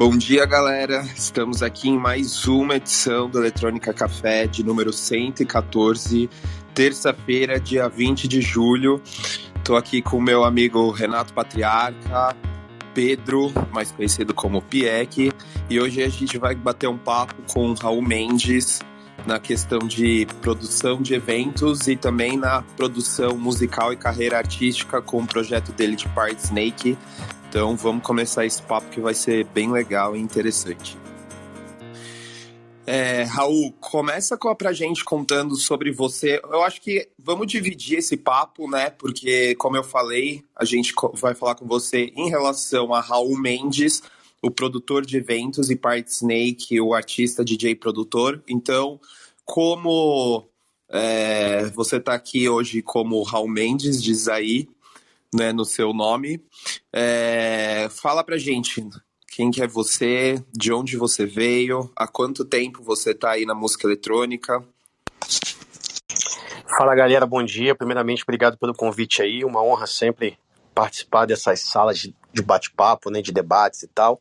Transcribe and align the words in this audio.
Bom 0.00 0.16
dia, 0.16 0.46
galera. 0.46 1.02
Estamos 1.14 1.62
aqui 1.62 1.90
em 1.90 1.98
mais 1.98 2.46
uma 2.48 2.76
edição 2.76 3.28
do 3.28 3.38
Eletrônica 3.38 3.92
Café 3.92 4.46
de 4.46 4.64
número 4.64 4.94
114, 4.94 6.30
terça-feira, 6.72 7.60
dia 7.60 7.86
20 7.86 8.26
de 8.26 8.40
julho. 8.40 9.02
Estou 9.58 9.76
aqui 9.76 10.00
com 10.00 10.16
o 10.16 10.22
meu 10.22 10.42
amigo 10.42 10.90
Renato 10.90 11.34
Patriarca, 11.34 12.34
Pedro, 12.94 13.52
mais 13.70 13.92
conhecido 13.92 14.32
como 14.32 14.62
Pieck, 14.62 15.30
e 15.68 15.78
hoje 15.78 16.02
a 16.02 16.08
gente 16.08 16.38
vai 16.38 16.54
bater 16.54 16.88
um 16.88 16.96
papo 16.96 17.34
com 17.52 17.74
Raul 17.74 18.00
Mendes 18.00 18.80
na 19.26 19.38
questão 19.38 19.80
de 19.80 20.26
produção 20.40 21.02
de 21.02 21.12
eventos 21.12 21.88
e 21.88 21.94
também 21.94 22.38
na 22.38 22.62
produção 22.74 23.36
musical 23.36 23.92
e 23.92 23.96
carreira 23.98 24.38
artística 24.38 25.02
com 25.02 25.18
o 25.18 25.26
projeto 25.26 25.72
dele 25.72 25.94
de 25.94 26.08
Part 26.08 26.42
Snake, 26.42 26.96
então 27.50 27.76
vamos 27.76 28.04
começar 28.04 28.46
esse 28.46 28.62
papo 28.62 28.88
que 28.90 29.00
vai 29.00 29.12
ser 29.12 29.44
bem 29.46 29.72
legal 29.72 30.16
e 30.16 30.20
interessante. 30.20 30.96
É, 32.86 33.24
Raul, 33.24 33.72
começa 33.80 34.38
com 34.38 34.48
a 34.48 34.54
pra 34.54 34.72
gente 34.72 35.04
contando 35.04 35.56
sobre 35.56 35.90
você. 35.90 36.40
Eu 36.44 36.62
acho 36.62 36.80
que 36.80 37.08
vamos 37.18 37.48
dividir 37.48 37.98
esse 37.98 38.16
papo, 38.16 38.70
né? 38.70 38.90
Porque, 38.90 39.56
como 39.56 39.76
eu 39.76 39.82
falei, 39.82 40.44
a 40.54 40.64
gente 40.64 40.94
vai 41.14 41.34
falar 41.34 41.56
com 41.56 41.66
você 41.66 42.12
em 42.14 42.30
relação 42.30 42.94
a 42.94 43.00
Raul 43.00 43.36
Mendes, 43.36 44.00
o 44.40 44.48
produtor 44.48 45.04
de 45.04 45.16
eventos, 45.16 45.70
e 45.70 45.76
Part 45.76 46.08
Snake, 46.08 46.80
o 46.80 46.94
artista, 46.94 47.44
DJ 47.44 47.74
produtor. 47.74 48.40
Então, 48.48 49.00
como 49.44 50.48
é, 50.88 51.64
você 51.74 51.96
está 51.96 52.14
aqui 52.14 52.48
hoje 52.48 52.80
como 52.80 53.20
Raul 53.24 53.48
Mendes, 53.48 54.00
diz 54.00 54.28
aí, 54.28 54.68
né, 55.34 55.52
no 55.52 55.64
seu 55.64 55.92
nome. 55.92 56.44
É, 56.92 57.88
fala 57.90 58.24
pra 58.24 58.38
gente 58.38 58.86
quem 59.28 59.50
que 59.50 59.62
é 59.62 59.66
você, 59.66 60.42
de 60.52 60.72
onde 60.72 60.96
você 60.96 61.24
veio, 61.24 61.90
há 61.96 62.06
quanto 62.06 62.44
tempo 62.44 62.82
você 62.82 63.14
tá 63.14 63.30
aí 63.30 63.46
na 63.46 63.54
música 63.54 63.86
eletrônica. 63.86 64.62
Fala 66.76 66.94
galera, 66.94 67.26
bom 67.26 67.42
dia. 67.42 67.74
Primeiramente, 67.74 68.22
obrigado 68.22 68.58
pelo 68.58 68.74
convite 68.74 69.22
aí. 69.22 69.44
Uma 69.44 69.62
honra 69.62 69.86
sempre 69.86 70.38
participar 70.74 71.26
dessas 71.26 71.60
salas 71.60 71.98
de, 71.98 72.14
de 72.32 72.42
bate-papo, 72.42 73.10
né, 73.10 73.20
de 73.20 73.32
debates 73.32 73.82
e 73.82 73.88
tal. 73.88 74.20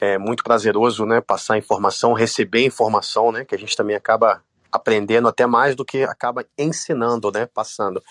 É 0.00 0.18
muito 0.18 0.44
prazeroso, 0.44 1.06
né, 1.06 1.20
passar 1.20 1.58
informação, 1.58 2.12
receber 2.12 2.64
informação, 2.64 3.32
né, 3.32 3.44
que 3.44 3.54
a 3.54 3.58
gente 3.58 3.76
também 3.76 3.96
acaba 3.96 4.42
aprendendo 4.76 5.28
até 5.28 5.46
mais 5.46 5.74
do 5.74 5.84
que 5.84 6.04
acaba 6.04 6.44
ensinando, 6.56 7.30
né? 7.30 7.46
Passando. 7.46 8.02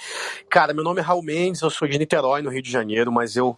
Cara, 0.49 0.73
meu 0.73 0.83
nome 0.83 0.99
é 0.99 1.03
Raul 1.03 1.23
Mendes, 1.23 1.61
eu 1.61 1.69
sou 1.69 1.87
de 1.87 1.97
Niterói, 1.97 2.41
no 2.41 2.49
Rio 2.49 2.61
de 2.61 2.71
Janeiro, 2.71 3.11
mas 3.11 3.35
eu 3.35 3.57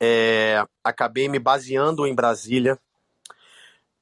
é, 0.00 0.64
acabei 0.84 1.28
me 1.28 1.38
baseando 1.38 2.06
em 2.06 2.14
Brasília. 2.14 2.78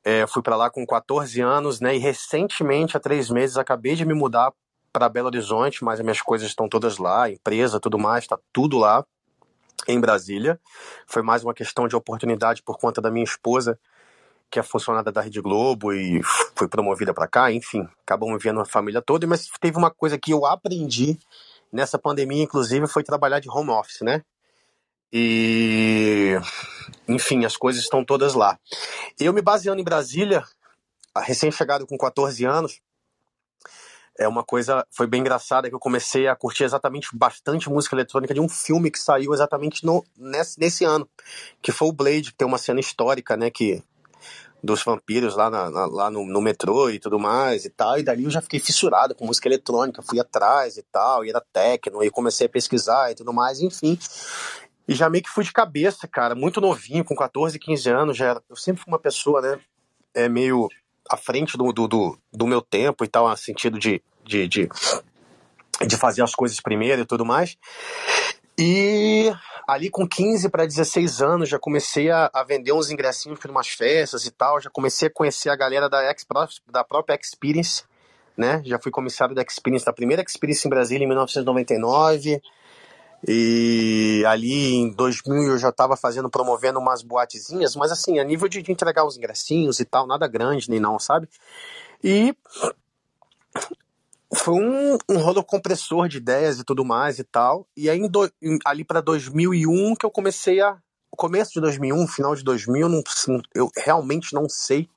É, 0.05 0.27
fui 0.27 0.43
para 0.43 0.57
lá 0.57 0.69
com 0.69 0.87
14 0.87 1.41
anos, 1.41 1.81
né? 1.81 1.97
E 1.97 1.99
recentemente, 1.99 2.97
há 2.97 3.01
três 3.01 3.31
meses, 3.31 3.57
acabei 3.57 3.95
de 3.95 4.05
me 4.05 4.13
mudar 4.13 4.53
para 4.93 5.09
Belo 5.09 5.27
Horizonte, 5.27 5.83
mas 5.83 5.99
as 5.99 6.05
minhas 6.05 6.21
coisas 6.21 6.49
estão 6.49 6.69
todas 6.69 6.99
lá, 6.99 7.29
empresa, 7.29 7.81
tudo 7.81 7.99
mais, 7.99 8.25
está 8.25 8.39
tudo 8.53 8.79
lá 8.79 9.05
em 9.89 9.99
Brasília. 9.99 10.61
Foi 11.07 11.23
mais 11.23 11.43
uma 11.43 11.55
questão 11.55 11.89
de 11.89 11.97
oportunidade 11.97 12.63
por 12.63 12.79
conta 12.79 13.01
da 13.01 13.11
minha 13.11 13.25
esposa 13.25 13.79
que 14.55 14.61
é 14.61 14.63
funcionária 14.63 15.11
da 15.11 15.21
Rede 15.21 15.41
Globo 15.41 15.93
e 15.93 16.23
foi 16.55 16.69
promovida 16.69 17.13
para 17.13 17.27
cá, 17.27 17.51
enfim, 17.51 17.89
acabamos 18.05 18.41
vendo 18.41 18.61
a 18.61 18.65
família 18.65 19.03
toda, 19.03 19.27
mas 19.27 19.51
teve 19.61 19.77
uma 19.77 19.91
coisa 19.91 20.17
que 20.17 20.33
eu 20.33 20.47
aprendi 20.47 21.19
nessa 21.73 21.99
pandemia, 21.99 22.45
inclusive, 22.45 22.87
foi 22.87 23.03
trabalhar 23.03 23.41
de 23.41 23.51
home 23.51 23.71
office, 23.71 24.03
né? 24.03 24.23
E, 25.13 26.37
enfim, 27.09 27.45
as 27.45 27.57
coisas 27.57 27.83
estão 27.83 28.05
todas 28.05 28.35
lá. 28.35 28.57
Eu 29.19 29.33
me 29.33 29.43
baseando 29.43 29.81
em 29.81 29.85
Brasília, 29.85 30.45
recém-chegado 31.17 31.85
com 31.85 31.99
14 31.99 32.45
anos, 32.45 32.81
é 34.17 34.29
uma 34.29 34.45
coisa, 34.45 34.87
foi 34.93 35.09
bem 35.09 35.21
engraçada 35.21 35.69
que 35.69 35.75
eu 35.75 35.81
comecei 35.81 36.29
a 36.29 36.37
curtir 36.37 36.63
exatamente 36.63 37.09
bastante 37.13 37.69
música 37.69 37.97
eletrônica 37.97 38.33
de 38.33 38.41
um 38.41 38.49
filme 38.49 38.89
que 38.89 39.01
saiu 39.01 39.35
exatamente 39.35 39.85
no, 39.85 40.05
nesse, 40.17 40.61
nesse 40.61 40.85
ano, 40.85 41.09
que 41.61 41.73
foi 41.73 41.89
o 41.89 41.93
Blade, 41.93 42.31
que 42.31 42.37
tem 42.37 42.47
uma 42.47 42.57
cena 42.57 42.79
histórica, 42.79 43.37
né, 43.37 43.51
que 43.51 43.83
dos 44.65 44.83
vampiros 44.83 45.37
lá, 45.37 45.51
na, 45.51 45.71
na, 45.71 45.87
lá 45.87 46.11
no, 46.11 46.25
no, 46.25 46.41
metrô 46.41 46.89
e 46.89 46.99
tudo 46.99 47.19
mais 47.19 47.67
e 47.67 47.71
tal. 47.71 47.99
E 47.99 48.03
dali 48.03 48.25
eu 48.25 48.31
já 48.31 48.41
fiquei 48.41 48.59
fissurado 48.59 49.15
com 49.15 49.27
música 49.27 49.47
eletrônica, 49.47 50.01
fui 50.01 50.19
atrás 50.19 50.79
e 50.79 50.83
tal, 50.83 51.25
e 51.25 51.29
era 51.29 51.45
techno, 51.53 52.03
e 52.03 52.11
comecei 52.11 52.47
a 52.47 52.51
pesquisar 52.51 53.11
e 53.11 53.15
tudo 53.15 53.33
mais, 53.33 53.61
enfim. 53.61 53.99
E 54.89 54.95
já 54.95 55.11
meio 55.11 55.23
que 55.23 55.31
fui 55.31 55.45
de 55.45 55.53
cabeça, 55.53 56.09
cara, 56.09 56.35
muito 56.35 56.63
novinho, 56.63 57.05
com 57.05 57.15
14, 57.15 57.59
15 57.59 57.91
anos, 57.91 58.17
já 58.17 58.31
era, 58.31 58.43
eu 58.49 58.57
sempre 58.57 58.83
fui 58.83 58.91
uma 58.91 58.99
pessoa, 58.99 59.43
né, 59.43 59.61
é 60.15 60.29
meio 60.29 60.69
à 61.11 61.17
frente 61.17 61.59
do, 61.59 61.71
do, 61.71 61.87
do, 61.87 62.19
do 62.33 62.47
meu 62.47 62.63
tempo 62.63 63.05
e 63.05 63.09
tal, 63.09 63.29
no 63.29 63.37
sentido 63.37 63.79
de, 63.79 64.03
de, 64.25 64.49
de, 64.49 64.69
de 65.87 65.97
fazer 65.97 66.23
as 66.23 66.35
coisas 66.35 66.59
primeiro 66.61 67.03
e 67.03 67.07
tudo 67.07 67.25
mais. 67.25 67.57
E 68.59 69.33
ali 69.67 69.91
com 69.91 70.07
15 70.07 70.49
para 70.49 70.67
16 70.67 71.21
anos 71.21 71.49
já 71.49 71.59
comecei 71.59 72.11
a, 72.11 72.31
a 72.33 72.45
vender 72.45 72.73
uns 72.73 72.91
ingressinhos 72.91 73.39
para 73.39 73.51
umas 73.51 73.69
festas 73.69 74.27
e 74.27 74.31
tal, 74.31 74.61
já 74.61 74.71
comecei 74.71 75.09
a 75.09 75.11
conhecer 75.11 75.51
a 75.51 75.57
galera 75.57 75.89
da, 75.89 76.01
da 76.71 76.85
própria 76.85 77.19
Experience, 77.21 77.83
né? 78.37 78.63
Já 78.65 78.79
fui 78.79 78.93
comissário 78.93 79.35
da 79.35 79.43
Experience, 79.43 79.85
da 79.85 79.93
primeira 79.93 80.23
Experience 80.23 80.67
em 80.67 80.71
Brasília 80.71 81.05
em 81.05 81.09
1999. 81.09 82.41
E 83.27 84.23
ali 84.27 84.75
em 84.75 84.91
2000 84.91 85.53
eu 85.53 85.59
já 85.59 85.71
estava 85.71 85.97
fazendo, 85.97 86.29
promovendo 86.29 86.79
umas 86.79 87.03
boatezinhas, 87.03 87.75
mas 87.75 87.91
assim, 87.91 88.19
a 88.19 88.25
nível 88.25 88.49
de, 88.49 88.61
de 88.61 88.71
entregar 88.71 89.05
os 89.05 89.17
ingressinhos 89.17 89.81
e 89.81 89.85
tal, 89.85 90.07
nada 90.07 90.29
grande 90.29 90.69
nem 90.69 90.79
não, 90.79 90.99
sabe? 90.99 91.27
E 92.03 92.37
foi 94.35 94.55
um, 94.55 94.99
um 95.09 95.19
rolo 95.19 95.43
compressor 95.43 96.09
de 96.09 96.19
ideias 96.19 96.59
e 96.59 96.65
tudo 96.65 96.85
mais 96.85 97.19
e 97.19 97.25
tal. 97.25 97.67
E 97.77 97.89
aí, 97.89 98.09
do, 98.09 98.31
ali 98.65 98.85
para 98.85 99.01
2001 99.01 99.95
que 99.97 100.07
eu 100.07 100.11
comecei 100.11 100.61
a. 100.61 100.79
Começo 101.17 101.53
de 101.53 101.61
2001, 101.61 102.09
final 102.09 102.35
de 102.35 102.43
2000, 102.43 102.89
não, 102.89 103.01
eu 103.55 103.71
realmente 103.77 104.35
não 104.35 104.49
sei 104.49 104.89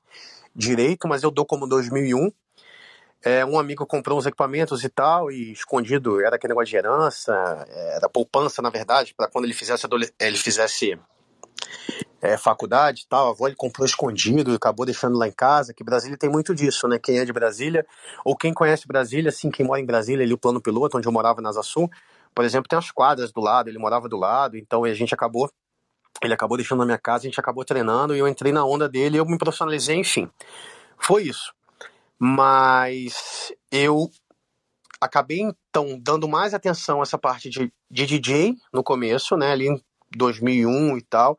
direito, 0.52 1.06
mas 1.06 1.22
eu 1.22 1.30
dou 1.30 1.46
como 1.46 1.64
2001. 1.64 2.32
É, 3.22 3.44
um 3.44 3.56
amigo 3.56 3.86
comprou 3.86 4.18
uns 4.18 4.26
equipamentos 4.26 4.82
e 4.82 4.88
tal, 4.88 5.30
e 5.30 5.52
escondido 5.52 6.20
era 6.20 6.34
aquele 6.34 6.52
negócio 6.52 6.70
de 6.70 6.76
herança, 6.76 7.32
era 7.94 8.08
poupança, 8.08 8.60
na 8.60 8.68
verdade, 8.68 9.14
para 9.16 9.28
quando 9.28 9.44
ele 9.44 9.54
fizesse, 9.54 9.86
ele 10.18 10.36
fizesse 10.36 10.98
é, 12.20 12.36
faculdade 12.36 13.02
e 13.02 13.08
tal, 13.08 13.28
a 13.28 13.30
avó 13.30 13.46
ele 13.46 13.56
comprou 13.56 13.86
escondido 13.86 14.52
e 14.52 14.56
acabou 14.56 14.84
deixando 14.84 15.16
lá 15.16 15.28
em 15.28 15.32
casa, 15.32 15.72
que 15.72 15.84
Brasília 15.84 16.16
tem 16.16 16.28
muito 16.28 16.54
disso, 16.54 16.88
né? 16.88 16.98
Quem 16.98 17.18
é 17.18 17.24
de 17.24 17.32
Brasília, 17.32 17.86
ou 18.24 18.36
quem 18.36 18.52
conhece 18.52 18.86
Brasília, 18.86 19.28
assim, 19.28 19.50
quem 19.50 19.64
mora 19.64 19.80
em 19.80 19.86
Brasília, 19.86 20.24
ali 20.24 20.32
o 20.32 20.38
plano 20.38 20.60
piloto, 20.60 20.98
onde 20.98 21.06
eu 21.06 21.12
morava 21.12 21.40
na 21.40 21.50
Asa 21.50 21.62
Sul, 21.62 21.90
por 22.34 22.44
exemplo, 22.44 22.68
tem 22.68 22.78
as 22.78 22.90
quadras 22.90 23.32
do 23.32 23.40
lado, 23.40 23.68
ele 23.68 23.78
morava 23.78 24.08
do 24.08 24.16
lado, 24.16 24.56
então 24.56 24.84
a 24.84 24.94
gente 24.94 25.14
acabou, 25.14 25.50
ele 26.22 26.34
acabou 26.34 26.56
deixando 26.56 26.80
na 26.80 26.86
minha 26.86 26.98
casa, 26.98 27.24
a 27.24 27.28
gente 27.28 27.40
acabou 27.40 27.64
treinando 27.64 28.14
e 28.14 28.18
eu 28.18 28.28
entrei 28.28 28.52
na 28.52 28.64
onda 28.64 28.88
dele, 28.88 29.18
eu 29.18 29.24
me 29.24 29.38
profissionalizei, 29.38 29.96
enfim. 29.96 30.28
Foi 30.98 31.24
isso. 31.24 31.52
Mas 32.18 33.52
eu 33.70 34.10
acabei 35.00 35.40
então 35.40 35.96
dando 36.00 36.28
mais 36.28 36.52
atenção 36.52 36.98
a 36.98 37.02
essa 37.02 37.16
parte 37.16 37.48
de, 37.48 37.72
de 37.88 38.06
DJ 38.06 38.56
no 38.72 38.82
começo, 38.82 39.36
né, 39.36 39.52
ali 39.52 39.68
em 39.68 39.80
2001 40.16 40.96
e 40.96 41.02
tal 41.02 41.38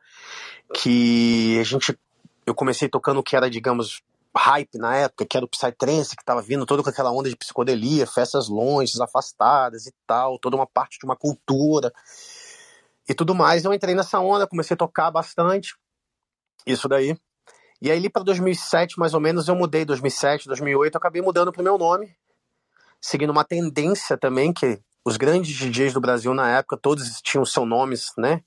que 0.73 1.57
a 1.59 1.63
gente 1.63 1.97
eu 2.45 2.55
comecei 2.55 2.89
tocando 2.89 3.19
o 3.19 3.23
que 3.23 3.35
era, 3.35 3.49
digamos, 3.49 4.01
hype 4.35 4.77
na 4.77 4.95
época, 4.95 5.25
que 5.25 5.37
era 5.37 5.45
o 5.45 5.49
Psytrance, 5.49 6.15
que 6.15 6.23
tava 6.23 6.41
vindo 6.41 6.65
toda 6.65 6.81
com 6.81 6.89
aquela 6.89 7.11
onda 7.11 7.29
de 7.29 7.35
psicodelia, 7.35 8.07
festas 8.07 8.47
longe, 8.47 9.01
afastadas 9.01 9.85
e 9.85 9.93
tal, 10.07 10.39
toda 10.39 10.55
uma 10.55 10.67
parte 10.67 10.99
de 10.99 11.05
uma 11.05 11.15
cultura 11.15 11.91
e 13.07 13.13
tudo 13.13 13.35
mais. 13.35 13.65
Eu 13.65 13.73
entrei 13.73 13.93
nessa 13.93 14.19
onda, 14.19 14.47
comecei 14.47 14.73
a 14.73 14.77
tocar 14.77 15.11
bastante, 15.11 15.75
isso 16.65 16.87
daí. 16.87 17.17
E 17.81 17.89
aí, 17.89 17.97
ali 17.97 18.09
para 18.09 18.23
2007, 18.23 18.99
mais 18.99 19.13
ou 19.13 19.19
menos, 19.19 19.47
eu 19.47 19.55
mudei. 19.55 19.85
2007, 19.85 20.47
2008, 20.47 20.95
eu 20.95 20.97
acabei 20.97 21.21
mudando 21.21 21.51
pro 21.51 21.63
meu 21.63 21.77
nome, 21.77 22.13
seguindo 22.99 23.29
uma 23.29 23.45
tendência 23.45 24.17
também 24.17 24.51
que 24.51 24.81
os 25.05 25.17
grandes 25.17 25.55
DJs 25.55 25.93
do 25.93 26.01
Brasil 26.01 26.33
na 26.33 26.57
época, 26.57 26.77
todos 26.77 27.21
tinham 27.21 27.45
seus 27.45 27.67
nomes, 27.67 28.11
né? 28.17 28.43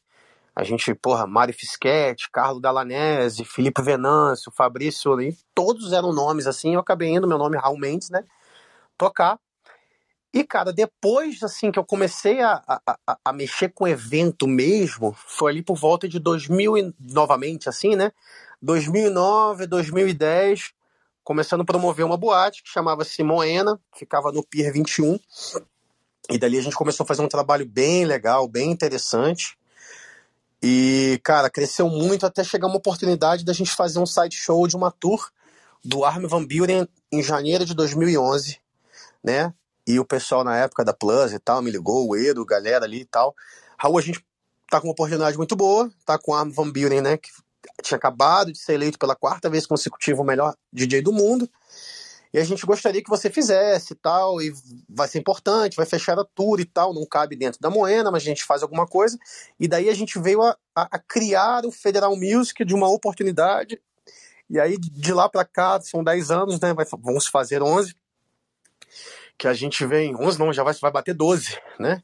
A 0.54 0.62
gente, 0.64 0.94
porra, 0.94 1.26
Mário 1.26 1.54
Fischetti, 1.54 2.30
Carlo 2.30 2.60
Dalanese, 2.60 3.44
Felipe 3.44 3.80
Venâncio, 3.80 4.52
Fabrício, 4.52 5.20
e 5.20 5.36
todos 5.54 5.92
eram 5.92 6.12
nomes 6.12 6.46
assim. 6.46 6.74
Eu 6.74 6.80
acabei 6.80 7.08
indo, 7.08 7.26
meu 7.26 7.38
nome 7.38 7.56
é 7.56 7.60
Raul 7.60 7.78
Mendes, 7.78 8.10
né? 8.10 8.22
Tocar. 8.98 9.38
E, 10.34 10.44
cara, 10.44 10.72
depois, 10.72 11.42
assim, 11.42 11.70
que 11.70 11.78
eu 11.78 11.84
comecei 11.84 12.40
a, 12.40 12.62
a, 12.66 13.18
a, 13.22 13.32
mexer 13.34 13.68
com 13.68 13.86
evento 13.86 14.46
mesmo, 14.46 15.14
foi 15.26 15.52
ali 15.52 15.62
por 15.62 15.76
volta 15.76 16.08
de 16.08 16.18
2000, 16.18 16.78
e, 16.78 16.94
novamente, 16.98 17.68
assim, 17.68 17.94
né? 17.94 18.12
2009, 18.62 19.66
2010, 19.66 20.72
começando 21.22 21.60
a 21.62 21.64
promover 21.64 22.04
uma 22.06 22.16
boate 22.16 22.62
que 22.62 22.70
chamava-se 22.70 23.22
Moena, 23.22 23.78
ficava 23.94 24.32
no 24.32 24.42
Pier 24.42 24.72
21. 24.72 25.18
E 26.30 26.38
dali 26.38 26.58
a 26.58 26.62
gente 26.62 26.76
começou 26.76 27.04
a 27.04 27.06
fazer 27.06 27.22
um 27.22 27.28
trabalho 27.28 27.66
bem 27.66 28.04
legal, 28.06 28.48
bem 28.48 28.70
interessante. 28.70 29.58
E, 30.62 31.20
cara, 31.24 31.50
cresceu 31.50 31.88
muito 31.88 32.24
até 32.24 32.44
chegar 32.44 32.68
uma 32.68 32.76
oportunidade 32.76 33.44
da 33.44 33.52
gente 33.52 33.72
fazer 33.72 33.98
um 33.98 34.06
side 34.06 34.36
show 34.36 34.66
de 34.68 34.76
uma 34.76 34.92
tour 34.92 35.28
do 35.84 36.04
Armin 36.04 36.28
Van 36.28 36.44
Buren 36.44 36.86
em 37.10 37.22
janeiro 37.22 37.64
de 37.64 37.74
2011, 37.74 38.60
né? 39.24 39.52
E 39.84 39.98
o 39.98 40.04
pessoal 40.04 40.44
na 40.44 40.56
época 40.56 40.84
da 40.84 40.92
Plus 40.92 41.32
e 41.32 41.38
tal 41.40 41.60
me 41.60 41.70
ligou, 41.70 42.08
o 42.08 42.16
Edo, 42.16 42.44
galera 42.44 42.84
ali 42.84 43.00
e 43.00 43.04
tal. 43.04 43.34
Raul, 43.76 43.98
a 43.98 44.02
gente 44.02 44.24
tá 44.70 44.80
com 44.80 44.86
uma 44.86 44.92
oportunidade 44.92 45.36
muito 45.36 45.56
boa, 45.56 45.90
tá 46.06 46.16
com 46.16 46.30
o 46.30 46.34
Armin 46.34 46.52
Van 46.52 46.70
Buren, 46.70 47.00
né? 47.00 47.16
Que 47.16 47.30
tinha 47.82 47.98
acabado 47.98 48.52
de 48.52 48.58
ser 48.58 48.74
eleito 48.74 48.98
pela 48.98 49.16
quarta 49.16 49.50
vez 49.50 49.66
consecutiva 49.66 50.22
o 50.22 50.24
melhor 50.24 50.54
DJ 50.72 51.02
do 51.02 51.12
mundo. 51.12 51.50
E 52.32 52.38
a 52.38 52.44
gente 52.44 52.64
gostaria 52.64 53.02
que 53.02 53.10
você 53.10 53.28
fizesse 53.28 53.92
e 53.92 53.96
tal, 53.96 54.40
e 54.40 54.52
vai 54.88 55.06
ser 55.06 55.18
importante, 55.18 55.76
vai 55.76 55.84
fechar 55.84 56.18
a 56.18 56.24
tour 56.24 56.60
e 56.60 56.64
tal, 56.64 56.94
não 56.94 57.04
cabe 57.04 57.36
dentro 57.36 57.60
da 57.60 57.68
Moena, 57.68 58.10
mas 58.10 58.22
a 58.22 58.26
gente 58.26 58.42
faz 58.42 58.62
alguma 58.62 58.86
coisa. 58.86 59.18
E 59.60 59.68
daí 59.68 59.90
a 59.90 59.94
gente 59.94 60.18
veio 60.18 60.42
a, 60.42 60.56
a, 60.74 60.98
criar 60.98 61.66
o 61.66 61.70
Federal 61.70 62.16
Music 62.16 62.64
de 62.64 62.74
uma 62.74 62.88
oportunidade. 62.88 63.78
E 64.48 64.58
aí 64.58 64.78
de 64.78 65.12
lá 65.12 65.28
para 65.28 65.44
cá, 65.44 65.78
são 65.82 66.02
10 66.02 66.30
anos, 66.30 66.58
né? 66.58 66.72
Vai, 66.72 66.86
vamos 67.02 67.26
fazer 67.26 67.62
11. 67.62 67.94
Que 69.36 69.46
a 69.46 69.52
gente 69.52 69.84
vem, 69.84 70.16
11 70.16 70.38
não, 70.38 70.52
já 70.52 70.62
vai, 70.62 70.72
vai 70.74 70.90
bater 70.90 71.14
12, 71.14 71.58
né? 71.78 72.02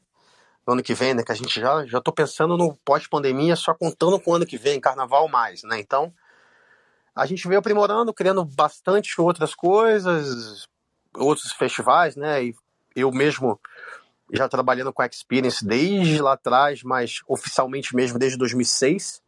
No 0.65 0.73
ano 0.73 0.83
que 0.83 0.93
vem, 0.93 1.15
né? 1.15 1.23
Que 1.23 1.31
a 1.31 1.35
gente 1.35 1.59
já, 1.59 1.85
já 1.87 1.99
tô 1.99 2.11
pensando 2.11 2.55
no 2.55 2.75
pós-pandemia, 2.85 3.55
só 3.55 3.73
contando 3.73 4.19
com 4.19 4.29
o 4.31 4.35
ano 4.35 4.45
que 4.45 4.59
vem, 4.59 4.79
carnaval 4.79 5.27
mais, 5.27 5.63
né? 5.63 5.79
Então, 5.79 6.13
a 7.15 7.25
gente 7.25 7.47
veio 7.47 7.59
aprimorando, 7.59 8.13
criando 8.13 8.43
bastante 8.45 9.19
outras 9.19 9.53
coisas, 9.53 10.67
outros 11.15 11.51
festivais, 11.51 12.15
né? 12.15 12.43
E 12.43 12.55
eu 12.95 13.11
mesmo 13.11 13.59
já 14.31 14.47
trabalhando 14.47 14.93
com 14.93 15.01
a 15.01 15.07
Experience 15.07 15.65
desde 15.65 16.21
lá 16.21 16.33
atrás, 16.33 16.83
mas 16.83 17.21
oficialmente 17.27 17.95
mesmo 17.95 18.19
desde 18.19 18.37
2006. 18.37 19.21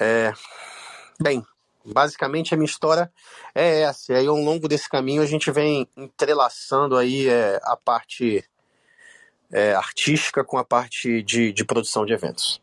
É... 0.00 0.32
Bem, 1.20 1.44
basicamente 1.84 2.54
a 2.54 2.56
minha 2.56 2.66
história 2.66 3.12
é 3.54 3.82
essa. 3.82 4.12
E 4.12 4.16
aí 4.16 4.26
ao 4.26 4.36
longo 4.36 4.66
desse 4.68 4.88
caminho 4.88 5.22
a 5.22 5.26
gente 5.26 5.50
vem 5.50 5.88
entrelaçando 5.96 6.96
aí 6.96 7.28
é, 7.28 7.60
a 7.62 7.76
parte 7.76 8.44
é, 9.52 9.74
artística 9.74 10.42
com 10.42 10.58
a 10.58 10.64
parte 10.64 11.22
de, 11.22 11.52
de 11.52 11.64
produção 11.64 12.04
de 12.04 12.12
eventos. 12.12 12.60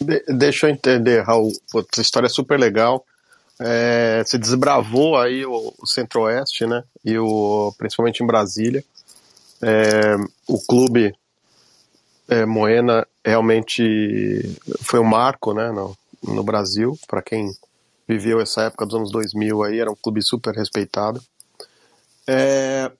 De, 0.00 0.24
deixa 0.28 0.66
eu 0.66 0.70
entender, 0.70 1.22
Raul. 1.22 1.52
Pô, 1.70 1.84
essa 1.92 2.02
história 2.02 2.26
é 2.26 2.30
super 2.30 2.58
legal. 2.58 3.04
É, 3.60 4.22
você 4.24 4.36
desbravou 4.36 5.16
aí 5.16 5.46
o, 5.46 5.72
o 5.78 5.86
Centro-Oeste, 5.86 6.66
né? 6.66 6.82
E 7.04 7.18
o, 7.18 7.72
principalmente 7.78 8.22
em 8.22 8.26
Brasília. 8.26 8.84
É, 9.62 10.16
o 10.46 10.60
clube 10.60 11.14
é, 12.28 12.44
Moena 12.44 13.06
realmente 13.24 14.58
foi 14.82 14.98
um 14.98 15.04
marco, 15.04 15.54
né? 15.54 15.70
No, 15.70 15.96
no 16.22 16.42
Brasil, 16.42 16.98
para 17.06 17.22
quem 17.22 17.54
viveu 18.06 18.40
essa 18.40 18.62
época 18.62 18.86
dos 18.86 18.94
anos 18.94 19.10
2000 19.10 19.62
aí, 19.62 19.78
era 19.78 19.90
um 19.90 19.96
clube 19.96 20.22
super 20.22 20.54
respeitado. 20.54 21.22
É, 22.26 22.90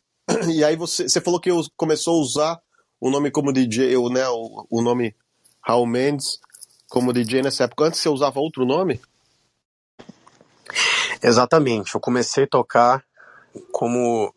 e 0.48 0.64
aí 0.64 0.76
você, 0.76 1.08
você 1.08 1.20
falou 1.20 1.40
que 1.40 1.50
começou 1.76 2.18
a 2.18 2.22
usar 2.22 2.60
o 3.00 3.10
nome 3.10 3.30
como 3.30 3.52
DJ, 3.52 3.96
o, 3.96 4.08
né, 4.08 4.26
o, 4.28 4.66
o 4.70 4.80
nome 4.80 5.14
Raul 5.60 5.86
Mendes 5.86 6.38
como 6.94 7.12
DJ 7.12 7.42
nessa 7.42 7.64
época. 7.64 7.86
Antes 7.86 7.98
você 7.98 8.08
usava 8.08 8.38
outro 8.38 8.64
nome? 8.64 9.00
Exatamente. 11.20 11.92
Eu 11.92 12.00
comecei 12.00 12.44
a 12.44 12.46
tocar 12.46 13.04
como 13.72 14.32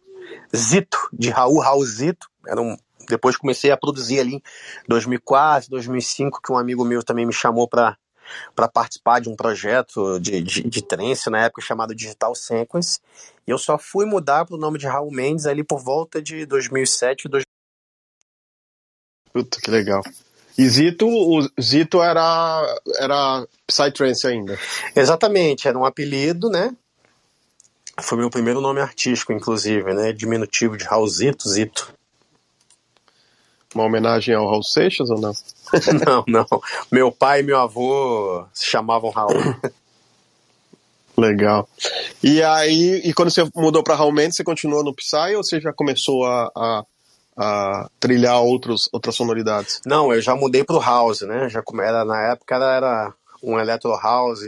Zito, 0.55 0.97
de 1.13 1.29
Raul 1.29 1.59
Raul 1.59 1.85
Zito. 1.85 2.27
Era 2.47 2.59
um, 2.59 2.75
depois 3.07 3.37
comecei 3.37 3.69
a 3.69 3.77
produzir 3.77 4.19
ali 4.19 4.37
em 4.37 4.41
2004, 4.87 5.69
2005, 5.69 6.41
que 6.41 6.51
um 6.51 6.57
amigo 6.57 6.83
meu 6.83 7.03
também 7.03 7.27
me 7.27 7.33
chamou 7.33 7.67
para 7.67 7.95
para 8.53 8.67
participar 8.67 9.21
de 9.21 9.29
um 9.29 9.37
projeto 9.37 10.19
de, 10.19 10.41
de, 10.41 10.61
de 10.63 10.81
trance 10.81 11.29
na 11.29 11.45
época 11.45 11.61
chamado 11.61 11.95
Digital 11.95 12.35
Sequence. 12.35 12.99
E 13.47 13.51
eu 13.51 13.57
só 13.57 13.77
fui 13.77 14.05
mudar 14.05 14.45
para 14.45 14.55
o 14.55 14.59
nome 14.59 14.77
de 14.77 14.85
Raul 14.85 15.11
Mendes 15.11 15.45
ali 15.45 15.63
por 15.63 15.79
volta 15.79 16.21
de 16.21 16.45
2007 16.45 17.29
2008. 17.29 17.45
Puta, 19.31 19.61
que 19.61 19.71
legal. 19.71 20.01
E 20.57 20.67
Zito, 20.67 21.07
o 21.07 21.47
Zito 21.61 22.01
era, 22.01 22.79
era 22.99 23.47
Psytrance 23.67 24.25
ainda. 24.25 24.57
Exatamente, 24.95 25.67
era 25.67 25.77
um 25.77 25.85
apelido, 25.85 26.49
né? 26.49 26.75
Foi 28.01 28.17
meu 28.17 28.29
primeiro 28.29 28.61
nome 28.61 28.81
artístico, 28.81 29.33
inclusive, 29.33 29.93
né? 29.93 30.11
Diminutivo 30.11 30.77
de 30.77 30.83
Raulzito, 30.83 31.47
Zito. 31.49 31.93
Uma 33.75 33.83
homenagem 33.83 34.33
ao 34.33 34.49
Raul 34.49 34.63
Seixas 34.63 35.09
ou 35.09 35.19
não? 35.19 35.33
não, 36.05 36.23
não. 36.27 36.61
Meu 36.91 37.11
pai 37.11 37.41
e 37.41 37.43
meu 37.43 37.59
avô 37.59 38.45
se 38.53 38.65
chamavam 38.65 39.11
Raul. 39.11 39.33
Legal. 41.17 41.67
E 42.23 42.41
aí, 42.43 43.01
e 43.03 43.13
quando 43.13 43.31
você 43.31 43.43
mudou 43.55 43.83
para 43.83 43.95
Raul 43.95 44.13
Mendes, 44.13 44.37
você 44.37 44.43
continuou 44.43 44.83
no 44.83 44.95
Psy 44.95 45.35
ou 45.35 45.43
você 45.43 45.59
já 45.59 45.73
começou 45.73 46.25
a, 46.25 46.51
a 46.55 46.85
a 47.37 47.89
trilhar 47.99 48.41
outros, 48.41 48.89
outras 48.91 49.15
sonoridades? 49.15 49.81
Não, 49.85 50.13
eu 50.13 50.21
já 50.21 50.35
mudei 50.35 50.63
pro 50.63 50.79
house, 50.79 51.21
né? 51.21 51.47
Já 51.49 51.61
era, 51.83 52.03
na 52.03 52.31
época 52.31 52.55
era, 52.55 53.13
um 53.43 53.59
electro 53.59 53.95
house, 53.95 54.41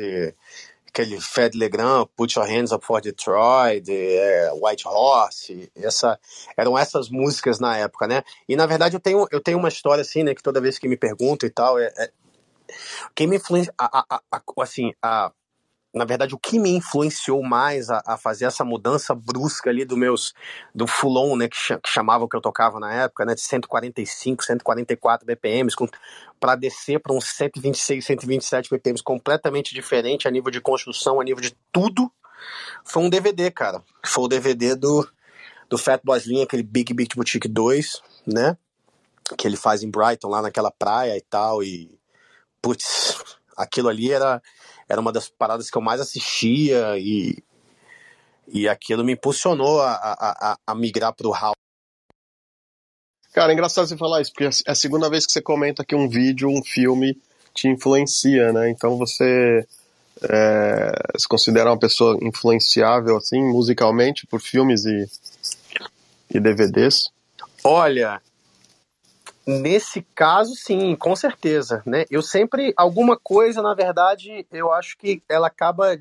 aquele 0.87 1.21
Fed 1.21 1.57
Legrand, 1.57 2.07
Put 2.15 2.37
Your 2.37 2.47
Hands 2.47 2.71
Up 2.71 2.85
for 2.85 3.01
Detroit, 3.01 3.87
é, 3.89 4.51
White 4.53 4.87
Horse, 4.87 5.71
essa, 5.75 6.19
eram 6.57 6.77
essas 6.77 7.09
músicas 7.09 7.59
na 7.59 7.77
época, 7.77 8.07
né? 8.07 8.23
E 8.47 8.55
na 8.55 8.65
verdade 8.65 8.95
eu 8.95 8.99
tenho, 8.99 9.27
eu 9.31 9.41
tenho 9.41 9.57
uma 9.57 9.69
história 9.69 10.01
assim, 10.01 10.23
né? 10.23 10.33
Que 10.33 10.43
toda 10.43 10.61
vez 10.61 10.79
que 10.79 10.87
me 10.87 10.97
perguntam 10.97 11.47
e 11.47 11.51
tal, 11.51 11.79
é, 11.79 11.93
é 11.97 12.11
quem 13.15 13.27
me 13.27 13.37
influencia, 13.37 13.73
a, 13.77 14.05
a, 14.15 14.21
a, 14.31 14.41
assim, 14.61 14.93
a 15.01 15.31
na 15.93 16.05
verdade, 16.05 16.35
o 16.35 16.39
que 16.39 16.59
me 16.59 16.69
influenciou 16.69 17.41
mais 17.41 17.89
a, 17.89 18.01
a, 18.05 18.17
fazer 18.17 18.45
essa 18.45 18.63
mudança 18.63 19.15
brusca 19.15 19.69
ali 19.69 19.83
do 19.83 19.97
meus 19.97 20.33
do 20.73 20.85
fulon, 20.85 21.35
né, 21.35 21.47
que, 21.47 21.57
ch 21.57 21.71
que 21.81 21.89
chamava 21.89 22.23
o 22.23 22.29
que 22.29 22.35
eu 22.35 22.41
tocava 22.41 22.79
na 22.79 22.93
época, 22.93 23.25
né, 23.25 23.33
de 23.33 23.41
145, 23.41 24.43
144 24.43 25.25
BPMs, 25.25 25.75
para 26.39 26.55
descer 26.55 26.99
para 26.99 27.13
uns 27.13 27.25
126, 27.25 28.05
127 28.05 28.69
BPMs, 28.69 29.03
completamente 29.03 29.73
diferente 29.73 30.27
a 30.27 30.31
nível 30.31 30.51
de 30.51 30.61
construção, 30.61 31.19
a 31.19 31.23
nível 31.23 31.41
de 31.41 31.55
tudo, 31.71 32.11
foi 32.85 33.03
um 33.03 33.09
DVD, 33.09 33.51
cara. 33.51 33.83
Foi 34.05 34.23
o 34.23 34.27
DVD 34.27 34.75
do 34.75 35.07
do 35.69 35.77
Fat 35.77 36.01
Boys 36.03 36.23
Slim, 36.23 36.41
aquele 36.41 36.63
Big 36.63 36.91
Beat 36.95 37.15
Boutique 37.15 37.47
2, 37.47 38.01
né, 38.25 38.57
que 39.37 39.47
ele 39.47 39.55
faz 39.55 39.83
em 39.83 39.91
Brighton 39.91 40.27
lá 40.27 40.41
naquela 40.41 40.71
praia 40.71 41.15
e 41.15 41.21
tal 41.21 41.61
e 41.63 41.91
putz, 42.59 43.15
aquilo 43.55 43.87
ali 43.87 44.11
era 44.11 44.41
era 44.89 44.99
uma 44.99 45.11
das 45.11 45.29
paradas 45.29 45.69
que 45.69 45.77
eu 45.77 45.81
mais 45.81 46.01
assistia 46.01 46.97
e, 46.97 47.37
e 48.47 48.67
aquilo 48.67 49.05
me 49.05 49.13
impulsionou 49.13 49.79
a, 49.79 49.93
a, 49.93 50.57
a, 50.65 50.75
migrar 50.75 51.13
pro 51.13 51.31
house. 51.31 51.53
Cara, 53.31 53.51
é 53.51 53.53
engraçado 53.53 53.87
você 53.87 53.95
falar 53.95 54.21
isso, 54.21 54.33
porque 54.33 54.45
é 54.45 54.71
a 54.71 54.75
segunda 54.75 55.07
vez 55.09 55.25
que 55.25 55.31
você 55.31 55.41
comenta 55.41 55.85
que 55.85 55.95
um 55.95 56.09
vídeo, 56.09 56.49
um 56.49 56.63
filme 56.63 57.15
te 57.53 57.67
influencia, 57.67 58.51
né? 58.51 58.71
Então 58.71 58.97
você 58.97 59.65
é, 60.23 60.91
se 61.17 61.27
considera 61.27 61.69
uma 61.69 61.77
pessoa 61.77 62.17
influenciável, 62.21 63.17
assim, 63.17 63.41
musicalmente, 63.41 64.25
por 64.25 64.41
filmes 64.41 64.85
e, 64.85 65.07
e 66.31 66.39
DVDs? 66.39 67.11
Olha, 67.63 68.19
Nesse 69.49 70.05
caso, 70.13 70.53
sim, 70.55 70.95
com 70.95 71.15
certeza, 71.15 71.81
né? 71.83 72.05
Eu 72.11 72.21
sempre, 72.21 72.71
alguma 72.77 73.17
coisa, 73.17 73.63
na 73.63 73.73
verdade, 73.73 74.45
eu 74.51 74.71
acho 74.71 74.95
que 74.95 75.23
ela 75.27 75.47
acaba 75.47 75.97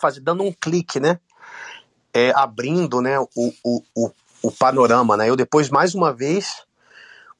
faz, 0.00 0.18
dando 0.18 0.44
um 0.44 0.50
clique, 0.50 0.98
né? 0.98 1.20
É, 2.14 2.30
abrindo, 2.30 3.02
né, 3.02 3.20
o, 3.20 3.28
o, 3.36 3.82
o, 3.94 4.10
o 4.44 4.50
panorama, 4.50 5.14
né? 5.14 5.28
Eu 5.28 5.36
depois, 5.36 5.68
mais 5.68 5.94
uma 5.94 6.10
vez, 6.10 6.64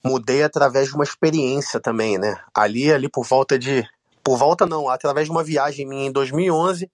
mudei 0.04 0.42
através 0.42 0.88
de 0.88 0.94
uma 0.94 1.04
experiência 1.04 1.80
também, 1.80 2.18
né? 2.18 2.36
Ali, 2.54 2.92
ali 2.92 3.08
por 3.08 3.24
volta 3.24 3.58
de... 3.58 3.88
Por 4.22 4.36
volta 4.36 4.66
não, 4.66 4.90
através 4.90 5.26
de 5.26 5.32
uma 5.32 5.42
viagem 5.42 5.86
minha 5.86 6.06
em 6.06 6.12
2011, 6.12 6.90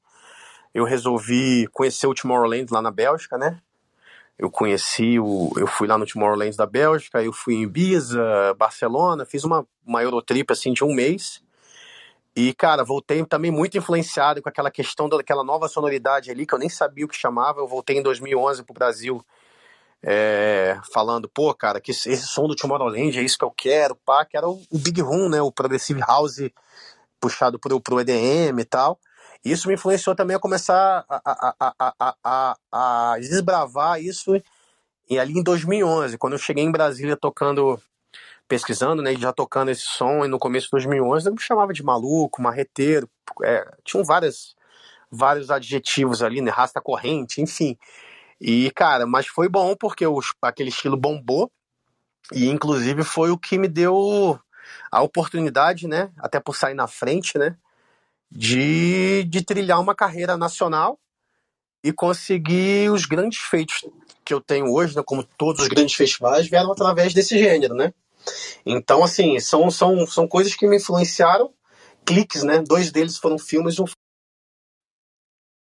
eu 0.73 0.85
resolvi 0.85 1.67
conhecer 1.73 2.07
o 2.07 2.15
Tomorrowland 2.15 2.73
lá 2.73 2.81
na 2.81 2.93
Bélgica, 2.93 3.37
né? 3.37 3.61
Eu 4.39 4.51
conheci 4.51 5.19
o. 5.19 5.51
Eu 5.57 5.67
fui 5.67 5.89
lá 5.89 5.97
no 5.97 6.07
Tomorrowland 6.07 6.57
da 6.57 6.67
Bélgica, 6.67 7.23
eu 7.23 7.33
fui 7.33 7.55
em 7.55 7.63
Ibiza, 7.63 8.55
Barcelona, 8.59 9.25
fiz 9.25 9.45
uma, 9.45 9.67
uma 9.85 10.03
Eurotrip 10.03 10.53
assim 10.53 10.73
de 10.73 10.85
um 10.85 10.95
mês. 10.95 11.43
E, 12.35 12.53
cara, 12.53 12.85
voltei 12.85 13.25
também 13.25 13.51
muito 13.51 13.79
influenciado 13.79 14.43
com 14.43 14.49
aquela 14.51 14.71
questão 14.71 15.09
daquela 15.09 15.43
nova 15.43 15.69
sonoridade 15.69 16.31
ali, 16.31 16.47
que 16.47 16.53
eu 16.53 16.59
nem 16.59 16.69
sabia 16.69 17.07
o 17.07 17.09
que 17.09 17.17
chamava. 17.17 17.61
Eu 17.61 17.67
voltei 17.67 17.97
em 17.97 18.03
2011 18.03 18.63
pro 18.63 18.75
Brasil, 18.75 19.25
é, 20.03 20.79
falando, 20.93 21.31
pô, 21.31 21.55
cara, 21.55 21.81
que 21.81 21.93
esse, 21.93 22.15
som 22.19 22.47
do 22.47 22.55
Tomorrowland 22.55 23.19
é 23.19 23.23
isso 23.23 23.39
que 23.39 23.45
eu 23.45 23.51
quero, 23.51 23.97
pá, 23.97 24.23
que 24.27 24.37
era 24.37 24.47
o, 24.47 24.63
o 24.71 24.79
Big 24.79 25.01
Room, 25.01 25.31
né, 25.31 25.41
o 25.41 25.51
Progressive 25.51 26.01
House 26.01 26.51
puxado 27.19 27.59
pro, 27.59 27.81
pro 27.81 28.01
EDM 28.01 28.61
e 28.61 28.65
tal. 28.67 29.01
Isso 29.51 29.69
me 29.69 29.75
influenciou 29.75 30.15
também 30.17 30.37
a 30.37 30.41
começar 30.41 31.05
a, 31.09 31.55
a, 31.79 32.15
a, 32.25 32.57
a, 32.73 33.19
desbravar 33.19 34.01
isso 34.01 34.43
e 35.09 35.19
ali 35.21 35.39
em 35.39 35.43
2011, 35.43 36.19
quando 36.19 36.33
eu 36.33 36.39
cheguei 36.39 36.65
em 36.65 36.71
Brasília 36.71 37.17
tocando 37.17 37.81
pesquisando, 38.49 39.03
né, 39.03 39.15
já 39.15 39.33
tocando 39.33 39.71
esse 39.71 39.83
som, 39.83 40.25
e 40.25 40.29
no 40.29 40.39
começo 40.39 40.67
de 40.67 40.73
2011 40.73 41.29
eu 41.29 41.33
me 41.33 41.41
chamava 41.41 41.73
de 41.73 41.83
maluco, 41.83 42.43
marreteiro, 42.43 43.09
é, 43.43 43.69
tinham 43.85 44.05
várias, 44.05 44.55
vários 45.11 45.51
adjetivos 45.51 46.23
ali, 46.23 46.41
né, 46.41 46.51
rasta 46.51 46.81
corrente, 46.81 47.41
enfim. 47.41 47.77
E, 48.41 48.71
cara, 48.73 49.07
mas 49.07 49.27
foi 49.27 49.49
bom 49.49 49.75
porque 49.75 50.07
os, 50.07 50.33
aquele 50.43 50.69
estilo 50.69 50.97
bombou, 50.97 51.51
e 52.33 52.49
inclusive 52.49 53.03
foi 53.03 53.31
o 53.31 53.39
que 53.39 53.59
me 53.59 53.69
deu 53.69 54.39
a 54.93 55.03
oportunidade, 55.03 55.89
né, 55.89 56.13
até 56.19 56.39
por 56.39 56.57
sair 56.57 56.75
na 56.75 56.87
frente, 56.87 57.37
né, 57.39 57.57
de, 58.31 59.25
de 59.25 59.45
trilhar 59.45 59.81
uma 59.81 59.95
carreira 59.95 60.37
nacional 60.37 60.99
e 61.83 61.93
conseguir 61.93 62.91
os 62.91 63.07
grandes 63.07 63.39
feitos 63.41 63.85
que 64.25 64.35
eu 64.35 64.41
tenho 64.41 64.73
hoje, 64.73 64.97
né, 64.97 65.03
como 65.05 65.23
todos 65.23 65.63
os 65.63 65.69
grandes 65.69 65.95
festivais, 65.95 66.49
vieram 66.49 66.73
através 66.73 67.15
desse 67.15 67.39
gênero, 67.39 67.75
né? 67.75 67.93
Então, 68.65 69.05
assim, 69.05 69.39
são, 69.39 69.71
são, 69.71 70.05
são 70.07 70.27
coisas 70.27 70.55
que 70.55 70.67
me 70.67 70.77
influenciaram, 70.77 71.53
cliques, 72.05 72.43
né? 72.43 72.61
Dois 72.61 72.91
deles 72.91 73.17
foram 73.17 73.39
filmes 73.39 73.77
e 73.77 73.83
um 73.83 73.85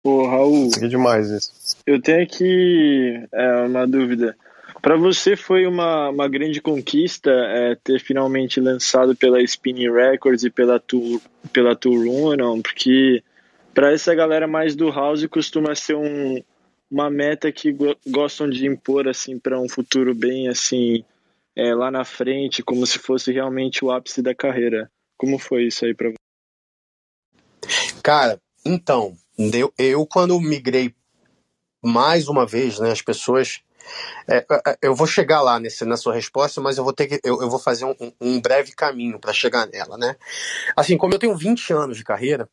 Pô, 0.04 0.28
Raul. 0.28 0.70
É 0.82 0.88
demais 0.88 1.30
isso. 1.30 1.78
Eu 1.88 2.02
tenho 2.02 2.24
aqui 2.24 3.26
é, 3.32 3.66
uma 3.66 3.88
dúvida. 3.88 4.38
Para 4.84 4.98
você 4.98 5.38
foi 5.38 5.66
uma, 5.66 6.10
uma 6.10 6.28
grande 6.28 6.60
conquista 6.60 7.32
é, 7.32 7.74
ter 7.74 8.02
finalmente 8.02 8.60
lançado 8.60 9.16
pela 9.16 9.42
Spinning 9.42 9.90
Records 9.90 10.44
e 10.44 10.50
pela 10.50 10.78
Tour, 10.78 11.22
pela 11.54 11.74
Union, 11.86 12.62
porque 12.62 13.24
para 13.74 13.94
essa 13.94 14.14
galera 14.14 14.46
mais 14.46 14.76
do 14.76 14.92
house 14.92 15.26
costuma 15.28 15.74
ser 15.74 15.96
um, 15.96 16.44
uma 16.92 17.10
meta 17.10 17.50
que 17.50 17.72
go 17.72 17.96
gostam 18.06 18.50
de 18.50 18.68
impor 18.68 19.08
assim 19.08 19.40
para 19.40 19.58
um 19.58 19.70
futuro 19.70 20.14
bem 20.14 20.50
assim 20.50 21.06
é, 21.56 21.74
lá 21.74 21.90
na 21.90 22.04
frente, 22.04 22.62
como 22.62 22.86
se 22.86 23.00
fosse 23.00 23.32
realmente 23.32 23.86
o 23.86 23.90
ápice 23.90 24.22
da 24.22 24.36
carreira. 24.36 24.92
Como 25.16 25.40
foi 25.40 25.64
isso 25.64 25.86
aí 25.86 25.94
para 25.94 26.10
você? 26.10 28.02
Cara, 28.04 28.38
então, 28.66 29.16
eu, 29.54 29.74
eu 29.78 30.06
quando 30.06 30.38
migrei 30.42 30.94
mais 31.82 32.28
uma 32.28 32.46
vez, 32.46 32.80
né, 32.80 32.92
as 32.92 33.02
pessoas 33.02 33.62
é, 34.28 34.38
é, 34.38 34.46
é, 34.68 34.78
eu 34.82 34.96
vou 34.96 35.08
chegar 35.08 35.42
lá 35.42 35.60
nesse, 35.60 35.86
na 35.86 35.98
sua 35.98 36.14
resposta, 36.14 36.62
mas 36.62 36.78
eu 36.78 36.84
vou 36.84 36.94
ter 36.94 37.08
que. 37.08 37.20
Eu, 37.24 37.42
eu 37.42 37.50
vou 37.50 37.60
fazer 37.60 37.86
um, 37.86 37.96
um 38.20 38.42
breve 38.42 38.74
caminho 38.74 39.20
para 39.20 39.34
chegar 39.34 39.68
nela, 39.68 39.98
né? 39.98 40.16
Assim, 40.76 40.98
como 40.98 41.14
eu 41.14 41.20
tenho 41.20 41.36
20 41.36 41.74
anos 41.74 41.98
de 41.98 42.04
carreira, 42.04 42.50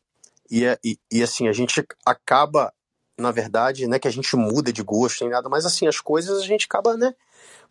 e, 0.49 0.65
é, 0.65 0.77
e, 0.83 0.97
e 1.11 1.23
assim, 1.23 1.47
a 1.47 1.53
gente 1.53 1.85
acaba, 2.05 2.73
na 3.21 3.31
verdade, 3.31 3.87
né, 3.87 3.99
que 3.99 4.07
a 4.07 4.11
gente 4.11 4.35
muda 4.35 4.73
de 4.73 4.83
gosto 4.83 5.23
nem 5.23 5.31
nada, 5.31 5.47
mas 5.47 5.65
assim, 5.65 5.87
as 5.87 5.99
coisas 5.99 6.41
a 6.41 6.45
gente 6.45 6.65
acaba, 6.65 6.97
né? 6.97 7.13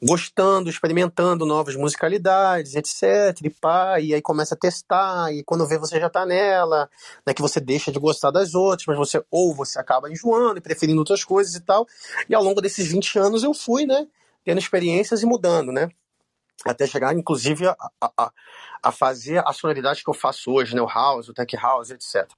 gostando, 0.03 0.71
experimentando 0.71 1.45
novas 1.45 1.77
musicalidades, 1.77 2.75
etc. 2.75 3.39
E, 3.45 3.51
pá, 3.51 4.01
e 4.01 4.15
aí 4.15 4.23
começa 4.23 4.55
a 4.55 4.59
testar, 4.59 5.33
e 5.33 5.45
quando 5.45 5.67
vê 5.67 5.79
você 5.79 6.01
já 6.01 6.09
tá 6.09 6.25
nela, 6.25 6.89
né, 7.27 7.35
que 7.35 7.43
você 7.43 7.61
deixa 7.61 7.93
de 7.93 7.99
gostar 7.99 8.31
das 8.31 8.55
outras, 8.55 8.87
mas 8.87 8.97
você 8.97 9.23
ou 9.31 9.55
você 9.55 9.79
acaba 9.79 10.11
enjoando 10.11 10.59
e 10.59 10.63
preferindo 10.63 11.01
outras 11.01 11.23
coisas 11.23 11.55
e 11.55 11.61
tal. 11.61 11.87
E 12.29 12.35
ao 12.35 12.43
longo 12.43 12.61
desses 12.61 12.87
20 12.87 13.19
anos 13.19 13.45
eu 13.45 13.53
fui, 13.53 13.85
né, 13.85 14.07
tendo 14.45 14.59
experiências 14.59 15.23
e 15.23 15.27
mudando, 15.27 15.71
né? 15.71 15.91
Até 16.65 16.87
chegar, 16.87 17.15
inclusive, 17.15 17.67
a, 17.69 17.77
a, 18.03 18.33
a 18.83 18.93
fazer 18.93 19.43
a 19.47 19.53
sonoridade 19.53 20.05
que 20.05 20.11
eu 20.11 20.15
faço 20.15 20.51
hoje, 20.51 20.75
né? 20.75 20.83
O 20.83 20.87
house, 20.87 21.29
o 21.29 21.33
tech 21.33 21.57
house, 21.57 21.91
etc. 21.91 22.29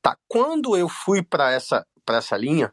Tá, 0.00 0.16
quando 0.26 0.74
eu 0.74 0.88
fui 0.88 1.22
para 1.22 1.52
essa, 1.52 1.86
essa 2.16 2.36
linha, 2.36 2.72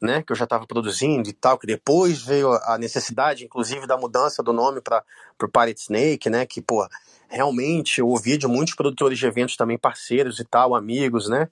né, 0.00 0.22
que 0.22 0.32
eu 0.32 0.36
já 0.36 0.44
estava 0.44 0.66
produzindo 0.66 1.28
e 1.28 1.32
tal, 1.32 1.58
que 1.58 1.66
depois 1.66 2.20
veio 2.22 2.52
a 2.64 2.76
necessidade, 2.78 3.44
inclusive, 3.44 3.86
da 3.86 3.96
mudança 3.96 4.42
do 4.42 4.52
nome 4.52 4.80
para 4.80 5.04
o 5.42 5.48
Pirate 5.48 5.80
Snake, 5.80 6.30
né, 6.30 6.46
que, 6.46 6.60
pô, 6.60 6.86
realmente 7.28 8.00
eu 8.00 8.08
ouvi 8.08 8.36
de 8.36 8.46
muitos 8.46 8.74
produtores 8.74 9.18
de 9.18 9.26
eventos 9.26 9.56
também 9.56 9.76
parceiros 9.76 10.38
e 10.38 10.44
tal, 10.44 10.74
amigos, 10.74 11.28
né, 11.28 11.48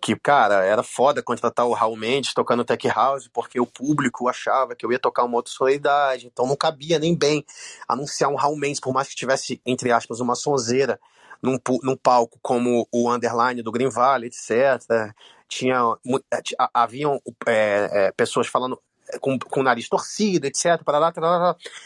que, 0.00 0.14
cara, 0.16 0.62
era 0.64 0.82
foda 0.82 1.22
contratar 1.22 1.66
o 1.66 1.72
Raul 1.72 1.96
Mendes 1.96 2.34
tocando 2.34 2.64
Tech 2.64 2.86
House, 2.88 3.26
porque 3.32 3.58
o 3.58 3.64
público 3.64 4.28
achava 4.28 4.74
que 4.74 4.84
eu 4.84 4.92
ia 4.92 4.98
tocar 4.98 5.24
uma 5.24 5.36
outra 5.36 5.50
sonoridade, 5.50 6.26
então 6.26 6.46
não 6.46 6.56
cabia 6.56 6.98
nem 6.98 7.16
bem 7.16 7.44
anunciar 7.88 8.30
um 8.30 8.34
Raul 8.34 8.58
Mendes, 8.58 8.80
por 8.80 8.92
mais 8.92 9.08
que 9.08 9.14
tivesse, 9.14 9.60
entre 9.64 9.90
aspas, 9.90 10.20
uma 10.20 10.34
sonzeira 10.34 11.00
num, 11.44 11.58
num 11.82 11.96
palco 11.96 12.38
como 12.42 12.88
o 12.90 13.10
Underline 13.10 13.62
do 13.62 13.72
Green 13.72 13.88
Valley, 13.88 14.28
etc 14.28 15.14
tinha 15.48 15.96
é, 16.32 16.40
haviam 16.72 17.20
é, 17.46 18.06
é, 18.06 18.12
pessoas 18.12 18.46
falando 18.46 18.80
com, 19.20 19.38
com 19.38 19.60
o 19.60 19.62
nariz 19.62 19.88
torcido, 19.88 20.46
etc. 20.46 20.82
Parará. 20.84 21.12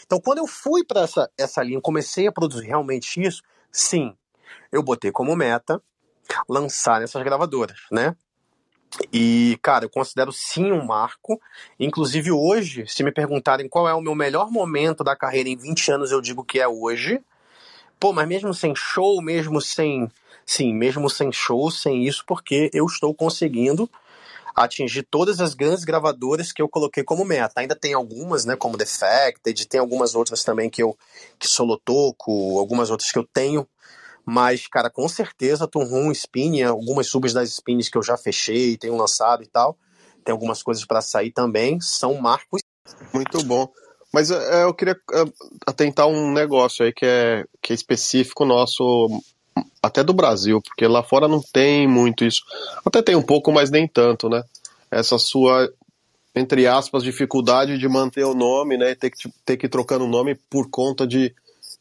Então, 0.05 0.19
quando 0.19 0.39
eu 0.39 0.47
fui 0.47 0.83
para 0.83 1.01
essa, 1.01 1.29
essa 1.37 1.61
linha, 1.61 1.81
comecei 1.81 2.27
a 2.27 2.31
produzir 2.31 2.65
realmente 2.65 3.21
isso, 3.21 3.43
sim, 3.71 4.15
eu 4.71 4.81
botei 4.81 5.11
como 5.11 5.35
meta 5.35 5.81
lançar 6.47 6.99
nessas 6.99 7.21
gravadoras, 7.23 7.79
né? 7.91 8.15
E, 9.13 9.59
cara, 9.61 9.85
eu 9.85 9.89
considero 9.89 10.31
sim 10.31 10.71
um 10.71 10.83
marco. 10.83 11.39
Inclusive, 11.79 12.31
hoje, 12.31 12.87
se 12.87 13.03
me 13.03 13.11
perguntarem 13.11 13.69
qual 13.69 13.87
é 13.87 13.93
o 13.93 14.01
meu 14.01 14.15
melhor 14.15 14.49
momento 14.49 15.03
da 15.03 15.15
carreira 15.15 15.47
em 15.47 15.55
20 15.55 15.91
anos, 15.91 16.11
eu 16.11 16.21
digo 16.21 16.43
que 16.43 16.59
é 16.59 16.67
hoje. 16.67 17.21
Pô, 17.99 18.13
mas 18.13 18.27
mesmo 18.27 18.53
sem 18.53 18.73
show, 18.75 19.21
mesmo 19.21 19.61
sem 19.61 20.09
Sim, 20.49 20.73
mesmo 20.73 21.07
sem 21.11 21.31
show, 21.31 21.69
sem 21.69 22.07
isso, 22.07 22.23
porque 22.25 22.71
eu 22.73 22.87
estou 22.87 23.13
conseguindo 23.13 23.87
atingir 24.55 25.03
todas 25.03 25.39
as 25.39 25.53
grandes 25.53 25.83
gravadoras 25.83 26.51
que 26.51 26.59
eu 26.59 26.67
coloquei 26.67 27.03
como 27.03 27.23
meta. 27.23 27.61
Ainda 27.61 27.75
tem 27.75 27.93
algumas, 27.93 28.45
né, 28.45 28.55
como 28.55 28.75
Defected, 28.75 29.67
tem 29.67 29.79
algumas 29.79 30.15
outras 30.15 30.43
também 30.43 30.67
que 30.67 30.81
eu 30.81 30.97
que 31.37 31.47
solo 31.47 31.77
toco, 31.77 32.57
algumas 32.57 32.89
outras 32.89 33.11
que 33.11 33.19
eu 33.19 33.27
tenho, 33.31 33.67
mas 34.25 34.65
cara, 34.65 34.89
com 34.89 35.07
certeza 35.07 35.67
Tunrum, 35.67 36.11
Spin, 36.11 36.63
algumas 36.63 37.05
subs 37.05 37.31
das 37.31 37.51
Spins 37.51 37.87
que 37.87 37.97
eu 37.99 38.03
já 38.03 38.17
fechei, 38.17 38.75
tenho 38.75 38.97
lançado 38.97 39.43
e 39.43 39.47
tal, 39.47 39.77
tem 40.25 40.31
algumas 40.33 40.63
coisas 40.63 40.83
para 40.83 40.99
sair 40.99 41.29
também, 41.29 41.79
são 41.79 42.15
marcos. 42.19 42.63
Muito 43.13 43.43
bom. 43.43 43.71
Mas 44.13 44.31
é, 44.31 44.63
eu 44.63 44.73
queria 44.73 44.99
é, 45.13 45.23
atentar 45.65 46.07
um 46.07 46.31
negócio 46.31 46.83
aí 46.83 46.91
que 46.91 47.05
é, 47.05 47.45
que 47.61 47.73
é 47.73 47.75
específico 47.75 48.43
nosso 48.45 49.07
até 49.81 50.03
do 50.03 50.13
Brasil, 50.13 50.61
porque 50.61 50.87
lá 50.87 51.03
fora 51.03 51.27
não 51.27 51.41
tem 51.41 51.87
muito 51.87 52.25
isso. 52.25 52.41
Até 52.85 53.01
tem 53.01 53.15
um 53.15 53.21
pouco, 53.21 53.51
mas 53.51 53.69
nem 53.69 53.87
tanto, 53.87 54.29
né? 54.29 54.43
Essa 54.91 55.17
sua, 55.17 55.71
entre 56.35 56.67
aspas, 56.67 57.03
dificuldade 57.03 57.77
de 57.77 57.87
manter 57.87 58.23
o 58.23 58.33
nome, 58.33 58.77
né? 58.77 58.95
Ter 58.95 59.09
que, 59.09 59.29
ter 59.45 59.57
que 59.57 59.67
ir 59.67 59.69
trocando 59.69 60.05
o 60.05 60.09
nome 60.09 60.35
por 60.49 60.69
conta 60.69 61.05
de, 61.05 61.33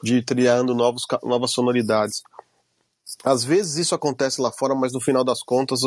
de 0.03 0.19
ir 0.19 0.25
criando 0.25 0.75
novos, 0.75 1.05
novas 1.23 1.51
sonoridades. 1.51 2.23
Às 3.25 3.43
vezes 3.43 3.77
isso 3.77 3.95
acontece 3.95 4.41
lá 4.41 4.53
fora, 4.53 4.75
mas 4.75 4.93
no 4.93 5.01
final 5.01 5.25
das 5.25 5.43
contas, 5.43 5.81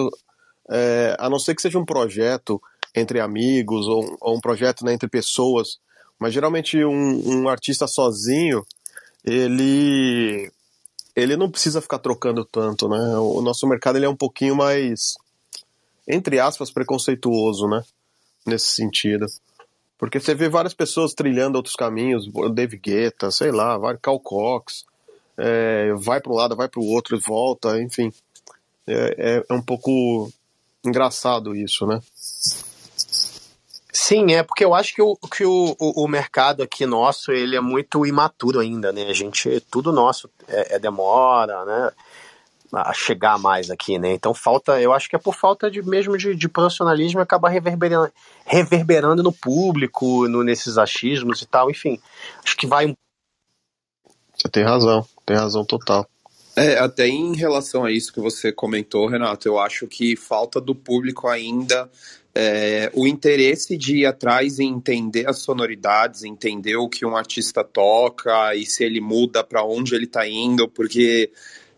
é, 0.70 1.16
a 1.20 1.30
não 1.30 1.40
ser 1.40 1.56
que 1.56 1.62
seja 1.62 1.78
um 1.78 1.86
projeto 1.86 2.62
entre 2.96 3.20
amigos 3.20 3.88
ou, 3.88 4.18
ou 4.20 4.36
um 4.36 4.42
projeto 4.42 4.84
né, 4.84 4.94
entre 4.94 5.08
pessoas, 5.08 5.80
mas 6.22 6.36
geralmente 6.36 6.86
um, 6.86 7.42
um 7.42 7.50
artista 7.50 7.88
sozinho, 7.88 8.64
ele 9.26 10.52
ele 11.16 11.36
não 11.36 11.50
precisa 11.50 11.82
ficar 11.82 11.98
trocando 11.98 12.46
tanto, 12.46 12.88
né? 12.88 13.18
O 13.18 13.42
nosso 13.42 13.68
mercado 13.68 13.98
ele 13.98 14.06
é 14.06 14.10
um 14.10 14.16
pouquinho 14.16 14.56
mais, 14.56 15.16
entre 16.08 16.40
aspas, 16.40 16.70
preconceituoso, 16.70 17.68
né? 17.68 17.84
Nesse 18.46 18.68
sentido. 18.68 19.26
Porque 19.98 20.20
você 20.20 20.36
vê 20.36 20.48
várias 20.48 20.76
pessoas 20.76 21.16
trilhando 21.16 21.56
outros 21.56 21.76
caminhos, 21.76 22.30
Dave 22.54 22.78
Guetta, 22.78 23.32
sei 23.32 23.52
lá, 23.52 23.80
Cal 23.98 24.20
Cox, 24.20 24.86
é, 25.36 25.92
vai 25.96 26.22
para 26.22 26.32
um 26.32 26.36
lado, 26.36 26.56
vai 26.56 26.70
para 26.70 26.80
o 26.80 26.86
outro 26.86 27.18
e 27.18 27.20
volta, 27.20 27.82
enfim. 27.82 28.14
É, 28.86 29.16
é, 29.18 29.46
é 29.50 29.54
um 29.54 29.62
pouco 29.62 30.32
engraçado 30.86 31.56
isso, 31.56 31.88
né? 31.88 32.00
Sim, 33.94 34.34
é 34.34 34.42
porque 34.42 34.64
eu 34.64 34.74
acho 34.74 34.96
que 34.96 35.02
o, 35.02 35.18
que 35.18 35.44
o, 35.46 35.76
o, 35.78 36.08
mercado 36.08 36.64
aqui 36.64 36.86
nosso 36.86 37.32
ele 37.32 37.58
é 37.58 37.60
muito 37.60 38.06
imaturo 38.06 38.60
ainda, 38.60 38.94
né? 38.94 39.10
A 39.10 39.14
gente, 39.14 39.60
tudo 39.70 39.92
nosso 39.92 40.30
é, 40.48 40.76
é, 40.76 40.80
demora, 40.80 41.66
né? 41.66 41.92
A 42.72 42.94
chegar 42.94 43.38
mais 43.38 43.70
aqui, 43.70 44.00
né? 44.00 44.14
Então 44.14 44.34
falta, 44.34 44.80
eu 44.80 44.94
acho 44.94 45.10
que 45.10 45.16
é 45.18 45.20
por 45.20 45.36
falta 45.36 45.70
de 45.70 45.82
mesmo 45.82 46.18
de, 46.18 46.34
de 46.34 46.48
profissionalismo 46.48 47.20
acaba 47.20 47.50
reverberando, 47.50 48.10
reverberando 48.46 49.22
no 49.22 49.34
público, 49.34 50.26
no, 50.30 50.42
nesses 50.42 50.78
achismos 50.78 51.42
e 51.42 51.46
tal, 51.46 51.70
enfim. 51.70 52.00
Acho 52.46 52.56
que 52.56 52.66
vai. 52.66 52.96
Você 54.34 54.48
tem 54.48 54.64
razão, 54.64 55.06
tem 55.26 55.36
razão 55.36 55.66
total. 55.66 56.08
É, 56.62 56.78
até 56.78 57.08
em 57.08 57.36
relação 57.36 57.84
a 57.84 57.92
isso 57.92 58.14
que 58.14 58.20
você 58.20 58.52
comentou, 58.52 59.08
Renato, 59.08 59.48
eu 59.48 59.58
acho 59.58 59.88
que 59.88 60.16
falta 60.16 60.62
do 60.62 60.76
público 60.76 61.28
ainda 61.28 61.90
é, 62.36 62.92
o 62.94 63.08
interesse 63.08 63.76
de 63.76 63.98
ir 63.98 64.06
atrás 64.06 64.60
e 64.60 64.64
entender 64.64 65.28
as 65.28 65.40
sonoridades, 65.40 66.24
entender 66.24 66.76
o 66.76 66.88
que 66.88 67.04
um 67.04 67.18
artista 67.18 67.64
toca 67.64 68.54
e 68.54 68.64
se 68.64 68.84
ele 68.84 69.02
muda 69.02 69.44
para 69.44 69.66
onde 69.66 69.96
ele 69.96 70.06
está 70.06 70.28
indo, 70.28 70.70
porque 70.70 71.32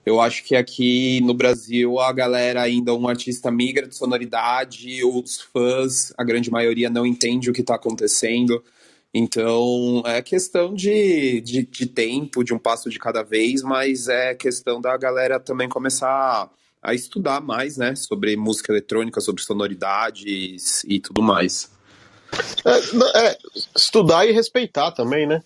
eu 0.06 0.20
acho 0.20 0.44
que 0.44 0.54
aqui 0.54 1.22
no 1.22 1.34
Brasil 1.34 1.98
a 2.02 2.12
galera 2.12 2.62
ainda, 2.62 2.94
um 2.94 3.08
artista 3.08 3.50
migra 3.50 3.88
de 3.88 3.96
sonoridade, 3.96 5.02
os 5.06 5.40
fãs, 5.40 6.12
a 6.18 6.25
grande 6.25 6.52
maioria 6.52 6.90
não 6.90 7.06
entende 7.06 7.50
o 7.50 7.54
que 7.54 7.62
está 7.62 7.75
acontecendo. 7.75 8.62
Então, 9.13 10.01
é 10.08 10.22
questão 10.24 10.74
de, 10.74 11.39
de, 11.41 11.63
de, 11.63 11.86
tempo, 11.86 12.43
de 12.43 12.51
um 12.51 12.58
passo 12.58 12.89
de 12.89 12.98
cada 12.98 13.22
vez, 13.22 13.62
mas 13.62 14.08
é 14.08 14.34
questão 14.34 14.82
da 14.82 14.98
galera 14.98 15.39
também 15.39 15.70
começar 15.70 16.10
a, 16.10 16.50
a 16.82 16.96
estudar 16.96 17.39
mais, 17.39 17.77
né, 17.77 17.93
sobre 17.96 18.36
música 18.36 18.72
eletrônica, 18.72 19.22
sobre 19.22 19.43
sonoridades 19.43 20.84
e 20.86 21.00
tudo 21.00 21.22
mais. 21.22 21.70
É, 22.65 23.27
é, 23.27 23.38
estudar 23.75 24.25
e 24.25 24.32
respeitar 24.32 24.91
também, 24.91 25.27
né? 25.27 25.43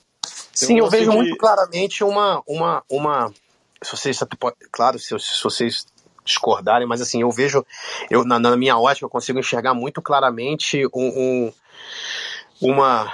Sim, 0.53 0.79
eu 0.79 0.89
vejo 0.89 1.11
de... 1.11 1.17
muito 1.17 1.35
claramente 1.35 2.05
uma, 2.05 2.41
uma, 2.47 2.83
uma. 2.89 3.33
Se 3.83 3.91
vocês, 3.91 4.19
claro, 4.71 4.97
se, 4.97 5.19
se 5.19 5.43
vocês 5.43 5.85
discordarem, 6.23 6.87
mas 6.87 7.01
assim, 7.01 7.21
eu 7.21 7.31
vejo, 7.31 7.65
eu 8.09 8.23
na, 8.23 8.39
na 8.39 8.55
minha 8.55 8.77
ótica, 8.77 9.05
eu 9.05 9.09
consigo 9.09 9.39
enxergar 9.39 9.73
muito 9.73 10.01
claramente 10.01 10.85
um, 10.87 10.91
um 11.49 11.53
uma 12.59 13.13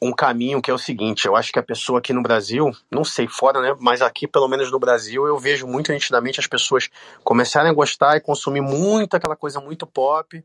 um 0.00 0.12
caminho 0.12 0.62
que 0.62 0.70
é 0.70 0.74
o 0.74 0.78
seguinte, 0.78 1.26
eu 1.26 1.34
acho 1.34 1.52
que 1.52 1.58
a 1.58 1.62
pessoa 1.62 1.98
aqui 1.98 2.12
no 2.12 2.22
Brasil, 2.22 2.70
não 2.90 3.04
sei 3.04 3.26
fora, 3.26 3.60
né, 3.60 3.76
mas 3.80 4.00
aqui 4.00 4.26
pelo 4.26 4.48
menos 4.48 4.70
no 4.70 4.78
Brasil 4.78 5.26
eu 5.26 5.38
vejo 5.38 5.66
muito 5.66 5.92
nitidamente 5.92 6.40
as 6.40 6.46
pessoas 6.46 6.88
começarem 7.24 7.70
a 7.70 7.74
gostar 7.74 8.16
e 8.16 8.20
consumir 8.20 8.60
muito 8.60 9.14
aquela 9.14 9.36
coisa 9.36 9.60
muito 9.60 9.86
pop, 9.86 10.42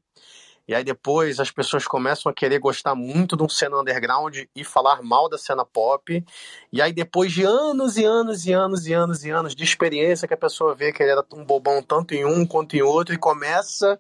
e 0.66 0.74
aí 0.74 0.84
depois 0.84 1.42
as 1.42 1.52
pessoas 1.52 1.86
começam 1.86 2.32
a 2.32 2.34
querer 2.34 2.58
gostar 2.58 2.96
muito 2.96 3.36
de 3.36 3.44
um 3.44 3.50
cena 3.50 3.82
underground 3.82 4.38
e 4.56 4.64
falar 4.64 5.02
mal 5.02 5.28
da 5.28 5.38
cena 5.38 5.66
pop. 5.66 6.24
E 6.72 6.82
aí 6.82 6.94
depois 6.94 7.34
de 7.34 7.44
anos 7.44 7.98
e 7.98 8.06
anos 8.06 8.46
e 8.46 8.54
anos 8.54 8.88
e 8.88 8.94
anos 8.94 9.26
e 9.26 9.30
anos 9.30 9.56
de 9.56 9.64
experiência 9.64 10.26
que 10.26 10.34
a 10.34 10.38
pessoa 10.38 10.74
vê 10.74 10.94
que 10.94 11.04
ele 11.04 11.12
era 11.12 11.26
um 11.34 11.44
bobão 11.44 11.84
tanto 11.84 12.14
em 12.14 12.24
um 12.24 12.46
quanto 12.46 12.78
em 12.78 12.82
outro 12.82 13.14
e 13.14 13.18
começa 13.18 14.00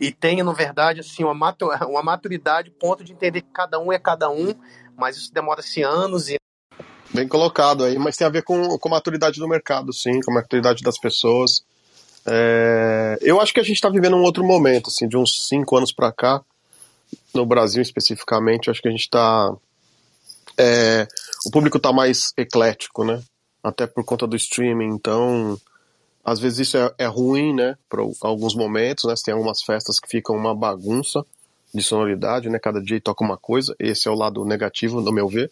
e 0.00 0.10
tem, 0.10 0.42
na 0.42 0.52
verdade, 0.52 1.00
assim, 1.00 1.24
uma, 1.24 1.34
maturidade, 2.02 2.70
ponto 2.70 3.04
de 3.04 3.12
entender 3.12 3.42
que 3.42 3.50
cada 3.52 3.78
um 3.78 3.92
é 3.92 3.98
cada 3.98 4.30
um, 4.30 4.54
mas 4.98 5.16
isso 5.16 5.32
demora-se 5.32 5.82
anos 5.82 6.28
e 6.28 6.36
Bem 7.10 7.26
colocado 7.26 7.84
aí, 7.84 7.98
mas 7.98 8.18
tem 8.18 8.26
a 8.26 8.30
ver 8.30 8.42
com, 8.42 8.78
com 8.78 8.88
a 8.88 8.90
maturidade 8.90 9.40
do 9.40 9.48
mercado, 9.48 9.94
sim, 9.94 10.20
com 10.20 10.30
a 10.30 10.34
maturidade 10.34 10.82
das 10.82 10.98
pessoas. 10.98 11.64
É, 12.26 13.18
eu 13.22 13.40
acho 13.40 13.54
que 13.54 13.60
a 13.60 13.62
gente 13.62 13.76
está 13.76 13.88
vivendo 13.88 14.14
um 14.14 14.22
outro 14.22 14.44
momento, 14.44 14.88
assim, 14.88 15.08
de 15.08 15.16
uns 15.16 15.48
cinco 15.48 15.74
anos 15.78 15.90
para 15.90 16.12
cá, 16.12 16.42
no 17.32 17.46
Brasil 17.46 17.80
especificamente, 17.80 18.70
acho 18.70 18.82
que 18.82 18.88
a 18.88 18.90
gente 18.90 19.04
está. 19.04 19.56
É, 20.58 21.08
o 21.46 21.50
público 21.50 21.78
está 21.78 21.94
mais 21.94 22.34
eclético, 22.36 23.04
né? 23.04 23.22
Até 23.64 23.86
por 23.86 24.04
conta 24.04 24.26
do 24.26 24.36
streaming, 24.36 24.88
então. 24.94 25.58
Às 26.22 26.38
vezes 26.38 26.68
isso 26.68 26.76
é, 26.76 26.92
é 26.98 27.06
ruim, 27.06 27.54
né? 27.54 27.74
Para 27.88 28.02
alguns 28.20 28.54
momentos, 28.54 29.04
né? 29.04 29.14
Tem 29.24 29.32
algumas 29.32 29.62
festas 29.62 29.98
que 29.98 30.08
ficam 30.08 30.36
uma 30.36 30.54
bagunça 30.54 31.24
de 31.74 31.82
sonoridade, 31.82 32.48
né? 32.48 32.58
Cada 32.58 32.80
dia 32.80 33.00
toca 33.00 33.24
uma 33.24 33.36
coisa. 33.36 33.74
Esse 33.78 34.08
é 34.08 34.10
o 34.10 34.14
lado 34.14 34.44
negativo, 34.44 35.00
no 35.00 35.12
meu 35.12 35.28
ver. 35.28 35.50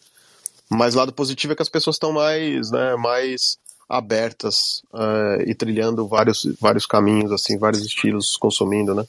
Mas 0.69 0.95
o 0.95 0.97
lado 0.97 1.13
positivo 1.13 1.53
é 1.53 1.55
que 1.55 1.61
as 1.61 1.69
pessoas 1.69 1.95
estão 1.95 2.11
mais, 2.11 2.71
né? 2.71 2.95
Mais 2.95 3.57
abertas 3.89 4.83
uh, 4.93 5.41
e 5.45 5.55
trilhando 5.55 6.05
vários, 6.07 6.45
vários 6.59 6.85
caminhos, 6.85 7.31
assim, 7.31 7.57
vários 7.57 7.85
estilos 7.85 8.35
consumindo, 8.35 8.93
né? 8.93 9.05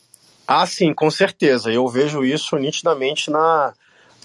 Ah, 0.47 0.67
sim, 0.67 0.95
com 0.95 1.11
certeza. 1.11 1.71
Eu 1.71 1.87
vejo 1.89 2.25
isso 2.25 2.57
nitidamente 2.57 3.31
na, 3.31 3.75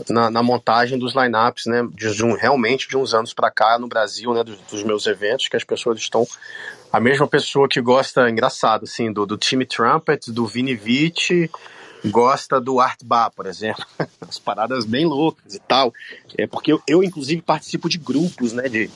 na, 0.09 0.29
na 0.29 0.43
montagem 0.43 0.97
dos 0.97 1.15
lineups, 1.15 1.65
né? 1.65 1.87
De, 1.91 2.23
um, 2.23 2.33
realmente 2.33 2.87
de 2.87 2.95
uns 2.95 3.13
anos 3.13 3.33
para 3.33 3.51
cá 3.51 3.77
no 3.77 3.87
Brasil, 3.87 4.33
né? 4.33 4.43
Dos, 4.43 4.57
dos, 4.71 4.83
meus 4.83 5.05
eventos, 5.05 5.47
que 5.47 5.57
as 5.57 5.63
pessoas 5.63 5.97
estão. 5.97 6.25
A 6.91 6.99
mesma 6.99 7.27
pessoa 7.27 7.67
que 7.67 7.81
gosta, 7.81 8.29
engraçado, 8.29 8.83
assim, 8.83 9.11
do, 9.11 9.25
do 9.25 9.37
time 9.37 9.65
Trumpet, 9.65 10.31
do 10.31 10.45
Vini 10.45 10.75
Vici, 10.75 11.49
gosta 12.05 12.59
do 12.59 12.79
Art 12.79 12.99
Bar, 13.03 13.31
por 13.31 13.45
exemplo. 13.45 13.85
As 14.21 14.39
paradas 14.39 14.85
bem 14.85 15.05
loucas 15.05 15.55
e 15.55 15.59
tal. 15.59 15.93
É 16.37 16.45
porque 16.47 16.71
eu, 16.71 16.81
eu 16.87 17.03
inclusive, 17.03 17.41
participo 17.41 17.89
de 17.89 17.97
grupos, 17.97 18.53
né? 18.53 18.67
De, 18.67 18.89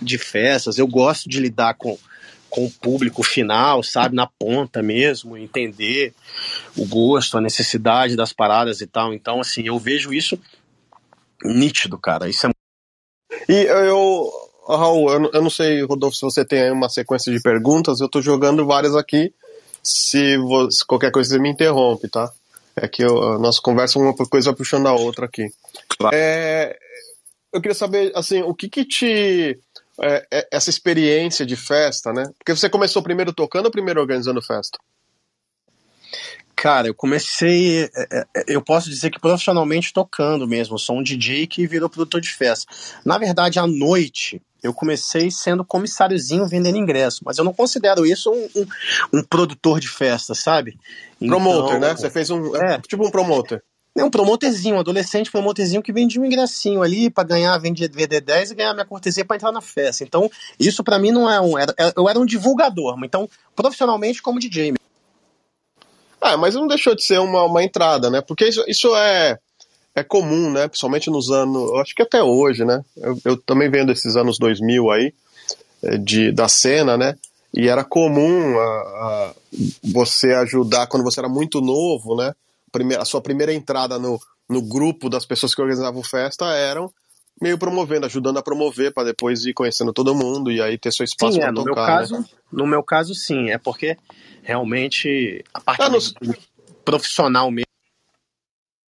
de 0.00 0.18
festas, 0.18 0.78
eu 0.78 0.86
gosto 0.86 1.28
de 1.28 1.40
lidar 1.40 1.74
com, 1.74 1.98
com 2.50 2.66
o 2.66 2.70
público 2.70 3.22
final, 3.22 3.82
sabe, 3.82 4.14
na 4.14 4.26
ponta 4.26 4.82
mesmo, 4.82 5.36
entender 5.36 6.14
o 6.76 6.86
gosto, 6.86 7.38
a 7.38 7.40
necessidade 7.40 8.16
das 8.16 8.32
paradas 8.32 8.80
e 8.80 8.86
tal. 8.86 9.12
Então, 9.12 9.40
assim, 9.40 9.62
eu 9.66 9.78
vejo 9.78 10.12
isso 10.12 10.38
nítido, 11.42 11.98
cara. 11.98 12.28
Isso 12.28 12.46
é 12.46 12.50
E 13.48 13.66
eu, 13.66 14.30
Raul, 14.68 15.10
eu 15.32 15.42
não 15.42 15.50
sei, 15.50 15.82
Rodolfo, 15.82 16.16
se 16.16 16.22
você 16.22 16.44
tem 16.44 16.62
aí 16.62 16.70
uma 16.70 16.88
sequência 16.88 17.32
de 17.32 17.40
perguntas, 17.40 18.00
eu 18.00 18.08
tô 18.08 18.22
jogando 18.22 18.64
várias 18.66 18.96
aqui. 18.96 19.32
Se, 19.82 20.38
você, 20.38 20.84
qualquer 20.86 21.10
coisa 21.10 21.30
você 21.30 21.38
me 21.38 21.50
interrompe, 21.50 22.08
tá? 22.08 22.32
É 22.76 22.88
que 22.88 23.02
eu, 23.02 23.34
a 23.34 23.38
nossa 23.38 23.60
conversa 23.60 23.98
uma 23.98 24.14
coisa 24.14 24.50
vai 24.50 24.56
puxando 24.56 24.86
a 24.86 24.92
outra 24.92 25.26
aqui. 25.26 25.48
Claro. 25.96 26.14
É, 26.16 26.76
eu 27.52 27.60
queria 27.60 27.74
saber, 27.74 28.12
assim, 28.14 28.42
o 28.42 28.54
que 28.54 28.68
que 28.68 28.84
te 28.84 29.58
é, 30.00 30.26
é, 30.30 30.48
essa 30.50 30.70
experiência 30.70 31.46
de 31.46 31.54
festa, 31.54 32.12
né? 32.12 32.24
Porque 32.38 32.54
você 32.54 32.68
começou 32.68 33.02
primeiro 33.02 33.32
tocando 33.32 33.66
ou 33.66 33.70
primeiro 33.70 34.00
organizando 34.00 34.42
festa? 34.42 34.78
Cara, 36.56 36.88
eu 36.88 36.94
comecei, 36.94 37.84
é, 37.84 37.90
é, 38.10 38.44
eu 38.48 38.62
posso 38.62 38.88
dizer 38.88 39.10
que 39.10 39.20
profissionalmente 39.20 39.92
tocando 39.92 40.48
mesmo, 40.48 40.78
sou 40.78 40.98
um 40.98 41.02
DJ 41.02 41.46
que 41.46 41.66
virou 41.66 41.88
produtor 41.88 42.20
de 42.20 42.30
festa. 42.30 42.72
Na 43.04 43.18
verdade, 43.18 43.58
à 43.58 43.66
noite, 43.66 44.40
eu 44.64 44.72
comecei 44.72 45.30
sendo 45.30 45.62
comissáriozinho 45.62 46.48
vendendo 46.48 46.78
ingresso, 46.78 47.20
mas 47.22 47.36
eu 47.36 47.44
não 47.44 47.52
considero 47.52 48.06
isso 48.06 48.32
um, 48.32 48.48
um, 48.56 48.66
um 49.18 49.22
produtor 49.22 49.78
de 49.78 49.88
festa, 49.88 50.34
sabe? 50.34 50.78
Promoter, 51.18 51.76
então, 51.76 51.80
né? 51.80 51.94
Você 51.94 52.08
fez 52.08 52.30
um, 52.30 52.56
é, 52.56 52.80
tipo 52.80 53.06
um 53.06 53.10
promoter. 53.10 53.62
É 53.96 54.02
um 54.02 54.10
promoterzinho, 54.10 54.76
um 54.76 54.80
adolescente 54.80 55.30
promoterzinho 55.30 55.82
que 55.82 55.92
vendia 55.92 56.20
um 56.20 56.24
ingressinho 56.24 56.82
ali 56.82 57.10
para 57.10 57.22
ganhar, 57.22 57.56
vendia 57.58 57.88
VD10 57.88 58.50
e 58.50 58.54
ganhar 58.54 58.72
minha 58.72 58.86
cortesia 58.86 59.24
para 59.24 59.36
entrar 59.36 59.52
na 59.52 59.60
festa. 59.60 60.02
Então, 60.02 60.28
isso 60.58 60.82
para 60.82 60.98
mim 60.98 61.12
não 61.12 61.30
é 61.30 61.38
um. 61.40 61.58
Era, 61.58 61.72
é, 61.78 61.92
eu 61.94 62.08
era 62.08 62.18
um 62.18 62.24
divulgador, 62.24 62.98
então, 63.04 63.28
profissionalmente 63.54 64.22
como 64.22 64.40
DJ. 64.40 64.74
Ah, 66.20 66.38
mas 66.38 66.54
não 66.54 66.66
deixou 66.66 66.94
de 66.96 67.04
ser 67.04 67.20
uma, 67.20 67.44
uma 67.44 67.62
entrada, 67.62 68.08
né? 68.08 68.22
Porque 68.22 68.48
isso, 68.48 68.64
isso 68.66 68.96
é, 68.96 69.38
é 69.94 70.02
comum, 70.02 70.50
né? 70.50 70.68
Principalmente 70.68 71.10
nos 71.10 71.30
anos. 71.30 71.72
Acho 71.80 71.94
que 71.94 72.02
até 72.02 72.22
hoje, 72.22 72.64
né? 72.64 72.84
Eu, 72.96 73.18
eu 73.24 73.36
também 73.36 73.70
vendo 73.70 73.92
esses 73.92 74.16
anos 74.16 74.38
2000 74.38 74.90
aí, 74.90 75.14
é, 75.82 75.98
de, 75.98 76.32
da 76.32 76.48
cena, 76.48 76.96
né? 76.96 77.16
E 77.52 77.68
era 77.68 77.84
comum 77.84 78.58
a, 78.58 78.64
a 78.64 79.34
você 79.84 80.32
ajudar 80.32 80.88
quando 80.88 81.04
você 81.04 81.20
era 81.20 81.28
muito 81.28 81.60
novo, 81.60 82.16
né? 82.16 82.34
primeira, 82.74 83.02
a 83.02 83.04
sua 83.04 83.20
primeira 83.20 83.54
entrada 83.54 84.00
no, 84.00 84.20
no 84.48 84.60
grupo 84.60 85.08
das 85.08 85.24
pessoas 85.24 85.54
que 85.54 85.62
organizavam 85.62 86.02
festa 86.02 86.46
eram 86.46 86.92
meio 87.40 87.56
promovendo, 87.56 88.06
ajudando 88.06 88.38
a 88.38 88.42
promover 88.42 88.92
para 88.92 89.04
depois 89.04 89.44
ir 89.44 89.54
conhecendo 89.54 89.92
todo 89.92 90.14
mundo 90.14 90.50
e 90.50 90.60
aí 90.60 90.76
ter 90.76 90.92
seu 90.92 91.04
espaço 91.04 91.38
para 91.38 91.50
é, 91.50 91.52
tocar. 91.52 91.64
Meu 91.64 91.74
né? 91.74 91.86
caso, 91.86 92.14
né? 92.18 92.24
No 92.50 92.66
meu 92.66 92.82
caso, 92.82 93.14
sim, 93.14 93.50
é 93.50 93.58
porque 93.58 93.96
realmente 94.42 95.44
a 95.52 95.60
parte 95.60 95.82
ah, 95.82 95.88
no... 95.88 95.98
profissional 96.84 97.50
mesmo. 97.50 97.64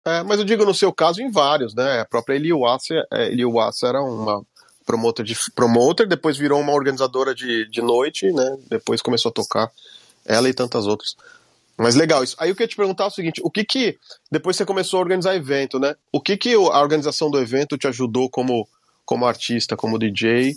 É, 0.08 0.22
mas 0.22 0.38
eu 0.38 0.44
digo 0.44 0.64
no 0.64 0.74
seu 0.74 0.90
caso 0.92 1.20
em 1.20 1.30
vários, 1.30 1.74
né? 1.74 2.00
A 2.00 2.04
própria 2.04 2.36
Eliuassa, 2.36 2.94
é, 3.12 3.26
Eliuassa 3.26 3.86
era 3.88 4.02
uma 4.02 4.42
promotor, 4.86 5.22
de, 5.22 5.36
promoter, 5.54 6.08
depois 6.08 6.38
virou 6.38 6.58
uma 6.58 6.72
organizadora 6.72 7.34
de, 7.34 7.68
de 7.68 7.82
noite, 7.82 8.32
né? 8.32 8.56
Depois 8.70 9.02
começou 9.02 9.28
a 9.28 9.32
tocar 9.32 9.70
ela 10.24 10.48
e 10.48 10.54
tantas 10.54 10.86
outras. 10.86 11.14
Mas 11.76 11.94
legal 11.94 12.24
isso. 12.24 12.34
Aí 12.38 12.48
eu 12.48 12.54
queria 12.54 12.68
te 12.68 12.76
perguntar 12.76 13.06
o 13.06 13.10
seguinte: 13.10 13.40
o 13.44 13.50
que 13.50 13.64
que 13.64 13.98
depois 14.32 14.56
você 14.56 14.64
começou 14.64 14.96
a 14.98 15.02
organizar 15.02 15.36
evento, 15.36 15.78
né? 15.78 15.94
O 16.10 16.20
que 16.20 16.38
que 16.38 16.54
a 16.54 16.80
organização 16.80 17.30
do 17.30 17.38
evento 17.38 17.76
te 17.76 17.86
ajudou 17.86 18.30
como 18.30 18.66
como 19.04 19.26
artista, 19.26 19.76
como 19.76 19.98
DJ 19.98 20.56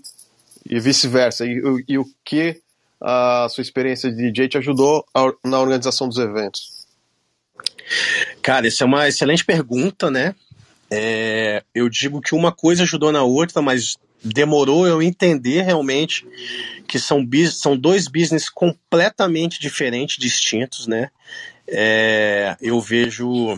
e 0.66 0.80
vice-versa? 0.80 1.46
E, 1.46 1.62
e, 1.88 1.98
o 1.98 2.06
que 2.24 2.62
a 3.02 3.48
sua 3.50 3.62
experiência 3.62 4.12
de 4.12 4.32
DJ 4.32 4.48
te 4.48 4.58
ajudou 4.58 5.06
na 5.44 5.60
organização 5.60 6.08
dos 6.08 6.18
eventos? 6.18 6.81
Cara, 8.42 8.68
essa 8.68 8.84
é 8.84 8.88
uma 8.88 9.08
excelente 9.08 9.46
pergunta, 9.46 10.10
né? 10.10 10.36
É, 10.90 11.64
eu 11.74 11.90
digo 11.90 12.22
que 12.22 12.36
uma 12.36 12.52
coisa 12.52 12.84
ajudou 12.84 13.12
na 13.12 13.24
outra, 13.24 13.62
mas 13.62 13.98
demorou 14.24 14.88
eu 14.88 15.02
entender 15.02 15.62
realmente 15.62 16.26
que 16.88 17.00
são, 17.00 17.28
são 17.52 17.78
dois 17.78 18.08
business 18.08 18.50
completamente 18.50 19.60
diferentes, 19.60 20.18
distintos, 20.18 20.88
né? 20.88 21.10
É, 21.68 22.58
eu 22.62 22.80
vejo 22.82 23.58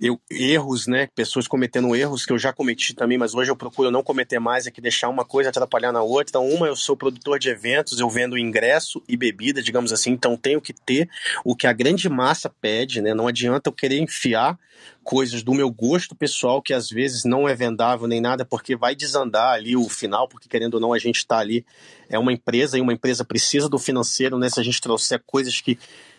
eu, 0.00 0.20
erros, 0.30 0.86
né? 0.86 1.08
Pessoas 1.14 1.48
cometendo 1.48 1.94
erros 1.94 2.24
que 2.24 2.32
eu 2.32 2.38
já 2.38 2.52
cometi 2.52 2.94
também, 2.94 3.18
mas 3.18 3.34
hoje 3.34 3.50
eu 3.50 3.56
procuro 3.56 3.90
não 3.90 4.02
cometer 4.02 4.38
mais, 4.38 4.66
é 4.66 4.70
que 4.70 4.80
deixar 4.80 5.08
uma 5.08 5.24
coisa 5.24 5.50
atrapalhar 5.50 5.92
na 5.92 6.02
outra. 6.02 6.30
Então, 6.30 6.48
uma, 6.48 6.66
eu 6.66 6.76
sou 6.76 6.96
produtor 6.96 7.38
de 7.38 7.48
eventos, 7.48 7.98
eu 7.98 8.08
vendo 8.08 8.38
ingresso 8.38 9.02
e 9.08 9.16
bebida, 9.16 9.62
digamos 9.62 9.92
assim, 9.92 10.10
então 10.10 10.36
tenho 10.36 10.60
que 10.60 10.72
ter 10.72 11.08
o 11.44 11.54
que 11.54 11.66
a 11.66 11.72
grande 11.72 12.08
massa 12.08 12.48
pede, 12.48 13.00
né? 13.02 13.14
Não 13.14 13.26
adianta 13.26 13.68
eu 13.68 13.72
querer 13.72 13.98
enfiar 13.98 14.58
coisas 15.02 15.42
do 15.42 15.54
meu 15.54 15.70
gosto 15.70 16.14
pessoal, 16.14 16.60
que 16.62 16.72
às 16.72 16.88
vezes 16.90 17.24
não 17.24 17.48
é 17.48 17.54
vendável 17.54 18.06
nem 18.06 18.20
nada, 18.20 18.44
porque 18.44 18.76
vai 18.76 18.94
desandar 18.94 19.54
ali 19.54 19.76
o 19.76 19.88
final, 19.88 20.28
porque 20.28 20.48
querendo 20.48 20.74
ou 20.74 20.80
não, 20.80 20.92
a 20.92 20.98
gente 20.98 21.16
está 21.16 21.38
ali, 21.38 21.64
é 22.08 22.18
uma 22.18 22.32
empresa 22.32 22.78
e 22.78 22.80
uma 22.80 22.92
empresa 22.92 23.24
precisa 23.24 23.68
do 23.68 23.78
financeiro, 23.78 24.38
né? 24.38 24.48
Se 24.50 24.60
a 24.60 24.62
gente 24.62 24.80
trouxer 24.80 25.22
coisas 25.26 25.60
que 25.60 25.78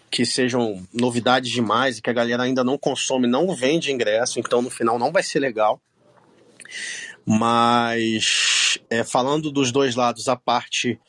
que 0.10 0.26
sejam 0.26 0.86
novidades 0.94 1.52
demais 1.52 1.98
e 1.98 2.02
que 2.02 2.10
a 2.10 2.14
galera 2.14 2.44
ainda 2.44 2.64
não 2.64 2.78
consome, 2.78 3.28
não 3.28 3.54
vende 3.56 3.92
ingresso, 3.92 4.40
então 4.40 4.62
no 4.62 4.70
final 4.70 4.98
não 4.98 5.12
vai 5.12 5.24
ser 5.24 5.40
legal. 5.40 5.82
Mas 7.26 8.80
é, 8.90 9.04
falando 9.04 9.52
dos 9.52 9.72
dois 9.72 9.96
lados, 9.96 10.28
a 10.28 10.36
parte 10.36 11.00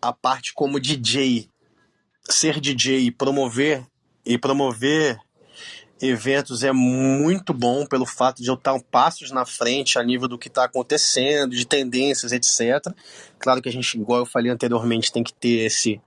a 0.00 0.12
parte 0.12 0.52
como 0.52 0.78
DJ, 0.78 1.48
ser 2.28 2.60
DJ 2.60 3.10
promover 3.10 3.84
e 4.24 4.36
promover 4.36 5.18
eventos 6.00 6.62
é 6.62 6.72
muito 6.72 7.54
bom 7.54 7.86
pelo 7.86 8.04
fato 8.04 8.42
de 8.42 8.48
eu 8.48 8.54
estar 8.54 8.78
passos 8.90 9.30
na 9.30 9.46
frente 9.46 9.98
a 9.98 10.02
nível 10.02 10.28
do 10.28 10.38
que 10.38 10.48
está 10.48 10.64
acontecendo, 10.64 11.54
de 11.54 11.66
tendências, 11.66 12.32
etc. 12.32 12.92
Claro 13.38 13.62
que 13.62 13.68
a 13.68 13.72
gente, 13.72 13.96
igual 13.96 14.20
eu 14.20 14.26
falei 14.26 14.50
anteriormente, 14.50 15.12
tem 15.12 15.22
que 15.22 15.32
ter 15.32 15.64
esse 15.64 16.00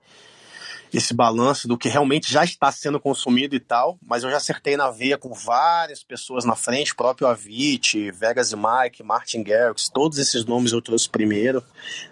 esse 0.92 1.12
balanço 1.12 1.68
do 1.68 1.76
que 1.76 1.88
realmente 1.88 2.32
já 2.32 2.44
está 2.44 2.70
sendo 2.72 2.98
consumido 2.98 3.54
e 3.54 3.60
tal, 3.60 3.98
mas 4.06 4.24
eu 4.24 4.30
já 4.30 4.36
acertei 4.36 4.76
na 4.76 4.90
veia 4.90 5.18
com 5.18 5.32
várias 5.32 6.02
pessoas 6.02 6.44
na 6.44 6.54
frente, 6.54 6.94
próprio 6.94 7.26
Avit, 7.26 8.10
Vegas 8.12 8.52
e 8.52 8.56
Mike, 8.56 9.02
Martin 9.02 9.42
Garrix, 9.42 9.88
todos 9.88 10.18
esses 10.18 10.44
nomes 10.44 10.72
eu 10.72 10.80
trouxe 10.80 11.08
primeiro, 11.08 11.62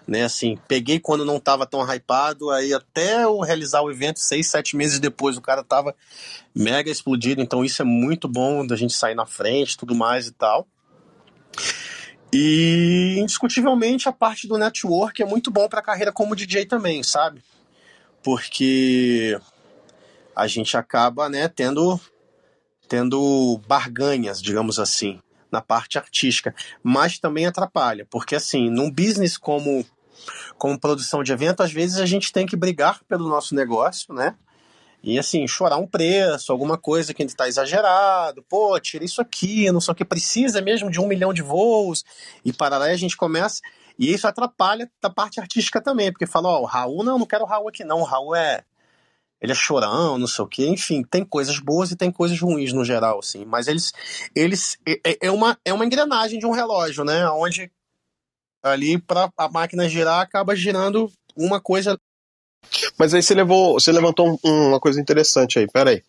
né, 0.07 0.23
assim, 0.23 0.57
peguei 0.67 0.99
quando 0.99 1.25
não 1.25 1.37
estava 1.37 1.65
tão 1.65 1.81
hypado, 1.81 2.49
aí 2.51 2.73
até 2.73 3.23
eu 3.23 3.39
realizar 3.39 3.81
o 3.81 3.91
evento, 3.91 4.19
seis, 4.19 4.47
sete 4.47 4.75
meses 4.75 4.99
depois, 4.99 5.37
o 5.37 5.41
cara 5.41 5.63
tava 5.63 5.95
mega 6.53 6.89
explodido, 6.89 7.41
então 7.41 7.63
isso 7.63 7.81
é 7.81 7.85
muito 7.85 8.27
bom 8.27 8.65
da 8.65 8.75
gente 8.75 8.93
sair 8.93 9.15
na 9.15 9.25
frente, 9.25 9.77
tudo 9.77 9.95
mais 9.95 10.27
e 10.27 10.31
tal. 10.31 10.67
E 12.31 13.15
indiscutivelmente 13.19 14.09
a 14.09 14.11
parte 14.11 14.47
do 14.47 14.57
network 14.57 15.21
é 15.21 15.25
muito 15.25 15.49
bom 15.49 15.67
para 15.69 15.79
a 15.79 15.83
carreira 15.83 16.11
como 16.11 16.35
DJ 16.35 16.65
também, 16.65 17.01
sabe? 17.01 17.41
Porque 18.23 19.39
a 20.35 20.47
gente 20.47 20.77
acaba 20.77 21.29
né, 21.29 21.47
tendo, 21.47 21.99
tendo 22.87 23.59
barganhas, 23.67 24.41
digamos 24.41 24.79
assim, 24.79 25.19
na 25.51 25.61
parte 25.61 25.97
artística, 25.97 26.53
mas 26.83 27.17
também 27.17 27.45
atrapalha, 27.45 28.05
porque 28.09 28.35
assim, 28.35 28.69
num 28.69 28.91
business 28.91 29.37
como, 29.37 29.85
como 30.57 30.79
produção 30.79 31.23
de 31.23 31.31
evento, 31.31 31.63
às 31.63 31.71
vezes 31.71 31.97
a 31.97 32.05
gente 32.05 32.31
tem 32.31 32.45
que 32.45 32.55
brigar 32.55 33.01
pelo 33.05 33.27
nosso 33.27 33.55
negócio, 33.55 34.13
né? 34.13 34.35
E 35.03 35.17
assim, 35.17 35.47
chorar 35.47 35.77
um 35.77 35.87
preço, 35.87 36.51
alguma 36.51 36.77
coisa 36.77 37.13
que 37.13 37.23
está 37.23 37.47
exagerado, 37.47 38.43
pô, 38.43 38.77
tira 38.79 39.05
isso 39.05 39.21
aqui, 39.21 39.71
não 39.71 39.79
sei 39.79 39.91
o 39.91 39.95
que, 39.95 40.03
precisa 40.03 40.61
mesmo 40.61 40.89
de 40.89 40.99
um 40.99 41.07
milhão 41.07 41.33
de 41.33 41.41
voos, 41.41 42.03
e 42.43 42.51
para 42.51 42.77
lá 42.77 42.85
a 42.85 42.95
gente 42.95 43.15
começa. 43.15 43.61
E 43.97 44.13
isso 44.13 44.27
atrapalha 44.27 44.89
da 45.01 45.09
parte 45.09 45.39
artística 45.39 45.81
também, 45.81 46.11
porque 46.11 46.27
fala, 46.27 46.49
ó, 46.49 46.61
o 46.61 46.65
Raul, 46.65 47.03
não, 47.03 47.17
não 47.17 47.25
quero 47.25 47.43
o 47.43 47.47
Raul 47.47 47.69
aqui 47.69 47.83
não, 47.83 47.99
o 47.99 48.03
Raul 48.03 48.35
é. 48.35 48.63
Ele 49.39 49.51
é 49.51 49.55
chorão, 49.55 50.17
não 50.17 50.25
sei 50.25 50.43
o 50.43 50.47
quê, 50.47 50.67
enfim, 50.67 51.03
tem 51.03 51.23
coisas 51.23 51.59
boas 51.59 51.91
e 51.91 51.95
tem 51.95 52.11
coisas 52.11 52.39
ruins 52.39 52.73
no 52.73 52.83
geral, 52.83 53.19
assim. 53.19 53.45
Mas 53.45 53.67
eles. 53.67 53.91
eles 54.35 54.77
é, 54.87 55.11
é, 55.11 55.17
é 55.27 55.31
uma, 55.31 55.57
é 55.63 55.71
uma 55.71 55.85
engrenagem 55.85 56.39
de 56.39 56.45
um 56.45 56.51
relógio, 56.51 57.03
né? 57.03 57.29
Onde 57.29 57.71
ali, 58.63 58.99
para 58.99 59.31
a 59.37 59.49
máquina 59.49 59.87
girar, 59.87 60.21
acaba 60.21 60.55
girando 60.55 61.11
uma 61.35 61.61
coisa. 61.61 61.99
Mas 62.97 63.13
aí 63.13 63.21
você 63.21 63.33
levou, 63.35 63.73
você 63.73 63.91
levantou 63.91 64.39
uma 64.43 64.79
coisa 64.79 64.99
interessante 64.99 65.59
aí, 65.59 65.67
peraí. 65.67 66.03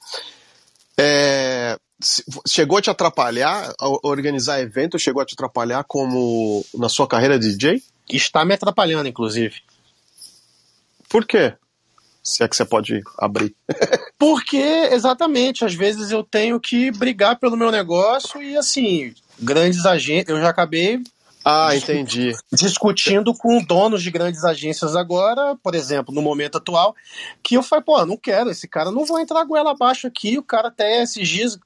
É, 0.99 1.79
chegou 2.47 2.79
a 2.79 2.83
te 2.83 2.91
atrapalhar 2.91 3.75
organizar 4.03 4.61
evento? 4.61 4.99
Chegou 4.99 5.23
a 5.23 5.27
te 5.27 5.35
atrapalhar 5.35 5.85
como 5.85 6.65
na 6.75 6.89
sua 6.89 7.07
carreira 7.07 7.39
de 7.39 7.57
DJ? 7.57 7.83
Está 8.09 8.45
me 8.45 8.55
atrapalhando, 8.55 9.09
inclusive. 9.09 9.57
Por 11.09 11.27
quê? 11.27 11.55
Se 12.23 12.43
é 12.43 12.49
que 12.49 12.57
você 12.57 12.65
pode 12.65 13.01
abrir. 13.17 13.55
Porque, 14.19 14.57
exatamente, 14.57 15.65
às 15.65 15.75
vezes 15.75 16.11
eu 16.11 16.23
tenho 16.23 16.61
que 16.61 16.91
brigar 16.91 17.39
pelo 17.39 17.57
meu 17.57 17.71
negócio 17.71 18.43
e, 18.43 18.57
assim, 18.57 19.15
grandes 19.39 19.87
agentes. 19.87 20.29
Eu 20.29 20.41
já 20.41 20.51
acabei 20.51 21.03
ah, 21.51 21.75
entendi. 21.75 22.33
Discutindo 22.53 23.33
com 23.33 23.63
donos 23.63 24.03
de 24.03 24.11
grandes 24.11 24.45
agências 24.45 24.95
agora, 24.95 25.57
por 25.63 25.75
exemplo, 25.75 26.15
no 26.15 26.21
momento 26.21 26.59
atual, 26.59 26.95
que 27.43 27.55
eu 27.55 27.63
falei, 27.63 27.83
pô, 27.83 28.05
não 28.05 28.19
quero, 28.19 28.51
esse 28.51 28.69
cara 28.69 28.91
não 28.91 29.07
vou 29.07 29.19
entrar 29.19 29.45
goela 29.45 29.71
abaixo 29.71 30.07
aqui, 30.07 30.37
o 30.37 30.43
cara 30.43 30.69
até 30.69 31.03
esses 31.03 31.27
dias 31.27 31.59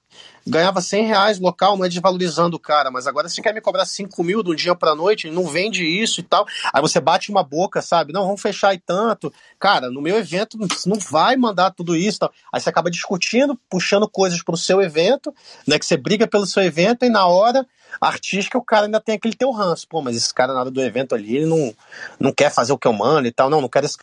ganhava 0.47 0.81
100 0.81 1.07
reais 1.07 1.39
local, 1.39 1.77
não 1.77 1.85
é 1.85 1.89
desvalorizando 1.89 2.57
o 2.57 2.61
cara, 2.61 2.91
mas 2.91 3.07
agora 3.07 3.29
você 3.29 3.41
quer 3.41 3.55
me 3.55 3.61
cobrar 3.61 3.85
5 3.85 4.23
mil 4.25 4.43
de 4.43 4.51
um 4.51 4.55
dia 4.55 4.75
pra 4.75 4.95
noite, 4.95 5.31
não 5.31 5.47
vende 5.47 5.85
isso 5.85 6.21
e 6.21 6.23
tal. 6.23 6.47
Aí 6.73 6.81
você 6.81 7.01
bate 7.01 7.31
uma 7.31 7.43
boca, 7.43 7.81
sabe? 7.81 8.13
Não, 8.13 8.25
vamos 8.25 8.41
fechar 8.41 8.71
aí 8.71 8.79
tanto. 8.79 9.33
Cara, 9.59 9.91
no 9.91 10.01
meu 10.01 10.17
evento 10.17 10.59
não 10.87 10.99
vai 10.99 11.37
mandar 11.37 11.71
tudo 11.71 11.97
isso. 11.97 12.21
Tal. 12.21 12.33
Aí 12.53 12.61
você 12.61 12.69
acaba 12.69 12.91
discutindo, 12.91 13.59
puxando 13.71 14.09
coisas 14.09 14.43
pro 14.43 14.57
seu 14.57 14.83
evento, 14.83 15.35
né? 15.67 15.79
Que 15.79 15.87
você 15.87 15.97
briga 15.97 16.27
pelo 16.27 16.47
seu 16.47 16.63
evento 16.63 17.05
e 17.05 17.09
na 17.09 17.27
hora 17.27 17.67
artística 18.01 18.57
o 18.57 18.65
cara 18.65 18.87
ainda 18.87 19.01
tem 19.01 19.15
aquele 19.15 19.35
teu 19.35 19.51
ranço. 19.51 19.87
Pô, 19.89 20.01
mas 20.01 20.17
esse 20.17 20.33
cara 20.33 20.53
na 20.53 20.61
hora 20.61 20.71
do 20.71 20.83
evento 20.83 21.15
ali, 21.15 21.37
ele 21.37 21.47
não, 21.47 21.75
não 22.19 22.33
quer 22.33 22.51
fazer 22.51 22.73
o 22.73 22.79
que 22.79 22.89
eu 22.89 22.93
mando 22.93 23.29
e 23.29 23.33
tal. 23.33 23.49
Não, 23.49 23.61
não 23.61 23.69
quero 23.69 23.87
esse 23.87 23.97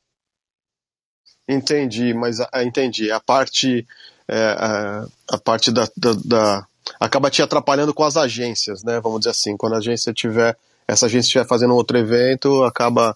Entendi, 1.51 2.13
mas 2.13 2.37
entendi. 2.63 3.11
A 3.11 3.19
parte 3.19 3.83
é, 4.29 4.55
a, 4.57 5.05
a, 5.31 5.37
parte 5.37 5.71
da, 5.71 5.87
da, 5.97 6.13
da, 6.23 6.67
acaba 6.99 7.29
te 7.29 7.41
atrapalhando 7.41 7.93
com 7.93 8.03
as 8.03 8.15
agências, 8.15 8.83
né? 8.83 8.99
Vamos 8.99 9.19
dizer 9.19 9.31
assim, 9.31 9.57
quando 9.57 9.73
a 9.73 9.77
agência 9.79 10.13
tiver 10.13 10.55
essa 10.87 11.07
agência 11.07 11.27
estiver 11.27 11.47
fazendo 11.47 11.75
outro 11.75 11.97
evento, 11.97 12.63
acaba 12.63 13.15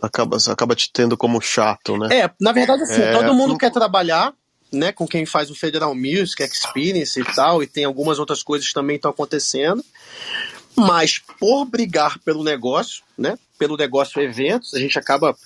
acaba 0.00 0.36
acaba 0.48 0.74
te 0.74 0.92
tendo 0.92 1.16
como 1.16 1.40
chato, 1.40 1.96
né? 1.96 2.08
É, 2.10 2.30
na 2.40 2.52
verdade 2.52 2.82
assim, 2.82 3.02
é, 3.02 3.12
todo 3.12 3.34
mundo 3.34 3.56
quer 3.56 3.70
trabalhar, 3.70 4.32
né, 4.72 4.92
com 4.92 5.06
quem 5.06 5.24
faz 5.24 5.50
o 5.50 5.54
Federal 5.54 5.94
Music 5.94 6.42
Experience 6.42 7.18
e 7.18 7.24
tal, 7.24 7.62
e 7.62 7.66
tem 7.66 7.84
algumas 7.84 8.18
outras 8.18 8.42
coisas 8.42 8.72
também 8.72 8.96
estão 8.96 9.10
acontecendo. 9.10 9.84
Mas 10.76 11.18
por 11.40 11.64
brigar 11.64 12.18
pelo 12.20 12.44
negócio, 12.44 13.02
né, 13.16 13.36
pelo 13.58 13.76
negócio 13.76 14.20
eventos, 14.22 14.74
a 14.74 14.78
gente 14.78 14.98
acaba 14.98 15.36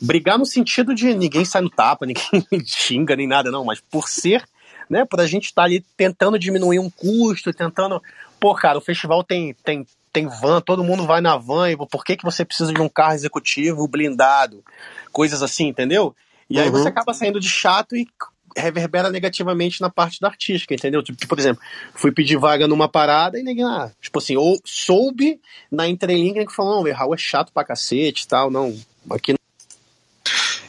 brigar 0.00 0.36
no 0.36 0.44
sentido 0.44 0.94
de 0.94 1.14
ninguém 1.14 1.44
sai 1.44 1.62
no 1.62 1.70
tapa, 1.70 2.04
ninguém 2.06 2.44
xinga 2.66 3.14
nem 3.14 3.28
nada, 3.28 3.50
não, 3.50 3.64
mas 3.64 3.80
por 3.80 4.08
ser, 4.08 4.44
né, 4.92 5.06
por 5.06 5.20
a 5.20 5.26
gente 5.26 5.46
estar 5.46 5.62
tá 5.62 5.66
ali 5.66 5.84
tentando 5.96 6.38
diminuir 6.38 6.78
um 6.78 6.90
custo, 6.90 7.52
tentando. 7.52 8.00
Pô, 8.38 8.54
cara, 8.54 8.76
o 8.76 8.82
festival 8.82 9.24
tem, 9.24 9.54
tem, 9.64 9.86
tem 10.12 10.26
van, 10.26 10.60
todo 10.60 10.84
mundo 10.84 11.06
vai 11.06 11.20
na 11.20 11.36
van, 11.36 11.70
e 11.70 11.76
por 11.76 12.04
que, 12.04 12.16
que 12.16 12.24
você 12.24 12.44
precisa 12.44 12.72
de 12.72 12.80
um 12.80 12.88
carro 12.88 13.14
executivo 13.14 13.88
blindado? 13.88 14.62
Coisas 15.10 15.42
assim, 15.42 15.68
entendeu? 15.68 16.14
E 16.50 16.60
aí 16.60 16.68
você 16.68 16.82
uhum. 16.82 16.88
acaba 16.88 17.14
saindo 17.14 17.40
de 17.40 17.48
chato 17.48 17.96
e 17.96 18.06
reverbera 18.54 19.08
negativamente 19.08 19.80
na 19.80 19.88
parte 19.88 20.20
da 20.20 20.28
artística, 20.28 20.74
entendeu? 20.74 21.02
Tipo, 21.02 21.26
por 21.26 21.38
exemplo, 21.38 21.62
fui 21.94 22.12
pedir 22.12 22.36
vaga 22.36 22.68
numa 22.68 22.86
parada 22.86 23.38
e 23.38 23.42
ninguém, 23.42 23.64
ah, 23.64 23.90
tipo 23.98 24.18
assim, 24.18 24.36
ou 24.36 24.60
soube 24.62 25.40
na 25.70 25.88
entrelinha 25.88 26.44
que 26.44 26.52
falou, 26.52 26.76
não, 26.76 26.90
o 26.90 26.94
Raul 26.94 27.14
é 27.14 27.18
chato 27.18 27.50
pra 27.50 27.64
cacete 27.64 28.24
e 28.24 28.28
tal, 28.28 28.50
não, 28.50 28.76
aqui 29.10 29.34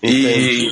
e, 0.01 0.67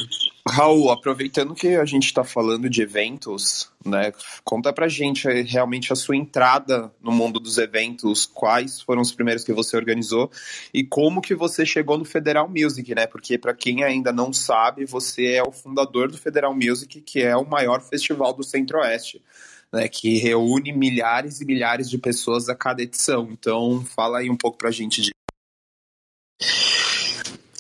Raul, 0.48 0.92
aproveitando 0.92 1.54
que 1.54 1.76
a 1.76 1.86
gente 1.86 2.06
está 2.06 2.24
falando 2.24 2.70
de 2.70 2.82
eventos, 2.82 3.70
né, 3.86 4.12
conta 4.44 4.74
pra 4.74 4.88
gente 4.88 5.30
realmente 5.44 5.94
a 5.94 5.96
sua 5.96 6.16
entrada 6.16 6.92
no 7.02 7.12
mundo 7.12 7.40
dos 7.40 7.58
eventos, 7.58 8.26
quais 8.26 8.82
foram 8.82 9.02
os 9.02 9.12
primeiros 9.12 9.44
que 9.44 9.54
você 9.54 9.78
organizou 9.78 10.32
e 10.74 10.84
como 10.84 11.22
que 11.22 11.36
você 11.36 11.66
chegou 11.66 11.98
no 11.98 12.06
Federal 12.06 12.50
Music, 12.50 12.94
né? 12.96 13.06
Porque 13.06 13.38
para 13.38 13.54
quem 13.54 13.84
ainda 13.84 14.12
não 14.12 14.34
sabe, 14.34 14.86
você 14.86 15.34
é 15.34 15.44
o 15.44 15.52
fundador 15.52 16.12
do 16.12 16.18
Federal 16.18 16.56
Music, 16.56 17.02
que 17.02 17.22
é 17.22 17.36
o 17.36 17.48
maior 17.48 17.82
festival 17.82 18.34
do 18.34 18.44
Centro-Oeste. 18.44 19.22
Né, 19.74 19.88
que 19.88 20.18
reúne 20.18 20.74
milhares 20.74 21.40
e 21.40 21.46
milhares 21.46 21.90
de 21.90 21.98
pessoas 21.98 22.50
a 22.50 22.56
cada 22.56 22.82
edição. 22.82 23.30
Então, 23.32 23.86
fala 23.86 24.20
aí 24.20 24.30
um 24.30 24.36
pouco 24.36 24.58
pra 24.58 24.70
gente 24.70 25.02
de. 25.02 25.12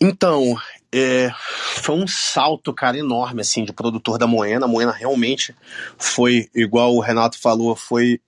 Então, 0.02 0.58
é, 0.94 1.32
foi 1.76 1.96
um 1.96 2.08
salto, 2.08 2.74
cara, 2.74 2.98
enorme, 2.98 3.42
assim, 3.42 3.64
de 3.64 3.72
produtor 3.72 4.18
da 4.18 4.28
Moena. 4.28 4.66
A 4.66 4.70
Moena 4.70 4.92
realmente 4.92 5.56
foi, 5.98 6.50
igual 6.54 6.96
o 6.96 7.00
Renato 7.00 7.40
falou, 7.40 7.76
foi 7.76 8.20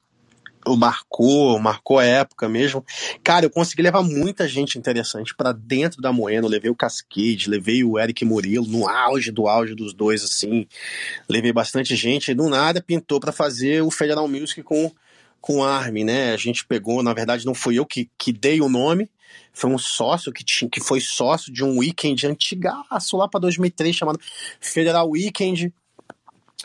marcou, 0.77 1.59
marcou 1.59 1.99
a 1.99 2.05
época 2.05 2.47
mesmo. 2.47 2.85
Cara, 3.21 3.45
eu 3.45 3.49
consegui 3.49 3.81
levar 3.81 4.01
muita 4.01 4.47
gente 4.47 4.77
interessante 4.77 5.35
para 5.35 5.51
dentro 5.51 6.01
da 6.01 6.13
Moena. 6.13 6.45
Eu 6.45 6.49
levei 6.49 6.71
o 6.71 6.75
Cascade, 6.75 7.49
levei 7.49 7.83
o 7.83 7.99
Eric 7.99 8.23
Murilo 8.23 8.65
no 8.65 8.87
auge 8.87 9.29
do 9.29 9.47
auge 9.47 9.75
dos 9.75 9.93
dois, 9.93 10.23
assim. 10.23 10.65
Levei 11.27 11.51
bastante 11.51 11.95
gente. 11.97 12.31
E 12.31 12.33
do 12.33 12.47
nada 12.47 12.81
pintou 12.81 13.19
para 13.19 13.33
fazer 13.33 13.81
o 13.81 13.91
Federal 13.91 14.27
Music 14.27 14.63
com 14.63 14.89
com 15.41 15.61
Armin, 15.61 16.05
né? 16.05 16.31
A 16.31 16.37
gente 16.37 16.65
pegou, 16.65 17.03
na 17.03 17.13
verdade, 17.13 17.45
não 17.45 17.53
fui 17.53 17.77
eu 17.77 17.85
que, 17.85 18.09
que 18.17 18.31
dei 18.31 18.61
o 18.61 18.69
nome, 18.69 19.09
foi 19.51 19.69
um 19.69 19.77
sócio 19.77 20.31
que, 20.31 20.43
tinha, 20.43 20.69
que 20.69 20.81
foi 20.81 20.99
sócio 20.99 21.51
de 21.51 21.63
um 21.63 21.79
weekend 21.79 22.25
antigaço 22.27 23.17
lá 23.17 23.27
para 23.27 23.41
2003 23.41 23.95
chamado 23.95 24.19
Federal 24.59 25.09
Weekend, 25.09 25.73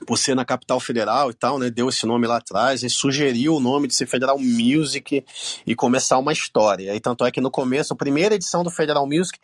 por 0.06 0.16
ser 0.16 0.34
na 0.34 0.44
capital 0.44 0.78
federal 0.78 1.30
e 1.30 1.34
tal, 1.34 1.58
né? 1.58 1.70
Deu 1.70 1.88
esse 1.88 2.06
nome 2.06 2.26
lá 2.26 2.36
atrás 2.36 2.82
e 2.82 2.90
sugeriu 2.90 3.56
o 3.56 3.60
nome 3.60 3.88
de 3.88 3.94
ser 3.94 4.06
Federal 4.06 4.38
Music 4.38 5.24
e 5.66 5.74
começar 5.74 6.18
uma 6.18 6.32
história. 6.32 6.94
E 6.94 7.00
tanto 7.00 7.24
é 7.24 7.30
que 7.30 7.40
no 7.40 7.50
começo, 7.50 7.92
a 7.92 7.96
primeira 7.96 8.34
edição 8.34 8.62
do 8.62 8.70
Federal 8.70 9.06
Music, 9.06 9.38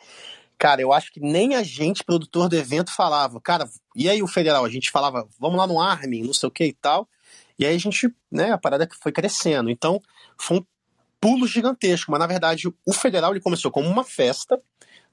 cara, 0.57 0.81
eu 0.81 0.93
acho 0.93 1.13
que 1.13 1.21
nem 1.21 1.57
a 1.57 1.63
gente, 1.63 2.05
produtor 2.05 2.49
do 2.49 2.57
evento, 2.57 2.93
falava, 2.93 3.41
cara, 3.41 3.69
e 3.97 4.09
aí 4.09 4.23
o 4.23 4.29
federal? 4.29 4.65
A 4.65 4.71
gente 4.71 4.91
falava, 4.91 5.27
vamos 5.39 5.59
lá 5.59 5.67
no 5.67 5.81
Armin, 5.81 6.23
não 6.23 6.33
sei 6.33 6.49
o 6.49 6.53
que 6.53 6.65
e 6.67 6.73
tal. 6.73 7.09
E 7.59 7.67
aí 7.67 7.75
a 7.75 7.79
gente, 7.79 8.13
né, 8.31 8.53
a 8.53 8.59
parada 8.59 8.89
foi 9.01 9.13
crescendo. 9.13 9.71
Então, 9.71 10.01
foi 10.39 10.59
um 10.59 10.65
pulo 11.25 11.47
gigantesco, 11.47 12.11
mas 12.11 12.21
na 12.21 12.27
verdade 12.27 12.69
o 12.85 12.93
federal 12.93 13.31
ele 13.31 13.41
começou 13.41 13.71
como 13.71 13.89
uma 13.89 14.05
festa, 14.05 14.61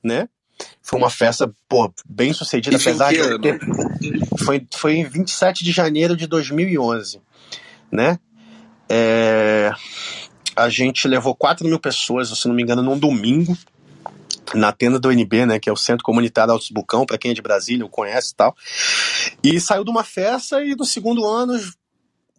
né? 0.03 0.27
Foi 0.81 0.99
uma 0.99 1.09
festa, 1.09 1.49
pô, 1.69 1.89
bem 2.05 2.33
sucedida, 2.33 2.75
Isso 2.75 2.89
apesar 2.89 3.13
de. 3.13 3.39
Ter... 3.39 3.59
Foi, 4.43 4.67
foi 4.75 4.95
em 4.95 5.05
27 5.05 5.63
de 5.63 5.71
janeiro 5.71 6.17
de 6.17 6.27
2011, 6.27 7.21
né? 7.89 8.19
É, 8.89 9.71
A 10.53 10.67
gente 10.67 11.07
levou 11.07 11.33
4 11.33 11.65
mil 11.65 11.79
pessoas, 11.79 12.27
se 12.27 12.45
não 12.45 12.53
me 12.53 12.61
engano, 12.61 12.83
num 12.83 12.99
domingo, 12.99 13.57
na 14.53 14.73
tenda 14.73 14.99
do 14.99 15.09
NB, 15.09 15.45
né? 15.45 15.59
Que 15.59 15.69
é 15.69 15.71
o 15.71 15.77
Centro 15.77 16.03
Comunitário 16.03 16.51
Altos 16.51 16.71
Bucão, 16.71 17.05
para 17.05 17.17
quem 17.17 17.31
é 17.31 17.33
de 17.33 17.41
Brasília, 17.41 17.85
o 17.85 17.89
conhece 17.89 18.33
e 18.33 18.35
tal. 18.35 18.53
E 19.41 19.61
saiu 19.61 19.85
de 19.85 19.89
uma 19.89 20.03
festa 20.03 20.61
e 20.61 20.75
no 20.75 20.83
segundo 20.83 21.25
ano 21.25 21.53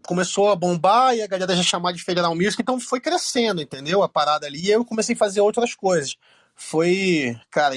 começou 0.07 0.51
a 0.51 0.57
bombar 0.57 1.15
e 1.17 1.23
a 1.23 1.27
galera 1.27 1.55
já 1.57 1.63
chamar 1.63 1.93
de 1.93 2.03
Federal 2.03 2.35
Music, 2.35 2.61
então 2.61 2.79
foi 2.81 3.01
crescendo, 3.01 3.61
entendeu? 3.63 4.03
A 4.03 4.09
parada 4.09 4.47
ali, 4.47 4.67
e 4.67 4.71
eu 4.71 4.85
comecei 4.85 5.15
a 5.15 5.19
fazer 5.19 5.41
outras 5.41 5.75
coisas. 5.75 6.17
Foi, 6.55 7.37
cara, 7.51 7.75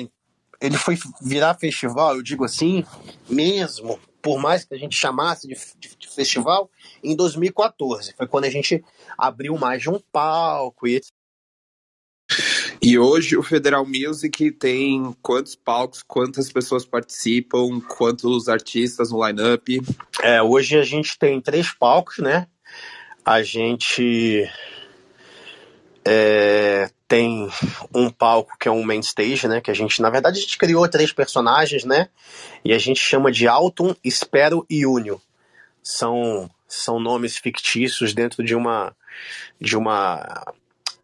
ele 0.61 0.77
foi 0.77 0.97
virar 1.21 1.55
festival, 1.55 2.15
eu 2.15 2.21
digo 2.23 2.43
assim, 2.43 2.83
mesmo, 3.29 3.99
por 4.21 4.39
mais 4.39 4.63
que 4.65 4.73
a 4.73 4.77
gente 4.77 4.95
chamasse 4.95 5.47
de, 5.47 5.55
de- 5.79 5.95
de 5.95 6.07
festival, 6.09 6.69
em 7.03 7.15
2014. 7.15 8.13
Foi 8.17 8.27
quando 8.27 8.45
a 8.45 8.49
gente 8.49 8.83
abriu 9.17 9.57
mais 9.57 9.81
de 9.81 9.89
um 9.89 9.99
palco 10.11 10.87
e 10.87 10.95
etc. 10.95 11.11
E 12.85 12.99
hoje 12.99 13.35
o 13.35 13.41
Federal 13.41 13.83
Music 13.83 14.51
tem 14.51 15.11
quantos 15.19 15.55
palcos, 15.55 16.03
quantas 16.03 16.51
pessoas 16.51 16.85
participam, 16.85 17.81
quantos 17.81 18.47
artistas 18.47 19.09
no 19.09 19.25
line-up? 19.25 19.81
É, 20.21 20.39
hoje 20.39 20.77
a 20.77 20.83
gente 20.83 21.17
tem 21.17 21.41
três 21.41 21.73
palcos, 21.73 22.19
né? 22.19 22.45
A 23.25 23.41
gente 23.41 24.47
é, 26.05 26.87
tem 27.07 27.49
um 27.91 28.11
palco 28.11 28.55
que 28.59 28.67
é 28.67 28.71
um 28.71 28.83
main 28.83 28.99
stage, 28.99 29.47
né? 29.47 29.61
Que 29.61 29.71
a 29.71 29.73
gente, 29.73 29.99
na 29.99 30.11
verdade, 30.11 30.37
a 30.37 30.41
gente 30.41 30.55
criou 30.55 30.87
três 30.87 31.11
personagens, 31.11 31.83
né? 31.85 32.09
E 32.63 32.71
a 32.71 32.77
gente 32.77 32.99
chama 32.99 33.31
de 33.31 33.47
Alton, 33.47 33.95
Espero 34.03 34.63
e 34.69 34.85
Unio. 34.85 35.19
São, 35.81 36.47
são 36.67 36.99
nomes 36.99 37.35
fictícios 37.35 38.13
dentro 38.13 38.43
de 38.43 38.53
uma 38.53 38.95
de 39.59 39.75
uma 39.75 40.53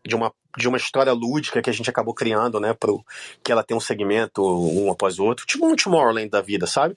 de 0.06 0.16
uma 0.16 0.32
de 0.58 0.68
uma 0.68 0.78
história 0.78 1.14
lúdica 1.14 1.62
que 1.62 1.70
a 1.70 1.74
gente 1.74 1.90
acabou 1.90 2.14
criando, 2.14 2.60
né? 2.60 2.74
Pro, 2.74 3.04
que 3.44 3.52
ela 3.52 3.64
tem 3.64 3.76
um 3.76 3.82
segmento 3.82 4.42
um 4.44 4.92
após 4.92 5.20
o 5.20 5.26
outro, 5.26 5.46
tipo 5.46 5.66
um 5.66 5.76
Tomorrowland 5.76 6.30
da 6.30 6.42
vida, 6.42 6.68
sabe? 6.68 6.96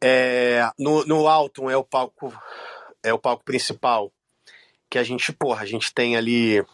É, 0.00 0.68
no, 0.78 1.04
no 1.06 1.28
Alton 1.28 1.70
é 1.70 1.76
o 1.76 1.84
palco 1.84 2.32
é 3.02 3.12
o 3.12 3.18
palco 3.18 3.44
principal 3.44 4.10
que 4.90 4.98
a 4.98 5.02
gente, 5.02 5.32
porra, 5.32 5.62
a 5.62 5.66
gente 5.66 5.92
tem 5.92 6.16
ali 6.16 6.64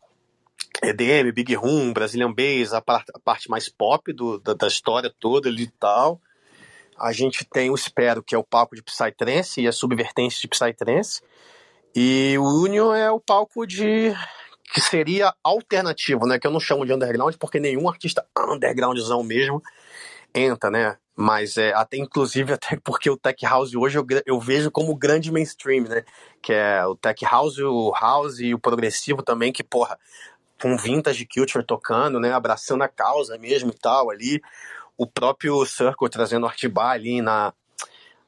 EDM, 0.82 1.32
Big 1.32 1.54
Room, 1.54 1.92
Brazilian 1.92 2.32
Bass, 2.32 2.72
a, 2.72 2.80
par- 2.80 3.04
a 3.14 3.18
parte 3.18 3.50
mais 3.50 3.68
pop 3.68 4.12
do, 4.12 4.38
da, 4.38 4.54
da 4.54 4.66
história 4.66 5.12
toda 5.18 5.48
ali 5.48 5.64
e 5.64 5.70
tal. 5.70 6.20
A 6.98 7.12
gente 7.12 7.44
tem 7.44 7.70
o 7.70 7.74
Espero, 7.74 8.22
que 8.22 8.34
é 8.34 8.38
o 8.38 8.44
palco 8.44 8.76
de 8.76 8.82
Psytrance 8.82 9.60
e 9.60 9.66
a 9.66 9.72
subvertência 9.72 10.40
de 10.40 10.48
Psytrance. 10.48 11.22
E 11.94 12.36
o 12.38 12.62
Union 12.62 12.94
é 12.94 13.10
o 13.10 13.18
palco 13.18 13.66
de 13.66 14.14
que 14.72 14.80
seria 14.80 15.34
alternativo, 15.42 16.26
né? 16.26 16.38
Que 16.38 16.46
eu 16.46 16.50
não 16.50 16.60
chamo 16.60 16.86
de 16.86 16.92
underground 16.92 17.34
porque 17.36 17.58
nenhum 17.58 17.88
artista 17.88 18.24
undergroundzão 18.38 19.22
mesmo 19.22 19.62
entra, 20.34 20.70
né? 20.70 20.96
Mas 21.16 21.56
é 21.58 21.72
até 21.74 21.96
inclusive 21.96 22.52
até 22.54 22.76
porque 22.82 23.10
o 23.10 23.16
tech 23.16 23.44
house 23.44 23.74
hoje 23.74 23.98
eu, 23.98 24.06
eu 24.24 24.40
vejo 24.40 24.70
como 24.70 24.94
grande 24.94 25.30
mainstream, 25.32 25.84
né? 25.84 26.04
Que 26.40 26.52
é 26.52 26.84
o 26.86 26.94
tech 26.94 27.24
house, 27.24 27.58
o 27.58 27.92
house 28.00 28.40
e 28.40 28.54
o 28.54 28.58
progressivo 28.58 29.22
também 29.22 29.52
que 29.52 29.62
porra 29.62 29.98
com 30.60 30.76
vintage 30.76 31.26
culture 31.26 31.64
tocando, 31.64 32.20
né? 32.20 32.32
Abraçando 32.32 32.82
a 32.82 32.88
causa 32.88 33.38
mesmo 33.38 33.70
e 33.70 33.78
tal 33.78 34.10
ali. 34.10 34.40
O 34.96 35.06
próprio 35.06 35.64
Circle 35.64 36.10
trazendo 36.10 36.46
Artbar 36.46 36.92
ali 36.92 37.22
na 37.22 37.52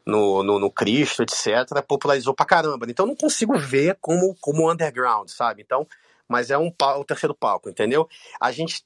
no, 0.04 0.42
no, 0.42 0.58
no 0.58 0.70
Cristo, 0.70 1.22
etc., 1.22 1.80
popularizou 1.86 2.34
pra 2.34 2.44
caramba. 2.44 2.86
Então 2.88 3.06
não 3.06 3.14
consigo 3.14 3.56
ver 3.56 3.96
como, 4.00 4.34
como 4.40 4.70
underground, 4.70 5.28
sabe? 5.28 5.62
Então, 5.62 5.86
mas 6.32 6.50
é 6.50 6.56
um 6.56 6.70
pau- 6.70 7.00
o 7.00 7.04
terceiro 7.04 7.34
palco, 7.34 7.68
entendeu? 7.68 8.08
A 8.40 8.50
gente, 8.50 8.82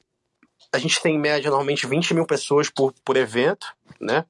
a 0.72 0.78
gente 0.78 1.00
tem 1.00 1.14
em 1.14 1.18
média 1.18 1.48
normalmente 1.48 1.86
20 1.86 2.12
mil 2.12 2.26
pessoas 2.26 2.68
por, 2.68 2.92
por 3.04 3.16
evento, 3.16 3.74
né? 4.00 4.24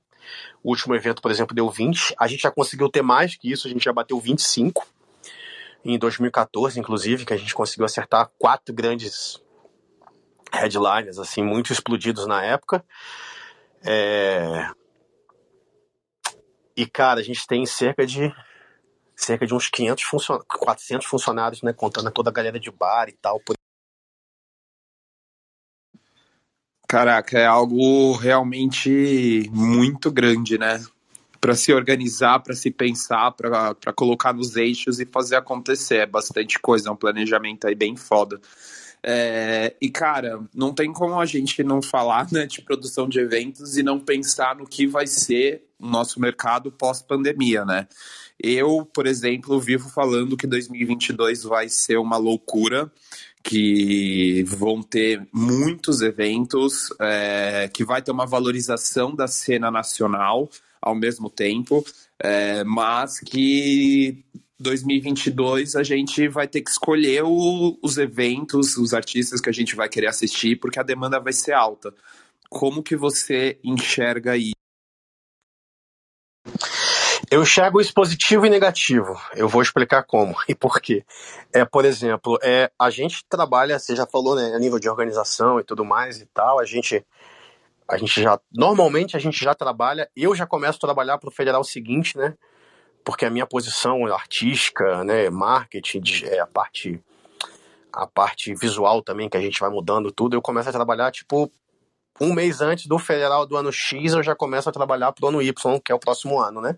O 0.62 0.70
último 0.70 0.94
evento, 0.94 1.22
por 1.22 1.31
exemplo, 1.31 1.55
deu 1.55 1.70
20. 1.70 2.14
A 2.18 2.26
gente 2.26 2.42
já 2.42 2.50
conseguiu 2.50 2.88
ter 2.90 3.02
mais 3.02 3.35
que 3.37 3.50
isso, 3.50 3.66
a 3.66 3.70
gente 3.70 3.85
já 3.85 3.92
bateu 3.92 4.20
25 4.20 4.87
em 5.85 5.98
2014, 5.98 6.79
inclusive, 6.79 7.24
que 7.24 7.33
a 7.33 7.37
gente 7.37 7.55
conseguiu 7.55 7.87
acertar 7.87 8.31
quatro 8.38 8.74
grandes 8.74 9.40
headliners, 10.52 11.18
assim, 11.18 11.42
muito 11.42 11.72
explodidos 11.72 12.26
na 12.26 12.44
época. 12.44 12.85
É, 13.83 14.68
E, 16.76 16.85
cara, 16.85 17.20
a 17.20 17.22
gente 17.22 17.46
tem 17.46 17.64
cerca 17.64 18.07
de 18.07 18.31
cerca 19.16 19.46
de 19.46 19.55
uns 19.55 19.68
500 19.68 20.05
funcion... 20.05 20.38
400 20.46 21.07
funcionários, 21.07 21.62
né, 21.62 21.72
contando 21.72 22.11
toda 22.11 22.31
a 22.31 22.33
galera 22.33 22.61
de 22.61 22.70
bar 22.70 23.09
e 23.09 23.12
tal. 23.12 23.40
Por... 23.40 23.55
Caraca, 26.87 27.38
é 27.38 27.46
algo 27.46 28.12
realmente 28.12 29.50
muito 29.52 30.11
grande, 30.11 30.59
né? 30.59 30.85
Para 31.40 31.55
se 31.55 31.72
organizar, 31.72 32.40
para 32.40 32.55
se 32.55 32.70
pensar, 32.70 33.33
para 33.33 33.92
colocar 33.94 34.33
nos 34.33 34.57
eixos 34.57 35.00
e 35.00 35.07
fazer 35.07 35.37
acontecer. 35.37 35.96
É 35.96 36.07
bastante 36.07 36.59
coisa, 36.59 36.88
é 36.88 36.92
um 36.92 36.96
planejamento 36.96 37.66
aí 37.66 37.74
bem 37.74 37.96
foda. 37.96 38.40
É, 39.02 39.74
e, 39.80 39.88
cara, 39.88 40.40
não 40.54 40.72
tem 40.72 40.92
como 40.92 41.18
a 41.20 41.26
gente 41.26 41.62
não 41.62 41.80
falar 41.80 42.26
né, 42.32 42.46
de 42.46 42.61
produção 42.62 43.09
de 43.09 43.20
eventos 43.20 43.76
e 43.76 43.82
não 43.82 44.00
pensar 44.00 44.56
no 44.56 44.66
que 44.66 44.87
vai 44.87 45.06
ser 45.06 45.62
o 45.78 45.87
nosso 45.87 46.20
mercado 46.20 46.72
pós-pandemia, 46.72 47.64
né? 47.64 47.87
Eu, 48.38 48.85
por 48.92 49.06
exemplo, 49.06 49.61
vivo 49.61 49.88
falando 49.88 50.37
que 50.37 50.46
2022 50.46 51.44
vai 51.44 51.68
ser 51.68 51.96
uma 51.98 52.16
loucura, 52.16 52.90
que 53.42 54.42
vão 54.44 54.82
ter 54.82 55.26
muitos 55.32 56.02
eventos, 56.02 56.88
é, 57.00 57.70
que 57.72 57.85
vai 57.85 58.02
ter 58.02 58.11
uma 58.11 58.26
valorização 58.26 59.14
da 59.14 59.28
cena 59.28 59.70
nacional 59.70 60.50
ao 60.82 60.94
mesmo 60.94 61.30
tempo, 61.30 61.85
é, 62.18 62.64
mas 62.64 63.20
que 63.20 64.24
2022 64.59 65.77
a 65.77 65.83
gente 65.83 66.29
vai 66.29 66.49
ter 66.49 66.62
que 66.62 66.71
escolher 66.71 67.23
o, 67.25 67.79
os 67.83 67.99
eventos, 67.99 68.77
os 68.77 68.95
artistas 68.95 69.40
que 69.40 69.51
a 69.51 69.53
gente 69.53 69.77
vai 69.77 69.88
querer 69.88 70.09
assistir, 70.09 70.57
porque 70.57 70.81
a 70.81 70.83
demanda 70.83 71.21
vai 71.21 71.33
ser 71.33 71.53
alta. 71.53 71.95
Como 72.49 72.83
que 72.83 72.97
você 72.97 73.59
enxerga 73.62 74.33
aí? 74.33 74.53
Eu 77.31 77.42
enxergo 77.42 77.81
isso 77.81 77.92
positivo 77.92 78.47
e 78.47 78.51
negativo. 78.51 79.21
Eu 79.35 79.49
vou 79.49 79.61
explicar 79.61 80.05
como 80.05 80.35
e 80.49 80.55
por 80.55 80.81
quê. 80.81 81.05
É, 81.53 81.64
por 81.64 81.85
exemplo, 81.85 82.38
é, 82.42 82.71
a 82.79 82.88
gente 82.88 83.25
trabalha, 83.29 83.79
você 83.79 83.97
já 83.97 84.07
falou, 84.07 84.37
né, 84.37 84.55
a 84.55 84.59
nível 84.59 84.79
de 84.79 84.88
organização 84.88 85.59
e 85.59 85.64
tudo 85.64 85.85
mais 85.85 86.21
e 86.21 86.27
tal, 86.27 86.61
a 86.61 86.64
gente 86.64 87.05
a 87.88 87.97
gente 87.97 88.21
já 88.21 88.40
normalmente 88.53 89.16
a 89.16 89.21
gente 89.21 89.42
já 89.42 89.55
trabalha, 89.55 90.11
eu 90.16 90.35
já 90.35 90.45
começo 90.45 90.77
a 90.79 90.81
trabalhar 90.81 91.19
para 91.19 91.29
o 91.29 91.33
federal 91.33 91.62
seguinte, 91.62 92.16
né? 92.16 92.35
Porque 93.07 93.25
a 93.25 93.31
minha 93.31 93.47
posição 93.47 94.05
artística, 94.12 95.05
né, 95.05 95.31
marketing, 95.31 96.03
é, 96.25 96.40
a 96.40 96.47
parte 96.47 97.01
a 97.92 98.05
parte 98.05 98.53
visual 98.53 99.01
também 99.01 99.29
que 99.29 99.37
a 99.37 99.40
gente 99.40 99.61
vai 99.61 99.71
mudando 99.71 100.11
tudo, 100.11 100.35
eu 100.35 100.42
começo 100.42 100.69
a 100.69 100.73
trabalhar 100.73 101.12
tipo 101.12 101.49
um 102.21 102.33
mês 102.33 102.61
antes 102.61 102.87
do 102.87 102.99
federal 102.99 103.47
do 103.47 103.57
ano 103.57 103.73
X, 103.73 104.12
eu 104.12 104.25
já 104.25 104.35
começo 104.35 104.69
a 104.69 104.73
trabalhar 104.73 105.12
pro 105.12 105.29
ano 105.29 105.40
Y, 105.40 105.81
que 105.81 105.92
é 105.92 105.95
o 105.95 106.01
próximo 106.01 106.40
ano, 106.40 106.61
né? 106.61 106.77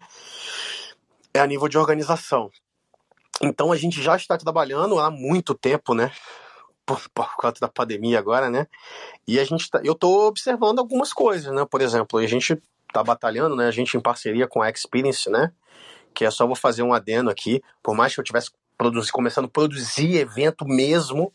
É 1.32 1.40
a 1.40 1.46
nível 1.46 1.66
de 1.66 1.78
organização. 1.78 2.50
Então 3.40 3.72
a 3.72 3.76
gente 3.76 4.02
já 4.02 4.14
está 4.14 4.36
trabalhando 4.36 4.98
há 4.98 5.10
muito 5.10 5.54
tempo, 5.54 5.94
né? 5.94 6.12
Por, 6.84 7.00
por 7.08 7.36
causa 7.38 7.56
da 7.58 7.68
pandemia 7.68 8.18
agora, 8.18 8.50
né? 8.50 8.66
E 9.26 9.40
a 9.40 9.44
gente 9.44 9.70
tá, 9.70 9.80
eu 9.82 9.94
tô 9.94 10.26
observando 10.26 10.78
algumas 10.78 11.10
coisas, 11.10 11.54
né? 11.54 11.64
Por 11.64 11.80
exemplo, 11.80 12.18
a 12.18 12.26
gente 12.26 12.60
tá 12.92 13.02
batalhando, 13.02 13.56
né? 13.56 13.66
A 13.66 13.72
gente 13.72 13.96
em 13.96 14.00
parceria 14.00 14.46
com 14.46 14.60
a 14.60 14.68
Experience, 14.68 15.30
né? 15.30 15.52
Que 16.14 16.24
é 16.24 16.30
só 16.30 16.46
vou 16.46 16.56
fazer 16.56 16.82
um 16.82 16.92
adendo 16.92 17.30
aqui, 17.30 17.62
por 17.82 17.94
mais 17.94 18.14
que 18.14 18.20
eu 18.20 18.24
tivesse 18.24 18.50
produzi, 18.76 19.10
começando 19.10 19.46
a 19.46 19.48
produzir 19.48 20.16
evento 20.16 20.64
mesmo, 20.64 21.32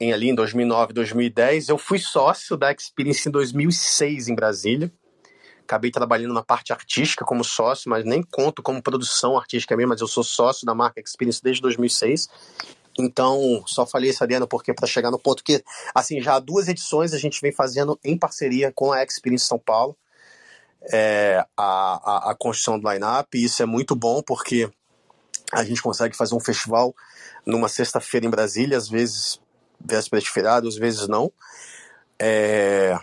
em, 0.00 0.12
ali 0.12 0.28
em 0.28 0.34
2009, 0.34 0.92
2010, 0.92 1.68
eu 1.68 1.78
fui 1.78 1.98
sócio 2.00 2.56
da 2.56 2.72
Experience 2.72 3.28
em 3.28 3.32
2006 3.32 4.28
em 4.28 4.34
Brasília. 4.34 4.92
Acabei 5.62 5.92
trabalhando 5.92 6.34
na 6.34 6.42
parte 6.42 6.72
artística 6.72 7.24
como 7.24 7.44
sócio, 7.44 7.88
mas 7.88 8.04
nem 8.04 8.20
conto 8.20 8.62
como 8.62 8.82
produção 8.82 9.38
artística 9.38 9.76
mesmo, 9.76 9.90
mas 9.90 10.00
eu 10.00 10.08
sou 10.08 10.24
sócio 10.24 10.66
da 10.66 10.74
marca 10.74 11.00
Experience 11.00 11.40
desde 11.40 11.62
2006. 11.62 12.28
Então, 12.98 13.62
só 13.64 13.86
falei 13.86 14.10
isso, 14.10 14.22
Adriano, 14.22 14.46
porque 14.46 14.74
para 14.74 14.88
chegar 14.88 15.10
no 15.10 15.18
ponto 15.18 15.44
que, 15.44 15.62
assim, 15.94 16.20
já 16.20 16.34
há 16.34 16.40
duas 16.40 16.68
edições 16.68 17.14
a 17.14 17.18
gente 17.18 17.40
vem 17.40 17.52
fazendo 17.52 17.98
em 18.04 18.18
parceria 18.18 18.72
com 18.74 18.92
a 18.92 19.02
Experience 19.04 19.46
São 19.46 19.58
Paulo 19.58 19.96
é, 20.90 21.44
a, 21.56 22.28
a, 22.28 22.30
a 22.30 22.34
construção 22.34 22.78
do 22.78 22.90
line-up, 22.90 23.36
e 23.36 23.44
isso 23.44 23.62
é 23.62 23.66
muito 23.66 23.94
bom 23.94 24.22
porque 24.22 24.70
a 25.52 25.64
gente 25.64 25.82
consegue 25.82 26.16
fazer 26.16 26.34
um 26.34 26.40
festival 26.40 26.94
numa 27.44 27.68
sexta-feira 27.68 28.26
em 28.26 28.30
Brasília, 28.30 28.76
às 28.76 28.88
vezes 28.88 29.40
véspera 29.78 30.22
de 30.22 30.30
feriado, 30.30 30.68
às 30.68 30.76
vezes 30.76 31.06
não. 31.08 31.30
É, 32.18 32.98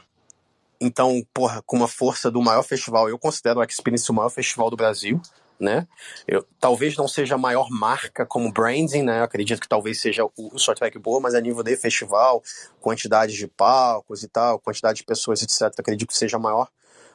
então, 0.81 1.21
porra, 1.33 1.61
com 1.65 1.77
uma 1.77 1.87
força 1.87 2.31
do 2.31 2.41
maior 2.41 2.63
festival, 2.63 3.09
eu 3.09 3.19
considero 3.19 3.61
a 3.61 3.65
Experience 3.65 4.09
o 4.09 4.13
maior 4.13 4.29
festival 4.29 4.69
do 4.69 4.77
Brasil 4.77 5.21
né? 5.59 5.87
Eu, 6.25 6.45
talvez 6.59 6.95
não 6.95 7.07
seja 7.07 7.35
a 7.35 7.37
maior 7.37 7.69
marca 7.69 8.25
como 8.25 8.51
branding, 8.51 9.03
né? 9.03 9.19
Eu 9.19 9.23
acredito 9.23 9.59
que 9.59 9.67
talvez 9.67 9.99
seja 9.99 10.23
o, 10.23 10.31
o 10.37 10.57
Short 10.57 10.79
Track 10.79 10.97
boa, 10.97 11.19
mas 11.19 11.35
a 11.35 11.41
nível 11.41 11.61
de 11.61 11.75
festival, 11.75 12.41
quantidade 12.79 13.33
de 13.35 13.45
palcos 13.45 14.23
e 14.23 14.29
tal, 14.29 14.59
quantidade 14.59 14.99
de 14.99 15.03
pessoas, 15.03 15.41
etc. 15.41 15.77
Acredito 15.77 16.07
que 16.07 16.17
seja 16.17 16.37
a 16.37 16.39
maior, 16.39 16.69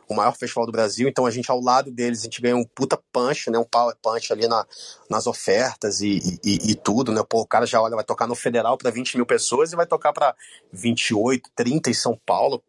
o 0.09 0.15
maior 0.15 0.37
festival 0.37 0.67
do 0.67 0.73
Brasil. 0.73 1.09
Então 1.09 1.27
a 1.27 1.31
gente 1.31 1.51
ao 1.51 1.61
lado 1.61 1.91
deles, 1.91 2.21
a 2.21 2.25
gente 2.25 2.41
ganha 2.41 2.57
um 2.57 2.65
puta 2.65 2.99
punch, 3.13 3.51
né? 3.51 3.59
Um 3.59 3.65
power 3.65 3.95
punch 4.03 4.33
ali 4.33 4.47
na, 4.47 4.67
nas 5.09 5.27
ofertas 5.27 6.01
e, 6.01 6.39
e, 6.45 6.71
e 6.71 6.75
tudo, 6.75 7.13
né? 7.13 7.23
Pô, 7.29 7.41
o 7.41 7.47
cara 7.47 7.67
já 7.67 7.81
olha, 7.81 7.95
vai 7.95 8.05
tocar 8.05 8.27
no 8.27 8.35
Federal 8.35 8.77
para 8.77 8.91
20 8.91 9.17
mil 9.17 9.27
pessoas 9.27 9.73
e 9.73 9.77
vai 9.77 9.87
tocar 9.87 10.13
para 10.13 10.35
28, 10.73 11.51
30 11.55 11.91
em 11.91 11.95
São 11.95 12.19
Paulo 12.27 12.63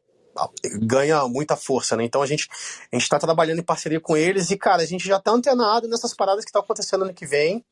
ganha 0.82 1.26
muita 1.28 1.56
força, 1.56 1.96
né? 1.96 2.04
Então 2.04 2.22
a 2.22 2.26
gente 2.26 2.50
a 2.92 2.96
gente 2.96 3.04
está 3.04 3.18
trabalhando 3.18 3.60
em 3.60 3.64
parceria 3.64 4.00
com 4.00 4.18
eles 4.18 4.52
e 4.52 4.58
cara 4.58 4.84
a 4.84 4.86
gente 4.86 5.08
já 5.08 5.18
está 5.18 5.32
antenado 5.32 5.88
nessas 5.88 6.14
paradas 6.14 6.44
que 6.44 6.50
estão 6.50 6.62
tá 6.62 6.66
acontecendo 6.66 7.04
ano 7.04 7.14
que 7.14 7.26
vem. 7.26 7.64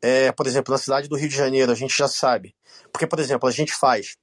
É, 0.00 0.32
por 0.32 0.46
exemplo, 0.46 0.72
na 0.72 0.78
cidade 0.78 1.08
do 1.08 1.16
Rio 1.16 1.28
de 1.28 1.36
Janeiro 1.36 1.70
a 1.70 1.74
gente 1.74 1.96
já 1.96 2.08
sabe, 2.08 2.54
porque 2.92 3.06
por 3.06 3.18
exemplo 3.18 3.48
a 3.48 3.52
gente 3.52 3.74
faz 3.74 4.16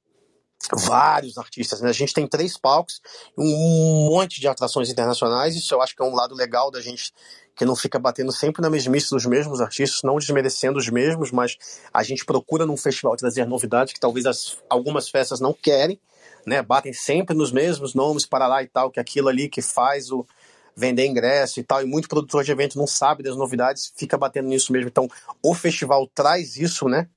vários 0.74 1.38
artistas, 1.38 1.80
né? 1.80 1.88
A 1.88 1.92
gente 1.92 2.12
tem 2.12 2.26
três 2.26 2.56
palcos, 2.56 3.00
um 3.36 4.08
monte 4.10 4.40
de 4.40 4.48
atrações 4.48 4.90
internacionais. 4.90 5.56
Isso 5.56 5.72
eu 5.74 5.80
acho 5.80 5.96
que 5.96 6.02
é 6.02 6.04
um 6.04 6.14
lado 6.14 6.34
legal 6.34 6.70
da 6.70 6.80
gente 6.80 7.12
que 7.56 7.64
não 7.64 7.76
fica 7.76 7.98
batendo 7.98 8.32
sempre 8.32 8.62
na 8.62 8.70
mesmice 8.70 9.10
dos 9.10 9.26
mesmos 9.26 9.60
artistas, 9.60 10.00
não 10.02 10.16
desmerecendo 10.16 10.78
os 10.78 10.88
mesmos, 10.88 11.30
mas 11.30 11.58
a 11.92 12.02
gente 12.02 12.24
procura 12.24 12.64
num 12.64 12.76
festival 12.76 13.16
trazer 13.16 13.46
novidades 13.46 13.92
que 13.92 14.00
talvez 14.00 14.24
as, 14.24 14.56
algumas 14.68 15.08
festas 15.08 15.40
não 15.40 15.52
querem 15.52 15.98
né, 16.46 16.62
batem 16.62 16.92
sempre 16.92 17.36
nos 17.36 17.52
mesmos 17.52 17.94
nomes 17.94 18.26
para 18.26 18.46
lá 18.46 18.62
e 18.62 18.68
tal, 18.68 18.90
que 18.90 19.00
aquilo 19.00 19.28
ali 19.28 19.48
que 19.48 19.62
faz 19.62 20.10
o 20.10 20.26
vender 20.76 21.06
ingresso 21.06 21.60
e 21.60 21.62
tal, 21.62 21.82
e 21.82 21.86
muito 21.86 22.08
produtor 22.08 22.44
de 22.44 22.52
evento 22.52 22.78
não 22.78 22.86
sabe 22.86 23.22
das 23.22 23.36
novidades, 23.36 23.92
fica 23.96 24.16
batendo 24.16 24.48
nisso 24.48 24.72
mesmo. 24.72 24.88
Então, 24.88 25.08
o 25.42 25.54
festival 25.54 26.08
traz 26.14 26.56
isso, 26.56 26.88
né? 26.88 27.08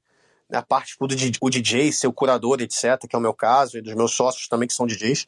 A 0.53 0.61
parte 0.61 0.95
do 0.99 1.05
o 1.41 1.49
DJ, 1.49 1.91
ser 1.91 2.07
o 2.07 2.13
curador, 2.13 2.61
etc., 2.61 3.07
que 3.09 3.15
é 3.15 3.19
o 3.19 3.21
meu 3.21 3.33
caso, 3.33 3.77
e 3.77 3.81
dos 3.81 3.95
meus 3.95 4.15
sócios 4.15 4.47
também, 4.47 4.67
que 4.67 4.73
são 4.73 4.85
DJs, 4.85 5.25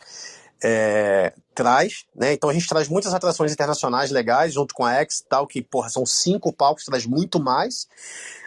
é, 0.63 1.33
traz, 1.53 2.05
né? 2.15 2.33
Então 2.33 2.49
a 2.49 2.53
gente 2.53 2.67
traz 2.67 2.87
muitas 2.87 3.13
atrações 3.13 3.51
internacionais 3.51 4.11
legais, 4.11 4.53
junto 4.53 4.73
com 4.73 4.85
a 4.85 4.93
X 4.93 5.19
e 5.19 5.25
tal, 5.27 5.45
que, 5.45 5.61
porra, 5.61 5.89
são 5.89 6.05
cinco 6.05 6.53
palcos, 6.53 6.85
traz 6.85 7.05
muito 7.05 7.39
mais. 7.39 7.87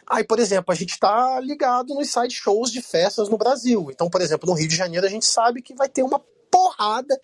Aí, 0.07 0.25
por 0.25 0.39
exemplo, 0.39 0.73
a 0.73 0.75
gente 0.75 0.93
está 0.93 1.39
ligado 1.41 1.95
nos 1.95 2.11
side 2.11 2.35
shows 2.35 2.73
de 2.73 2.81
festas 2.81 3.29
no 3.29 3.37
Brasil. 3.37 3.89
Então, 3.91 4.09
por 4.09 4.21
exemplo, 4.21 4.49
no 4.49 4.57
Rio 4.57 4.69
de 4.69 4.77
Janeiro 4.77 5.07
a 5.07 5.11
gente 5.11 5.27
sabe 5.27 5.61
que 5.61 5.75
vai 5.75 5.89
ter 5.89 6.03
uma 6.03 6.21
porrada 6.51 7.19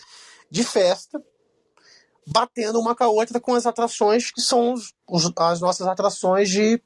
de 0.51 0.63
festa 0.63 1.23
batendo 2.27 2.81
uma 2.81 2.95
com 2.95 3.05
a 3.05 3.09
outra 3.09 3.41
com 3.41 3.55
as 3.55 3.67
atrações 3.67 4.31
que 4.31 4.41
são 4.41 4.73
os, 4.73 4.95
os, 5.07 5.31
as 5.37 5.61
nossas 5.61 5.87
atrações 5.87 6.49
de 6.49 6.81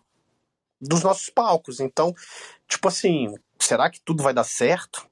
dos 0.81 1.03
nossos 1.03 1.29
palcos. 1.29 1.81
Então, 1.81 2.15
tipo 2.69 2.89
assim, 2.89 3.35
será 3.59 3.91
que 3.91 4.01
tudo 4.01 4.23
vai 4.23 4.35
dar 4.35 4.45
certo? 4.45 5.07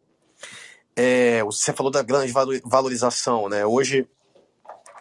É, 0.94 1.42
você 1.44 1.72
falou 1.72 1.90
da 1.90 2.02
grande 2.02 2.32
valorização, 2.64 3.48
né? 3.48 3.66
Hoje 3.66 4.08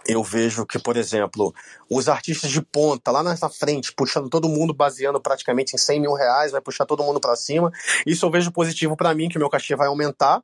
eu 0.08 0.24
vejo 0.24 0.66
que, 0.66 0.78
por 0.78 0.98
exemplo, 0.98 1.54
os 1.90 2.08
artistas 2.08 2.52
de 2.52 2.62
ponta 2.62 3.12
lá 3.12 3.24
nessa 3.24 3.50
frente, 3.50 3.94
puxando 3.94 4.30
todo 4.30 4.48
mundo, 4.48 4.74
baseando 4.74 5.20
praticamente 5.20 5.76
em 5.76 5.80
100 5.80 6.02
mil 6.02 6.14
reais, 6.14 6.52
vai 6.52 6.62
puxar 6.62 6.86
todo 6.86 7.04
mundo 7.04 7.20
para 7.20 7.36
cima. 7.36 7.72
Isso 8.06 8.26
eu 8.26 8.32
vejo 8.32 8.52
positivo 8.52 8.96
para 8.96 9.14
mim, 9.16 9.30
que 9.30 9.38
o 9.38 9.40
meu 9.40 9.50
cachê 9.50 9.76
vai 9.76 9.88
aumentar, 9.88 10.44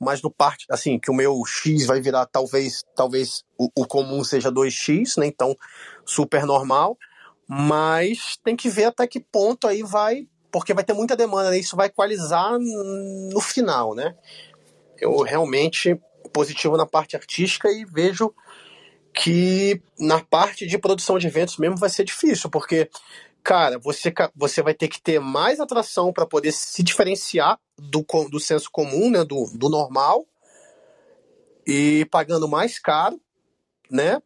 mas 0.00 0.22
no 0.22 0.30
parte, 0.30 0.66
assim, 0.70 0.98
que 0.98 1.10
o 1.10 1.14
meu 1.14 1.42
X 1.46 1.86
vai 1.86 2.00
virar 2.00 2.26
talvez, 2.26 2.82
talvez 2.96 3.44
o, 3.58 3.68
o 3.76 3.86
comum 3.86 4.24
seja 4.24 4.50
2X, 4.50 5.18
né? 5.18 5.26
Então, 5.26 5.54
super 6.06 6.46
normal. 6.46 6.96
Mas 7.46 8.38
tem 8.42 8.56
que 8.56 8.70
ver 8.70 8.84
até 8.84 9.06
que 9.06 9.20
ponto 9.20 9.66
aí 9.66 9.82
vai, 9.82 10.26
porque 10.52 10.74
vai 10.74 10.84
ter 10.84 10.92
muita 10.92 11.16
demanda, 11.16 11.50
né? 11.50 11.58
Isso 11.58 11.74
vai 11.74 11.86
equalizar 11.86 12.58
no 12.58 13.40
final, 13.40 13.94
né? 13.94 14.14
Eu 14.98 15.22
realmente 15.22 15.98
positivo 16.32 16.76
na 16.76 16.86
parte 16.86 17.16
artística 17.16 17.68
e 17.70 17.84
vejo 17.84 18.32
que 19.14 19.82
na 19.98 20.20
parte 20.20 20.66
de 20.66 20.78
produção 20.78 21.18
de 21.18 21.26
eventos 21.26 21.56
mesmo 21.56 21.76
vai 21.76 21.90
ser 21.90 22.04
difícil, 22.04 22.48
porque, 22.48 22.88
cara, 23.42 23.78
você, 23.78 24.12
você 24.34 24.62
vai 24.62 24.74
ter 24.74 24.88
que 24.88 25.00
ter 25.00 25.18
mais 25.18 25.60
atração 25.60 26.12
para 26.12 26.26
poder 26.26 26.52
se 26.52 26.82
diferenciar 26.82 27.58
do, 27.76 28.04
do 28.30 28.40
senso 28.40 28.70
comum, 28.70 29.10
né, 29.10 29.24
do, 29.24 29.50
do 29.54 29.68
normal, 29.68 30.26
e 31.66 32.06
pagando 32.10 32.48
mais 32.48 32.78
caro, 32.78 33.20
né? 33.90 34.20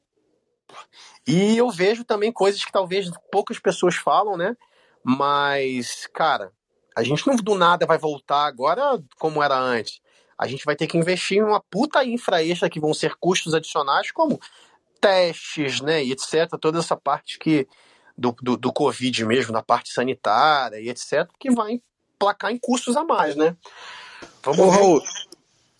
E 1.26 1.56
eu 1.56 1.70
vejo 1.70 2.04
também 2.04 2.32
coisas 2.32 2.64
que 2.64 2.72
talvez 2.72 3.10
poucas 3.30 3.58
pessoas 3.58 3.96
falam, 3.96 4.36
né? 4.36 4.56
Mas, 5.08 6.08
cara, 6.12 6.50
a 6.96 7.04
gente 7.04 7.24
não 7.28 7.36
do 7.36 7.54
nada 7.54 7.86
vai 7.86 7.96
voltar 7.96 8.44
agora 8.44 9.00
como 9.20 9.40
era 9.40 9.56
antes. 9.56 10.00
A 10.36 10.48
gente 10.48 10.64
vai 10.64 10.74
ter 10.74 10.88
que 10.88 10.98
investir 10.98 11.38
em 11.38 11.44
uma 11.44 11.62
puta 11.70 12.04
infra 12.04 12.42
extra 12.42 12.68
que 12.68 12.80
vão 12.80 12.92
ser 12.92 13.14
custos 13.20 13.54
adicionais, 13.54 14.10
como 14.10 14.40
testes, 15.00 15.80
né, 15.80 16.02
e 16.02 16.10
etc., 16.10 16.50
toda 16.60 16.80
essa 16.80 16.96
parte 16.96 17.38
que 17.38 17.68
do, 18.18 18.34
do, 18.42 18.56
do 18.56 18.72
Covid 18.72 19.24
mesmo, 19.26 19.52
na 19.52 19.62
parte 19.62 19.92
sanitária 19.92 20.80
e 20.80 20.88
etc., 20.88 21.28
que 21.38 21.52
vai 21.52 21.80
placar 22.18 22.50
em 22.50 22.58
custos 22.58 22.96
a 22.96 23.04
mais, 23.04 23.36
né? 23.36 23.56
Vamos 24.42 24.58
Ô, 24.58 24.70
Raul, 24.70 25.02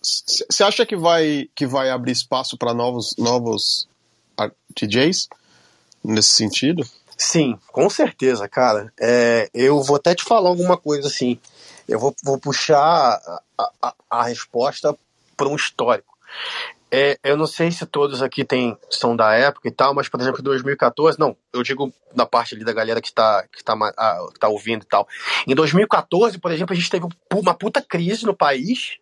você 0.01 0.63
acha 0.63 0.85
que 0.85 0.95
vai, 0.95 1.49
que 1.53 1.67
vai 1.67 1.89
abrir 1.89 2.13
espaço 2.13 2.57
para 2.57 2.73
novos, 2.73 3.13
novos 3.17 3.89
DJs 4.73 5.27
nesse 6.01 6.29
sentido? 6.29 6.87
Sim, 7.17 7.57
com 7.71 7.89
certeza, 7.89 8.47
cara. 8.47 8.93
É, 8.99 9.49
eu 9.53 9.81
vou 9.81 9.95
até 9.95 10.13
te 10.13 10.23
falar 10.23 10.49
alguma 10.49 10.77
coisa 10.77 11.07
assim. 11.07 11.39
Eu 11.87 11.99
vou, 11.99 12.15
vou 12.23 12.37
puxar 12.37 12.77
a, 12.77 13.71
a, 13.81 13.93
a 14.09 14.23
resposta 14.23 14.95
para 15.35 15.47
um 15.47 15.55
histórico. 15.55 16.15
É, 16.89 17.17
eu 17.23 17.35
não 17.35 17.47
sei 17.47 17.69
se 17.69 17.85
todos 17.85 18.21
aqui 18.21 18.45
tem, 18.45 18.77
são 18.89 19.15
da 19.15 19.33
época 19.33 19.67
e 19.67 19.71
tal, 19.71 19.93
mas, 19.93 20.07
por 20.07 20.21
exemplo, 20.21 20.39
em 20.39 20.43
2014, 20.43 21.19
não, 21.19 21.35
eu 21.51 21.61
digo 21.61 21.91
da 22.15 22.25
parte 22.25 22.55
ali 22.55 22.63
da 22.63 22.71
galera 22.71 23.01
que 23.01 23.09
está 23.09 23.45
que 23.51 23.61
tá, 23.61 23.73
ah, 23.97 24.25
tá 24.39 24.47
ouvindo 24.47 24.83
e 24.83 24.87
tal. 24.87 25.05
Em 25.45 25.53
2014, 25.53 26.37
por 26.39 26.51
exemplo, 26.51 26.73
a 26.73 26.77
gente 26.77 26.89
teve 26.89 27.05
uma 27.33 27.53
puta 27.53 27.81
crise 27.81 28.25
no 28.25 28.33
país, 28.33 28.97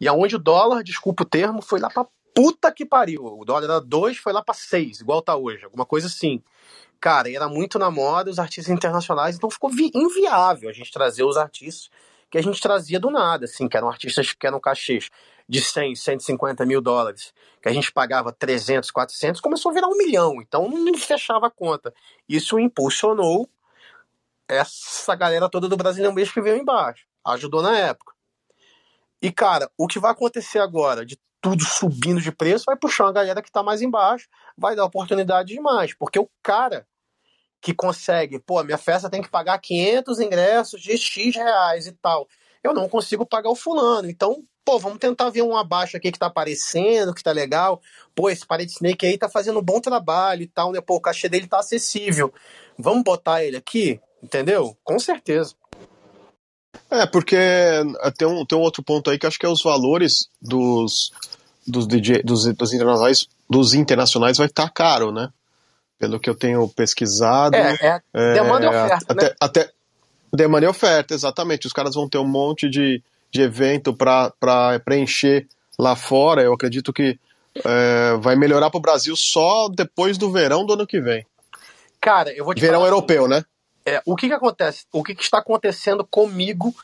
e 0.00 0.08
aonde 0.08 0.34
o 0.34 0.38
dólar, 0.38 0.82
desculpa 0.82 1.22
o 1.22 1.26
termo, 1.26 1.62
foi 1.62 1.78
lá 1.78 1.88
pra 1.88 2.06
puta 2.34 2.72
que 2.72 2.84
pariu. 2.84 3.24
O 3.24 3.44
dólar 3.44 3.64
era 3.64 3.80
2, 3.80 4.16
foi 4.16 4.32
lá 4.32 4.42
pra 4.42 4.54
6, 4.54 5.00
igual 5.00 5.22
tá 5.22 5.36
hoje, 5.36 5.64
alguma 5.64 5.86
coisa 5.86 6.08
assim. 6.08 6.42
Cara, 7.02 7.28
era 7.28 7.48
muito 7.48 7.80
na 7.80 7.90
moda 7.90 8.30
os 8.30 8.38
artistas 8.38 8.72
internacionais, 8.72 9.34
então 9.34 9.50
ficou 9.50 9.72
inviável 9.92 10.70
a 10.70 10.72
gente 10.72 10.92
trazer 10.92 11.24
os 11.24 11.36
artistas 11.36 11.90
que 12.30 12.38
a 12.38 12.40
gente 12.40 12.60
trazia 12.60 13.00
do 13.00 13.10
nada, 13.10 13.44
assim, 13.44 13.68
que 13.68 13.76
eram 13.76 13.88
artistas 13.88 14.32
que 14.32 14.46
eram 14.46 14.60
cachês 14.60 15.10
de 15.48 15.60
100, 15.60 15.96
150 15.96 16.64
mil 16.64 16.80
dólares, 16.80 17.34
que 17.60 17.68
a 17.68 17.72
gente 17.72 17.90
pagava 17.90 18.32
300, 18.32 18.88
400, 18.92 19.40
começou 19.40 19.72
a 19.72 19.74
virar 19.74 19.88
um 19.88 19.96
milhão. 19.96 20.40
Então 20.40 20.68
não 20.68 20.96
fechava 20.96 21.48
a 21.48 21.50
conta. 21.50 21.92
Isso 22.28 22.56
impulsionou 22.56 23.50
essa 24.46 25.16
galera 25.16 25.48
toda 25.48 25.68
do 25.68 25.76
Brasil 25.76 26.12
mesmo 26.12 26.32
que 26.32 26.40
veio 26.40 26.56
embaixo. 26.56 27.04
Ajudou 27.24 27.62
na 27.62 27.76
época. 27.76 28.12
E, 29.20 29.32
cara, 29.32 29.68
o 29.76 29.88
que 29.88 29.98
vai 29.98 30.12
acontecer 30.12 30.60
agora, 30.60 31.04
de 31.04 31.18
tudo 31.40 31.64
subindo 31.64 32.20
de 32.20 32.30
preço, 32.30 32.64
vai 32.64 32.76
puxar 32.76 33.06
uma 33.06 33.12
galera 33.12 33.42
que 33.42 33.48
está 33.48 33.60
mais 33.60 33.82
embaixo, 33.82 34.28
vai 34.56 34.76
dar 34.76 34.84
oportunidade 34.84 35.52
demais. 35.52 35.94
Porque 35.94 36.16
o 36.16 36.30
cara 36.40 36.86
que 37.62 37.72
consegue, 37.72 38.40
pô, 38.40 38.62
minha 38.64 38.76
festa 38.76 39.08
tem 39.08 39.22
que 39.22 39.30
pagar 39.30 39.56
500 39.58 40.18
ingressos 40.18 40.82
de 40.82 40.98
X 40.98 41.36
reais 41.36 41.86
e 41.86 41.92
tal. 41.92 42.26
Eu 42.62 42.74
não 42.74 42.88
consigo 42.88 43.24
pagar 43.24 43.50
o 43.50 43.56
fulano. 43.56 44.10
Então, 44.10 44.42
pô, 44.64 44.80
vamos 44.80 44.98
tentar 44.98 45.30
ver 45.30 45.42
um 45.42 45.56
abaixo 45.56 45.96
aqui 45.96 46.10
que 46.10 46.18
tá 46.18 46.26
aparecendo, 46.26 47.14
que 47.14 47.22
tá 47.22 47.30
legal. 47.30 47.80
Pô, 48.16 48.28
esse 48.28 48.44
Parede 48.44 48.72
Snake 48.72 49.06
aí 49.06 49.16
tá 49.16 49.28
fazendo 49.28 49.60
um 49.60 49.62
bom 49.62 49.80
trabalho 49.80 50.42
e 50.42 50.48
tal, 50.48 50.72
né? 50.72 50.80
Pô, 50.80 50.96
o 50.96 51.00
cachê 51.00 51.28
dele 51.28 51.46
tá 51.46 51.60
acessível. 51.60 52.34
Vamos 52.76 53.04
botar 53.04 53.44
ele 53.44 53.56
aqui, 53.56 54.00
entendeu? 54.20 54.76
Com 54.82 54.98
certeza. 54.98 55.54
É, 56.90 57.06
porque 57.06 57.36
tem 58.18 58.26
um, 58.26 58.44
tem 58.44 58.58
um 58.58 58.62
outro 58.62 58.82
ponto 58.82 59.08
aí 59.08 59.18
que 59.18 59.26
acho 59.26 59.38
que 59.38 59.46
é 59.46 59.48
os 59.48 59.62
valores 59.62 60.28
dos, 60.40 61.12
dos, 61.66 61.86
DJ, 61.86 62.22
dos, 62.24 62.44
dos 62.54 62.72
internacionais, 62.72 63.28
dos 63.48 63.72
internacionais 63.72 64.36
vai 64.36 64.48
estar 64.48 64.64
tá 64.64 64.70
caro, 64.70 65.12
né? 65.12 65.30
Pelo 66.02 66.18
que 66.18 66.28
eu 66.28 66.34
tenho 66.34 66.68
pesquisado. 66.68 67.54
É, 67.54 68.02
é 68.12 68.34
demanda 68.34 68.66
é, 68.66 68.68
e 68.68 68.70
oferta, 68.70 69.06
até, 69.08 69.24
né? 69.28 69.34
até, 69.40 69.70
Demanda 70.34 70.64
e 70.64 70.68
oferta, 70.68 71.14
exatamente. 71.14 71.66
Os 71.66 71.72
caras 71.72 71.94
vão 71.94 72.08
ter 72.08 72.16
um 72.16 72.26
monte 72.26 72.68
de, 72.68 73.02
de 73.30 73.42
evento 73.42 73.94
para 73.94 74.80
preencher 74.82 75.46
lá 75.78 75.94
fora. 75.94 76.42
Eu 76.42 76.54
acredito 76.54 76.92
que 76.92 77.18
é, 77.62 78.16
vai 78.18 78.34
melhorar 78.34 78.70
para 78.70 78.78
o 78.78 78.80
Brasil 78.80 79.14
só 79.14 79.68
depois 79.68 80.16
do 80.16 80.32
verão 80.32 80.64
do 80.64 80.72
ano 80.72 80.86
que 80.86 81.00
vem. 81.00 81.26
Cara, 82.00 82.32
eu 82.32 82.44
vou 82.46 82.54
te 82.54 82.60
Verão 82.60 82.80
falar, 82.80 82.88
europeu, 82.88 83.28
né? 83.28 83.44
É, 83.84 84.00
o 84.06 84.16
que, 84.16 84.26
que 84.26 84.34
acontece? 84.34 84.86
O 84.90 85.04
que, 85.04 85.14
que 85.14 85.22
está 85.22 85.38
acontecendo 85.38 86.04
comigo 86.04 86.74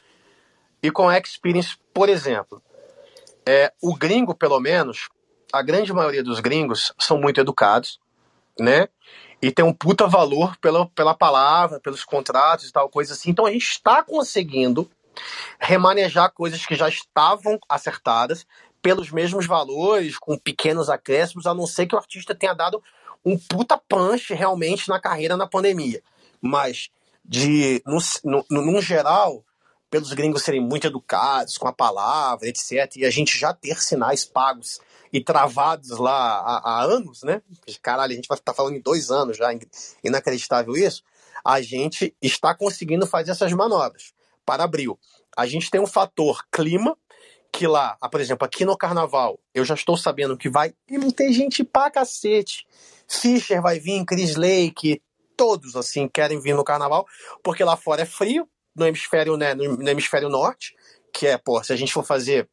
e 0.83 0.91
com 0.91 1.09
a 1.09 1.19
Experience, 1.19 1.75
por 1.93 2.09
exemplo? 2.09 2.63
É, 3.47 3.73
o 3.83 3.97
gringo, 3.97 4.35
pelo 4.35 4.61
menos, 4.61 5.09
a 5.51 5.63
grande 5.63 5.91
maioria 5.93 6.23
dos 6.23 6.39
gringos 6.39 6.93
são 6.99 7.19
muito 7.19 7.41
educados, 7.41 7.99
né? 8.59 8.89
E 9.41 9.51
tem 9.53 9.65
um 9.65 9.73
puta 9.73 10.07
valor 10.07 10.57
pela, 10.57 10.87
pela 10.87 11.15
palavra, 11.15 11.81
pelos 11.81 12.05
contratos 12.05 12.69
e 12.69 12.73
tal, 12.73 12.89
coisa 12.89 13.13
assim. 13.13 13.31
Então 13.31 13.47
a 13.47 13.53
gente 13.53 13.69
está 13.69 14.03
conseguindo 14.03 14.91
remanejar 15.59 16.33
coisas 16.33 16.65
que 16.65 16.75
já 16.75 16.89
estavam 16.89 17.59
acertadas 17.69 18.47
pelos 18.81 19.11
mesmos 19.11 19.47
valores, 19.47 20.19
com 20.19 20.39
pequenos 20.39 20.89
acréscimos, 20.89 21.47
a 21.47 21.55
não 21.55 21.67
ser 21.67 21.87
que 21.87 21.95
o 21.95 21.99
artista 21.99 22.35
tenha 22.35 22.55
dado 22.55 22.83
um 23.25 23.37
puta 23.37 23.77
punch 23.77 24.33
realmente 24.33 24.89
na 24.89 25.01
carreira 25.01 25.37
na 25.37 25.47
pandemia. 25.47 26.03
Mas, 26.41 26.89
de 27.25 27.83
no, 27.85 28.45
no, 28.49 28.73
no 28.73 28.81
geral, 28.81 29.45
pelos 29.91 30.13
gringos 30.13 30.43
serem 30.43 30.61
muito 30.61 30.87
educados 30.87 31.59
com 31.59 31.67
a 31.67 31.73
palavra, 31.73 32.49
etc., 32.49 32.97
e 32.97 33.05
a 33.05 33.11
gente 33.11 33.39
já 33.39 33.53
ter 33.53 33.81
sinais 33.81 34.25
pagos 34.25 34.81
e 35.13 35.23
travados 35.23 35.99
lá 35.99 36.39
há, 36.39 36.59
há 36.59 36.83
anos, 36.83 37.23
né? 37.23 37.43
Caralho, 37.83 38.13
a 38.13 38.17
gente 38.17 38.29
vai 38.29 38.39
estar 38.39 38.55
falando 38.55 38.77
em 38.77 38.81
dois 38.81 39.11
anos 39.11 39.37
já, 39.37 39.49
inacreditável 40.03 40.75
isso. 40.77 41.03
A 41.45 41.61
gente 41.61 42.15
está 42.21 42.55
conseguindo 42.55 43.07
fazer 43.07 43.31
essas 43.31 43.53
manobras 43.53 44.13
para 44.45 44.65
abril. 44.65 44.99
A 45.37 45.47
gente 45.47 45.71
tem 45.71 45.81
um 45.81 45.87
fator 45.87 46.45
clima, 46.51 46.97
que 47.53 47.67
lá, 47.67 47.97
ah, 48.01 48.09
por 48.09 48.21
exemplo, 48.21 48.45
aqui 48.45 48.65
no 48.65 48.77
carnaval, 48.77 49.39
eu 49.55 49.65
já 49.65 49.75
estou 49.75 49.97
sabendo 49.97 50.37
que 50.37 50.49
vai. 50.49 50.75
E 50.89 50.99
não 50.99 51.11
tem 51.11 51.33
gente 51.33 51.65
pra 51.65 51.91
cacete. 51.91 52.67
Fischer 53.07 53.63
vai 53.63 53.79
vir, 53.79 54.05
Chris 54.05 54.37
Lake, 54.37 55.01
todos 55.37 55.77
assim 55.77 56.09
querem 56.09 56.41
vir 56.41 56.55
no 56.55 56.65
carnaval, 56.65 57.07
porque 57.43 57.65
lá 57.65 57.77
fora 57.77 58.03
é 58.03 58.05
frio, 58.05 58.49
no 58.75 58.87
hemisfério, 58.87 59.37
né, 59.37 59.55
no 59.55 59.89
hemisfério 59.89 60.29
norte, 60.29 60.77
que 61.13 61.27
é, 61.27 61.39
pô, 61.39 61.63
se 61.63 61.73
a 61.73 61.77
gente 61.77 61.93
for 61.93 62.05
fazer 62.05 62.49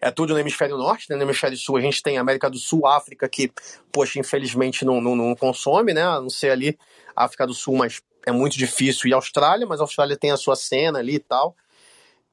é 0.00 0.10
tudo 0.10 0.32
no 0.34 0.38
hemisfério 0.38 0.76
norte, 0.76 1.06
né? 1.08 1.16
no 1.16 1.22
hemisfério 1.22 1.56
sul 1.56 1.76
a 1.76 1.80
gente 1.80 2.02
tem 2.02 2.18
América 2.18 2.48
do 2.50 2.58
Sul, 2.58 2.86
África, 2.86 3.28
que, 3.28 3.52
poxa, 3.92 4.18
infelizmente 4.18 4.84
não, 4.84 5.00
não, 5.00 5.16
não 5.16 5.34
consome, 5.34 5.92
né? 5.92 6.02
A 6.02 6.20
não 6.20 6.30
ser 6.30 6.50
ali 6.50 6.78
África 7.14 7.46
do 7.46 7.54
Sul, 7.54 7.76
mas 7.76 8.02
é 8.26 8.32
muito 8.32 8.56
difícil. 8.56 9.08
E 9.08 9.12
Austrália, 9.12 9.66
mas 9.66 9.80
a 9.80 9.84
Austrália 9.84 10.16
tem 10.16 10.30
a 10.30 10.36
sua 10.36 10.56
cena 10.56 10.98
ali 10.98 11.16
e 11.16 11.20
tal. 11.20 11.56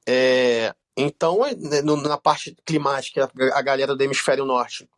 É, 0.07 0.73
então, 0.95 1.45
é, 1.45 1.55
né, 1.55 1.81
na 1.81 2.17
parte 2.17 2.55
climática, 2.65 3.29
a 3.53 3.61
galera 3.61 3.95
do 3.95 4.03
hemisfério 4.03 4.45
norte, 4.45 4.89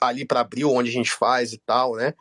ali 0.00 0.24
para 0.24 0.40
abril, 0.40 0.72
onde 0.72 0.90
a 0.90 0.92
gente 0.92 1.10
faz 1.10 1.52
e 1.52 1.58
tal, 1.58 1.94
né? 1.94 2.14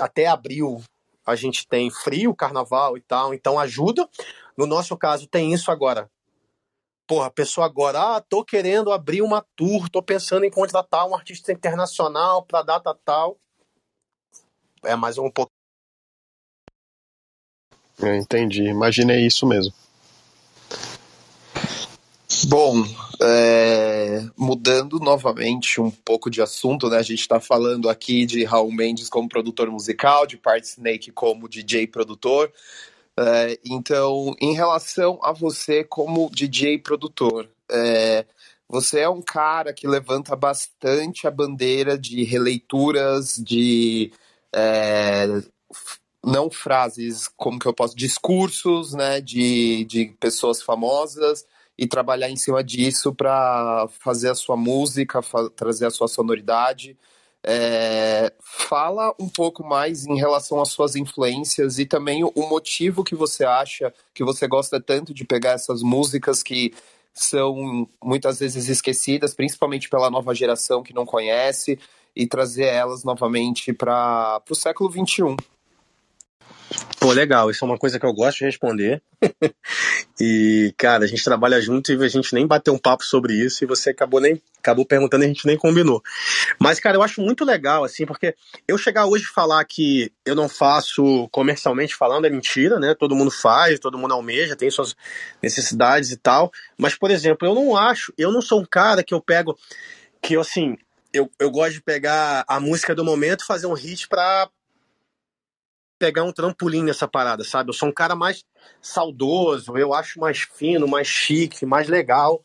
Até 0.00 0.26
abril 0.26 0.82
a 1.24 1.34
gente 1.34 1.66
tem 1.66 1.90
frio, 1.90 2.34
carnaval 2.34 2.96
e 2.96 3.00
tal, 3.00 3.34
então 3.34 3.58
ajuda. 3.58 4.08
No 4.56 4.64
nosso 4.66 4.96
caso, 4.96 5.26
tem 5.26 5.52
isso 5.52 5.70
agora. 5.70 6.08
Porra, 7.06 7.26
a 7.26 7.30
pessoa 7.30 7.66
agora, 7.66 8.16
ah, 8.16 8.20
tô 8.20 8.44
querendo 8.44 8.90
abrir 8.92 9.22
uma 9.22 9.44
tour, 9.54 9.88
tô 9.88 10.02
pensando 10.02 10.44
em 10.44 10.50
contratar 10.50 11.06
um 11.08 11.14
artista 11.14 11.52
internacional 11.52 12.42
pra 12.42 12.62
data 12.62 12.92
tal. 13.04 13.38
É 14.82 14.96
mais 14.96 15.16
um 15.16 15.30
pouco. 15.30 15.52
Eu 17.98 18.14
entendi, 18.14 18.64
imaginei 18.64 19.24
isso 19.24 19.46
mesmo. 19.46 19.72
Bom, 22.48 22.84
é, 23.22 24.24
mudando 24.36 24.98
novamente 24.98 25.80
um 25.80 25.90
pouco 25.90 26.28
de 26.28 26.42
assunto, 26.42 26.88
né? 26.90 26.98
A 26.98 27.02
gente 27.02 27.20
está 27.20 27.40
falando 27.40 27.88
aqui 27.88 28.26
de 28.26 28.44
Raul 28.44 28.72
Mendes 28.72 29.08
como 29.08 29.28
produtor 29.28 29.70
musical, 29.70 30.26
de 30.26 30.36
Part 30.36 30.66
Snake 30.66 31.10
como 31.12 31.48
DJ 31.48 31.86
produtor. 31.86 32.52
É, 33.18 33.58
então, 33.64 34.34
em 34.40 34.52
relação 34.54 35.18
a 35.22 35.32
você 35.32 35.82
como 35.82 36.30
DJ 36.30 36.78
produtor, 36.78 37.48
é, 37.70 38.26
você 38.68 39.00
é 39.00 39.08
um 39.08 39.22
cara 39.22 39.72
que 39.72 39.86
levanta 39.88 40.36
bastante 40.36 41.26
a 41.26 41.30
bandeira 41.30 41.96
de 41.96 42.24
releituras, 42.24 43.36
de 43.36 44.12
é, 44.54 45.26
não 46.24 46.50
frases, 46.50 47.28
como 47.36 47.58
que 47.58 47.66
eu 47.66 47.74
posso, 47.74 47.96
discursos, 47.96 48.92
né, 48.92 49.20
de, 49.20 49.84
de 49.84 50.06
pessoas 50.20 50.60
famosas 50.60 51.46
e 51.78 51.86
trabalhar 51.86 52.28
em 52.28 52.36
cima 52.36 52.64
disso 52.64 53.14
para 53.14 53.86
fazer 54.00 54.30
a 54.30 54.34
sua 54.34 54.56
música, 54.56 55.20
trazer 55.54 55.86
a 55.86 55.90
sua 55.90 56.08
sonoridade. 56.08 56.98
É, 57.48 58.32
fala 58.40 59.14
um 59.20 59.28
pouco 59.28 59.62
mais 59.62 60.04
em 60.04 60.16
relação 60.16 60.60
às 60.60 60.70
suas 60.70 60.96
influências 60.96 61.78
e 61.78 61.86
também 61.86 62.24
o 62.24 62.48
motivo 62.48 63.04
que 63.04 63.14
você 63.14 63.44
acha 63.44 63.94
que 64.12 64.24
você 64.24 64.48
gosta 64.48 64.80
tanto 64.80 65.14
de 65.14 65.24
pegar 65.24 65.52
essas 65.52 65.80
músicas 65.80 66.42
que 66.42 66.74
são 67.14 67.88
muitas 68.02 68.40
vezes 68.40 68.68
esquecidas, 68.68 69.32
principalmente 69.32 69.88
pela 69.88 70.10
nova 70.10 70.34
geração 70.34 70.82
que 70.82 70.92
não 70.92 71.06
conhece, 71.06 71.78
e 72.14 72.26
trazer 72.26 72.64
elas 72.64 73.04
novamente 73.04 73.72
para 73.72 74.42
o 74.50 74.54
século 74.54 74.90
XXI. 74.90 75.36
Pô, 76.98 77.12
legal, 77.12 77.50
isso 77.50 77.64
é 77.64 77.68
uma 77.68 77.78
coisa 77.78 78.00
que 78.00 78.06
eu 78.06 78.12
gosto 78.12 78.38
de 78.38 78.46
responder. 78.46 79.02
e, 80.20 80.74
cara, 80.76 81.04
a 81.04 81.06
gente 81.06 81.22
trabalha 81.22 81.60
junto 81.60 81.92
e 81.92 82.04
a 82.04 82.08
gente 82.08 82.34
nem 82.34 82.46
bateu 82.46 82.74
um 82.74 82.78
papo 82.78 83.04
sobre 83.04 83.34
isso 83.34 83.62
e 83.62 83.66
você 83.66 83.90
acabou 83.90 84.20
nem 84.20 84.42
acabou 84.58 84.84
perguntando 84.84 85.22
e 85.22 85.26
a 85.26 85.28
gente 85.28 85.46
nem 85.46 85.56
combinou. 85.56 86.02
Mas, 86.58 86.80
cara, 86.80 86.96
eu 86.96 87.02
acho 87.02 87.20
muito 87.20 87.44
legal, 87.44 87.84
assim, 87.84 88.04
porque 88.04 88.34
eu 88.66 88.76
chegar 88.76 89.06
hoje 89.06 89.24
e 89.24 89.32
falar 89.32 89.64
que 89.64 90.10
eu 90.24 90.34
não 90.34 90.48
faço 90.48 91.28
comercialmente 91.30 91.94
falando 91.94 92.26
é 92.26 92.30
mentira, 92.30 92.80
né? 92.80 92.94
Todo 92.94 93.14
mundo 93.14 93.30
faz, 93.30 93.78
todo 93.78 93.98
mundo 93.98 94.14
almeja, 94.14 94.56
tem 94.56 94.70
suas 94.70 94.96
necessidades 95.40 96.10
e 96.10 96.16
tal. 96.16 96.50
Mas, 96.76 96.96
por 96.96 97.10
exemplo, 97.10 97.46
eu 97.46 97.54
não 97.54 97.76
acho, 97.76 98.12
eu 98.18 98.32
não 98.32 98.42
sou 98.42 98.60
um 98.60 98.66
cara 98.66 99.04
que 99.04 99.14
eu 99.14 99.20
pego, 99.20 99.56
que 100.20 100.36
assim, 100.36 100.76
eu, 101.12 101.30
eu 101.38 101.50
gosto 101.50 101.74
de 101.74 101.82
pegar 101.82 102.44
a 102.48 102.58
música 102.58 102.94
do 102.94 103.04
momento 103.04 103.46
fazer 103.46 103.66
um 103.66 103.74
hit 103.74 104.08
pra, 104.08 104.48
pegar 105.98 106.24
um 106.24 106.32
trampolim 106.32 106.82
nessa 106.82 107.08
parada, 107.08 107.44
sabe? 107.44 107.70
Eu 107.70 107.74
sou 107.74 107.88
um 107.88 107.92
cara 107.92 108.14
mais 108.14 108.44
saudoso, 108.80 109.76
eu 109.76 109.94
acho 109.94 110.20
mais 110.20 110.40
fino, 110.40 110.86
mais 110.86 111.06
chique, 111.06 111.64
mais 111.64 111.88
legal. 111.88 112.42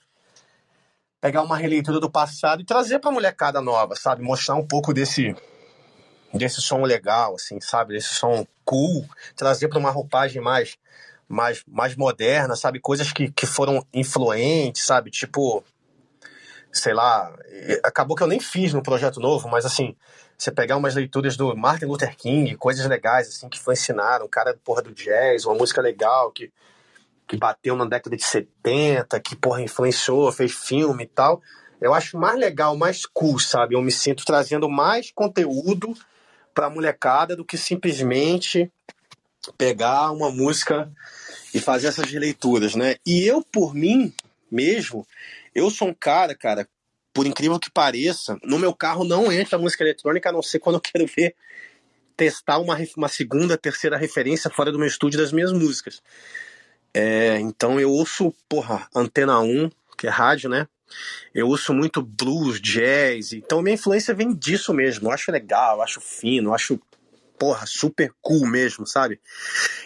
Pegar 1.20 1.44
uma 1.44 1.58
releitura 1.58 2.00
do 2.00 2.10
passado 2.10 2.62
e 2.62 2.66
trazer 2.66 3.00
pra 3.00 3.12
molecada 3.12 3.62
nova, 3.62 3.96
sabe? 3.96 4.24
Mostrar 4.24 4.56
um 4.56 4.66
pouco 4.66 4.94
desse 4.94 5.36
desse 6.34 6.62
som 6.62 6.82
legal, 6.84 7.36
assim, 7.36 7.60
sabe? 7.60 7.94
Desse 7.94 8.14
som 8.14 8.48
cool, 8.64 9.06
trazer 9.36 9.68
para 9.68 9.80
uma 9.80 9.92
roupagem 9.92 10.42
mais 10.42 10.78
mais 11.28 11.64
mais 11.68 11.96
moderna, 11.96 12.56
sabe? 12.56 12.80
Coisas 12.80 13.12
que, 13.12 13.32
que 13.32 13.46
foram 13.46 13.86
influentes, 13.94 14.84
sabe? 14.84 15.12
Tipo, 15.12 15.64
sei 16.72 16.94
lá, 16.94 17.34
acabou 17.84 18.16
que 18.16 18.24
eu 18.24 18.28
nem 18.28 18.40
fiz 18.40 18.74
no 18.74 18.82
projeto 18.82 19.20
novo, 19.20 19.48
mas 19.50 19.66
assim, 19.66 19.96
você 20.42 20.52
pegar 20.52 20.76
umas 20.76 20.96
leituras 20.96 21.38
do 21.38 21.56
Martin 21.56 21.86
Luther 21.86 22.18
King, 22.18 22.56
coisas 22.56 22.84
legais, 22.88 23.28
assim, 23.28 23.48
que 23.48 23.60
influenciaram, 23.60 24.26
um 24.26 24.28
cara, 24.28 24.58
porra, 24.64 24.82
do 24.82 24.92
jazz, 24.92 25.46
uma 25.46 25.54
música 25.54 25.80
legal 25.80 26.32
que, 26.32 26.52
que 27.28 27.38
bateu 27.38 27.76
na 27.76 27.86
década 27.86 28.18
de 28.18 28.24
70, 28.24 29.20
que, 29.20 29.36
porra, 29.36 29.62
influenciou, 29.62 30.32
fez 30.32 30.52
filme 30.52 31.04
e 31.04 31.08
tal. 31.08 31.44
Eu 31.80 31.94
acho 31.94 32.18
mais 32.18 32.40
legal, 32.40 32.76
mais 32.76 33.06
cool, 33.06 33.38
sabe? 33.38 33.76
Eu 33.76 33.84
me 33.84 33.92
sinto 33.92 34.26
trazendo 34.26 34.68
mais 34.68 35.12
conteúdo 35.12 35.94
pra 36.56 36.72
molecada 36.72 37.36
do 37.36 37.46
que 37.46 37.56
simplesmente 37.56 38.72
pegar 39.60 40.10
uma 40.10 40.32
música 40.32 40.92
e 41.54 41.60
fazer 41.60 41.86
essas 41.86 42.12
leituras, 42.12 42.74
né? 42.74 42.96
E 43.06 43.28
eu, 43.28 43.44
por 43.44 43.76
mim 43.76 44.12
mesmo, 44.52 45.06
eu 45.54 45.70
sou 45.70 45.90
um 45.90 45.94
cara, 45.94 46.34
cara, 46.34 46.68
por 47.14 47.26
incrível 47.28 47.60
que 47.60 47.70
pareça, 47.70 48.38
no 48.44 48.58
meu 48.58 48.74
carro 48.74 49.04
não 49.04 49.32
entra 49.32 49.58
música 49.58 49.84
eletrônica, 49.84 50.30
a 50.30 50.32
não 50.32 50.42
ser 50.42 50.60
quando 50.60 50.76
eu 50.76 50.82
quero 50.82 51.06
ver 51.06 51.36
testar 52.16 52.60
uma, 52.60 52.78
uma 52.96 53.08
segunda, 53.08 53.58
terceira 53.58 53.98
referência 53.98 54.50
fora 54.50 54.72
do 54.72 54.78
meu 54.78 54.88
estúdio 54.88 55.20
das 55.20 55.32
minhas 55.32 55.52
músicas. 55.52 56.02
É, 56.94 57.40
então 57.40 57.80
eu 57.80 57.90
ouço, 57.90 58.34
porra, 58.48 58.88
Antena 58.96 59.40
1, 59.40 59.70
que 59.98 60.08
é 60.08 60.10
rádio, 60.10 60.50
né? 60.50 60.68
Eu 61.34 61.48
ouço 61.48 61.74
muito 61.74 62.02
blues, 62.02 62.60
jazz, 62.62 63.32
então 63.34 63.62
minha 63.62 63.76
influência 63.76 64.14
vem 64.14 64.34
disso 64.34 64.74
mesmo. 64.74 65.08
Eu 65.08 65.12
acho 65.12 65.32
legal, 65.32 65.78
eu 65.78 65.82
acho 65.82 66.02
fino, 66.02 66.50
eu 66.50 66.54
acho, 66.54 66.80
porra, 67.40 67.66
super 67.66 68.14
cool 68.22 68.46
mesmo, 68.46 68.86
sabe? 68.86 69.20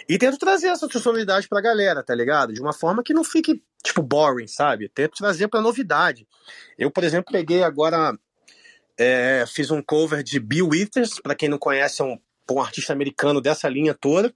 E 0.09 0.17
tento 0.17 0.37
trazer 0.37 0.67
essa 0.67 0.89
sonoridade 0.89 1.47
pra 1.47 1.61
galera, 1.61 2.03
tá 2.03 2.15
ligado? 2.15 2.53
De 2.53 2.61
uma 2.61 2.73
forma 2.73 3.03
que 3.03 3.13
não 3.13 3.23
fique 3.23 3.61
tipo, 3.85 4.01
boring, 4.01 4.47
sabe? 4.47 4.89
Tento 4.89 5.17
trazer 5.17 5.47
pra 5.47 5.61
novidade. 5.61 6.27
Eu, 6.77 6.91
por 6.91 7.03
exemplo, 7.03 7.31
peguei 7.31 7.63
agora. 7.63 8.17
É, 8.97 9.43
fiz 9.47 9.71
um 9.71 9.81
cover 9.81 10.23
de 10.23 10.39
Bill 10.39 10.69
Withers, 10.69 11.19
para 11.19 11.35
quem 11.35 11.49
não 11.49 11.57
conhece, 11.57 12.01
é 12.01 12.05
um, 12.05 12.17
um 12.49 12.61
artista 12.61 12.93
americano 12.93 13.41
dessa 13.41 13.67
linha 13.67 13.93
toda, 13.93 14.33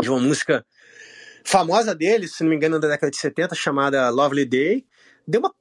de 0.00 0.10
uma 0.10 0.18
música 0.18 0.66
famosa 1.44 1.94
dele, 1.94 2.26
se 2.26 2.42
não 2.42 2.50
me 2.50 2.56
engano, 2.56 2.80
da 2.80 2.88
década 2.88 3.12
de 3.12 3.16
70, 3.16 3.54
chamada 3.54 4.10
Lovely 4.10 4.44
Day. 4.44 4.84
Deu 5.26 5.40
uma 5.40 5.54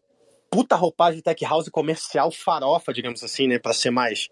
puta 0.49 0.75
roupagem 0.75 1.17
de 1.17 1.23
tech 1.23 1.45
house 1.45 1.69
comercial 1.69 2.31
farofa, 2.31 2.91
digamos 2.91 3.23
assim, 3.23 3.47
né, 3.47 3.59
para 3.59 3.73
ser 3.73 3.91
mais 3.91 4.27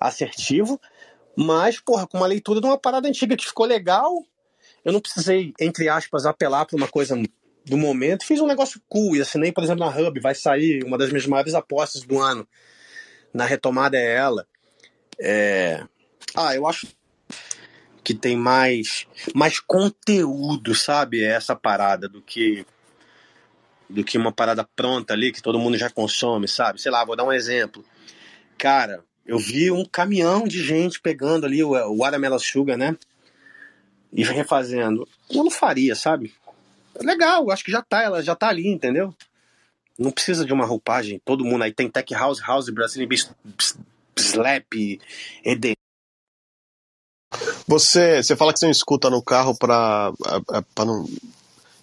assertivo. 0.00 0.80
Mas, 1.36 1.78
porra, 1.80 2.06
com 2.06 2.16
uma 2.16 2.26
leitura 2.26 2.60
de 2.60 2.66
uma 2.66 2.78
parada 2.78 3.08
antiga 3.08 3.36
que 3.36 3.44
ficou 3.44 3.66
legal, 3.66 4.24
eu 4.84 4.92
não 4.92 5.00
precisei, 5.00 5.52
entre 5.60 5.88
aspas, 5.88 6.24
apelar 6.24 6.64
para 6.64 6.76
uma 6.76 6.88
coisa 6.88 7.14
do 7.64 7.76
momento. 7.76 8.24
Fiz 8.24 8.40
um 8.40 8.46
negócio 8.46 8.80
cool 8.88 9.16
e 9.16 9.20
assinei, 9.20 9.52
por 9.52 9.64
exemplo, 9.64 9.84
na 9.84 9.96
Hub, 9.96 10.20
vai 10.20 10.34
sair 10.34 10.84
uma 10.84 10.98
das 10.98 11.10
minhas 11.10 11.26
maiores 11.26 11.54
apostas 11.54 12.02
do 12.02 12.20
ano. 12.20 12.46
Na 13.32 13.44
retomada 13.44 13.96
é 13.96 14.14
ela. 14.14 14.46
É... 15.18 15.84
Ah, 16.34 16.54
eu 16.54 16.66
acho 16.66 16.86
que 18.02 18.14
tem 18.14 18.36
mais, 18.36 19.06
mais 19.34 19.58
conteúdo, 19.58 20.74
sabe? 20.74 21.24
Essa 21.24 21.56
parada 21.56 22.08
do 22.08 22.20
que 22.20 22.66
do 23.88 24.02
que 24.02 24.18
uma 24.18 24.32
parada 24.32 24.64
pronta 24.64 25.12
ali 25.12 25.30
que 25.30 25.42
todo 25.42 25.58
mundo 25.58 25.76
já 25.76 25.90
consome, 25.90 26.48
sabe? 26.48 26.80
Sei 26.80 26.90
lá, 26.90 27.04
vou 27.04 27.14
dar 27.16 27.24
um 27.24 27.32
exemplo. 27.32 27.84
Cara, 28.58 29.04
eu 29.26 29.38
vi 29.38 29.70
um 29.70 29.84
caminhão 29.84 30.44
de 30.44 30.62
gente 30.62 31.00
pegando 31.00 31.46
ali 31.46 31.62
o, 31.62 31.70
o 31.70 31.98
Watermelon 31.98 32.38
Sugar, 32.38 32.76
né? 32.76 32.96
E 34.12 34.22
refazendo. 34.24 35.08
Eu 35.30 35.44
não 35.44 35.50
faria, 35.50 35.94
sabe? 35.94 36.34
Legal, 37.00 37.50
acho 37.50 37.64
que 37.64 37.72
já 37.72 37.82
tá, 37.82 38.02
ela 38.02 38.22
já 38.22 38.34
tá 38.34 38.48
ali, 38.48 38.68
entendeu? 38.68 39.14
Não 39.98 40.10
precisa 40.10 40.44
de 40.44 40.52
uma 40.52 40.66
roupagem, 40.66 41.20
todo 41.24 41.44
mundo 41.44 41.62
aí 41.62 41.72
tem 41.72 41.88
Tech 41.88 42.12
House, 42.14 42.40
House, 42.40 42.68
Brazilian 42.68 43.08
Slap, 44.16 44.74
ED. 45.44 45.74
Você, 47.66 48.22
você 48.22 48.36
fala 48.36 48.52
que 48.52 48.58
você 48.58 48.66
não 48.66 48.72
escuta 48.72 49.10
no 49.10 49.22
carro 49.22 49.56
para 49.56 50.12
não 50.78 51.04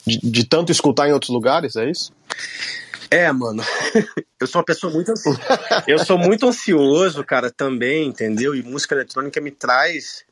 de, 0.06 0.20
de, 0.20 0.46
tanto 0.46 0.72
escutar 0.72 1.08
em 1.08 1.14
outros 1.14 1.30
lugares, 1.30 1.76
é 1.76 1.90
isso? 1.90 2.12
É, 3.10 3.32
mano. 3.32 3.64
Eu 4.40 4.48
sou 4.48 4.60
uma 4.60 4.66
pessoa 4.66 4.92
muito 4.92 5.14
eu 5.88 6.00
sou 6.00 6.18
muito 6.18 6.48
ansioso, 6.48 7.24
cara, 7.24 7.52
também, 7.52 8.08
entendeu? 8.08 8.56
E 8.56 8.64
música 8.64 8.96
eletrônica 8.96 9.40
me 9.40 9.52
traz 9.52 10.26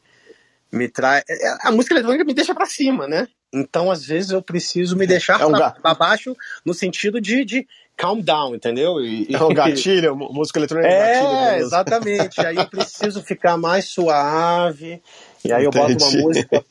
me 0.72 0.88
traz 0.90 1.24
é, 1.30 1.58
a 1.62 1.72
música 1.72 1.94
eletrônica 1.94 2.26
me 2.26 2.34
deixa 2.34 2.56
para 2.56 2.66
cima, 2.66 3.08
né? 3.08 3.28
Então, 3.54 3.90
às 3.90 4.06
vezes, 4.06 4.32
eu 4.32 4.42
preciso 4.42 4.96
me 4.96 5.08
deixar 5.08 5.42
é 5.42 5.46
um 5.46 5.52
para 5.52 5.96
baixo 5.96 6.36
no 6.64 6.74
sentido 6.74 7.20
de, 7.20 7.44
de 7.44 7.68
calm 7.98 8.22
down, 8.22 8.56
entendeu? 8.56 9.02
E, 9.02 9.28
é 9.34 9.44
um 9.44 9.50
gatilho, 9.54 10.16
música 10.16 10.60
eletrônica 10.60 10.88
é, 10.88 10.94
é 10.94 11.14
gatilho. 11.14 11.38
É, 11.38 11.60
exatamente. 11.60 12.40
aí 12.46 12.56
eu 12.56 12.68
preciso 12.68 13.22
ficar 13.22 13.58
mais 13.58 13.86
suave. 13.86 15.02
E 15.44 15.52
aí 15.52 15.66
Entendi. 15.66 15.78
eu 15.78 15.98
boto 15.98 16.06
uma 16.06 16.24
música 16.24 16.66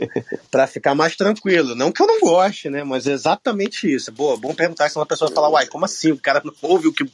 para 0.51 0.67
ficar 0.67 0.95
mais 0.95 1.17
tranquilo. 1.17 1.75
Não 1.75 1.91
que 1.91 2.03
eu 2.03 2.07
não 2.07 2.21
goste, 2.21 2.71
né? 2.71 2.85
Mas 2.85 3.07
é 3.07 3.13
exatamente 3.13 3.93
isso. 3.93 4.13
Boa, 4.13 4.37
bom 4.37 4.55
perguntar 4.55 4.89
se 4.89 4.97
uma 4.97 5.07
pessoa 5.07 5.31
fala, 5.31 5.49
uai, 5.49 5.67
como 5.67 5.85
assim? 5.85 6.13
O 6.13 6.19
cara 6.19 6.41
não 6.45 6.53
ouve 6.63 6.89
o 6.89 6.93
que 6.93 7.05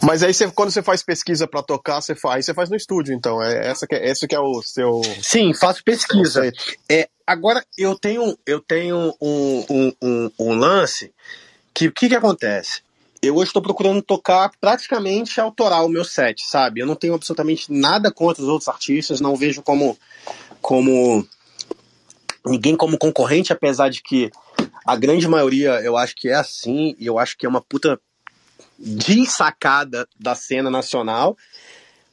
mas 0.00 0.22
aí 0.22 0.32
você, 0.32 0.50
quando 0.50 0.70
você 0.70 0.82
faz 0.82 1.02
pesquisa 1.02 1.46
para 1.46 1.62
tocar, 1.62 2.00
você 2.00 2.14
faz, 2.14 2.46
você 2.46 2.54
faz 2.54 2.70
no 2.70 2.76
estúdio, 2.76 3.14
então. 3.14 3.42
É 3.42 3.68
essa 3.68 3.86
que 3.86 3.94
é, 3.94 4.08
esse 4.08 4.26
que 4.26 4.34
é 4.34 4.40
o 4.40 4.62
seu. 4.62 5.02
Sim, 5.22 5.52
faço 5.52 5.84
pesquisa. 5.84 6.50
É, 6.90 7.08
agora 7.26 7.64
eu 7.76 7.98
tenho, 7.98 8.36
eu 8.46 8.60
tenho 8.60 9.14
um, 9.20 9.64
um, 9.70 9.92
um, 10.02 10.30
um 10.38 10.54
lance 10.54 11.12
que 11.72 11.88
o 11.88 11.92
que, 11.92 12.08
que 12.08 12.14
acontece? 12.14 12.82
Eu 13.20 13.36
hoje 13.36 13.48
estou 13.48 13.62
procurando 13.62 14.02
tocar 14.02 14.50
praticamente 14.60 15.40
autoral 15.40 15.86
o 15.86 15.88
meu 15.88 16.04
set, 16.04 16.44
sabe? 16.46 16.80
Eu 16.80 16.86
não 16.86 16.94
tenho 16.94 17.14
absolutamente 17.14 17.72
nada 17.72 18.12
contra 18.12 18.42
os 18.42 18.48
outros 18.48 18.68
artistas, 18.68 19.20
não 19.20 19.34
vejo 19.34 19.62
como 19.62 19.98
como 20.60 21.26
ninguém 22.44 22.76
como 22.76 22.98
concorrente, 22.98 23.52
apesar 23.52 23.88
de 23.88 24.02
que 24.02 24.30
a 24.86 24.94
grande 24.94 25.26
maioria 25.26 25.80
eu 25.80 25.96
acho 25.96 26.14
que 26.14 26.28
é 26.28 26.34
assim, 26.34 26.94
e 26.98 27.06
eu 27.06 27.18
acho 27.18 27.36
que 27.36 27.46
é 27.46 27.48
uma 27.48 27.62
puta 27.62 27.98
de 28.78 29.24
sacada 29.26 30.06
da 30.18 30.34
cena 30.34 30.70
nacional. 30.70 31.36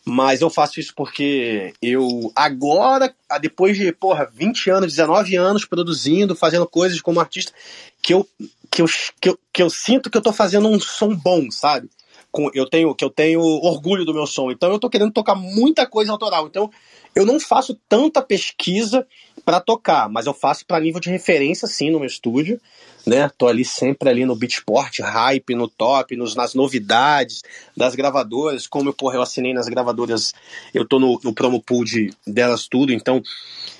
Mas 0.03 0.41
eu 0.41 0.49
faço 0.49 0.79
isso 0.79 0.93
porque 0.95 1.73
eu 1.81 2.31
agora, 2.35 3.13
depois 3.39 3.77
de, 3.77 3.91
porra, 3.91 4.29
20 4.33 4.69
anos, 4.69 4.93
19 4.93 5.35
anos 5.35 5.65
produzindo, 5.65 6.35
fazendo 6.35 6.67
coisas 6.67 6.99
como 6.99 7.19
artista, 7.19 7.53
que 8.01 8.13
eu, 8.13 8.27
que 8.71 8.81
eu, 8.81 8.87
que 9.19 9.29
eu, 9.29 9.39
que 9.53 9.61
eu 9.61 9.69
sinto 9.69 10.09
que 10.09 10.17
eu 10.17 10.21
tô 10.21 10.33
fazendo 10.33 10.67
um 10.67 10.79
som 10.79 11.15
bom, 11.15 11.51
sabe? 11.51 11.89
Com, 12.31 12.49
eu 12.53 12.67
tenho 12.67 12.95
que 12.95 13.03
eu 13.03 13.09
tenho 13.09 13.41
orgulho 13.41 14.05
do 14.05 14.13
meu 14.13 14.25
som. 14.25 14.49
Então 14.49 14.71
eu 14.71 14.79
tô 14.79 14.89
querendo 14.89 15.11
tocar 15.11 15.35
muita 15.35 15.85
coisa 15.85 16.11
autoral. 16.11 16.47
Então 16.47 16.71
eu 17.15 17.25
não 17.25 17.39
faço 17.39 17.77
tanta 17.89 18.21
pesquisa 18.21 19.05
para 19.43 19.59
tocar, 19.59 20.09
mas 20.09 20.25
eu 20.25 20.33
faço 20.33 20.65
para 20.65 20.79
nível 20.79 20.99
de 20.99 21.09
referência 21.09 21.67
sim 21.67 21.89
no 21.89 21.99
meu 21.99 22.07
estúdio, 22.07 22.59
né? 23.05 23.29
Tô 23.37 23.47
ali 23.47 23.65
sempre 23.65 24.09
ali 24.09 24.25
no 24.25 24.35
Beatport, 24.35 24.99
hype, 24.99 25.55
no 25.55 25.67
top, 25.67 26.15
nos, 26.15 26.35
nas 26.35 26.53
novidades 26.53 27.41
das 27.75 27.95
gravadoras, 27.95 28.67
como 28.67 28.89
eu, 28.89 28.93
porra, 28.93 29.15
eu 29.15 29.21
assinei 29.21 29.53
nas 29.53 29.67
gravadoras, 29.67 30.33
eu 30.73 30.87
tô 30.87 30.99
no, 30.99 31.19
no 31.23 31.33
promo 31.33 31.61
pool 31.61 31.83
de, 31.83 32.11
delas 32.25 32.67
tudo, 32.67 32.93
então 32.93 33.21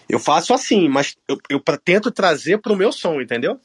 eu 0.10 0.20
faço 0.20 0.54
assim, 0.54 0.90
mas 0.90 1.16
eu, 1.28 1.38
eu 1.50 1.62
tento 1.84 2.12
trazer 2.12 2.60
pro 2.60 2.76
meu 2.76 2.92
som, 2.92 3.22
entendeu? 3.22 3.60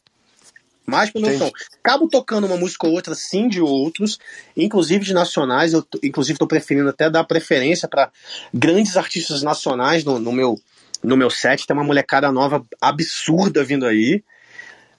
Mais 0.87 1.11
pro 1.11 1.20
meu 1.20 1.30
Entendi. 1.30 1.51
som. 1.51 1.53
Acabo 1.82 2.09
tocando 2.09 2.47
uma 2.47 2.57
música 2.57 2.87
ou 2.87 2.93
outra, 2.93 3.14
sim, 3.14 3.49
de 3.49 3.61
outros, 3.61 4.18
inclusive 4.57 5.05
de 5.05 5.12
nacionais, 5.12 5.72
eu 5.72 5.84
inclusive 6.03 6.39
tô 6.39 6.47
preferindo 6.47 6.89
até 6.89 7.11
dar 7.11 7.24
preferência 7.24 7.89
para 7.89 8.11
grandes 8.55 8.97
artistas 8.97 9.43
nacionais 9.43 10.05
no, 10.05 10.18
no 10.18 10.32
meu 10.32 10.61
no 11.03 11.16
meu 11.16 11.30
set. 11.30 11.66
Tem 11.66 11.76
uma 11.76 11.84
molecada 11.84 12.30
nova 12.32 12.64
absurda 12.80 13.64
vindo 13.64 13.87
aí. 13.87 14.22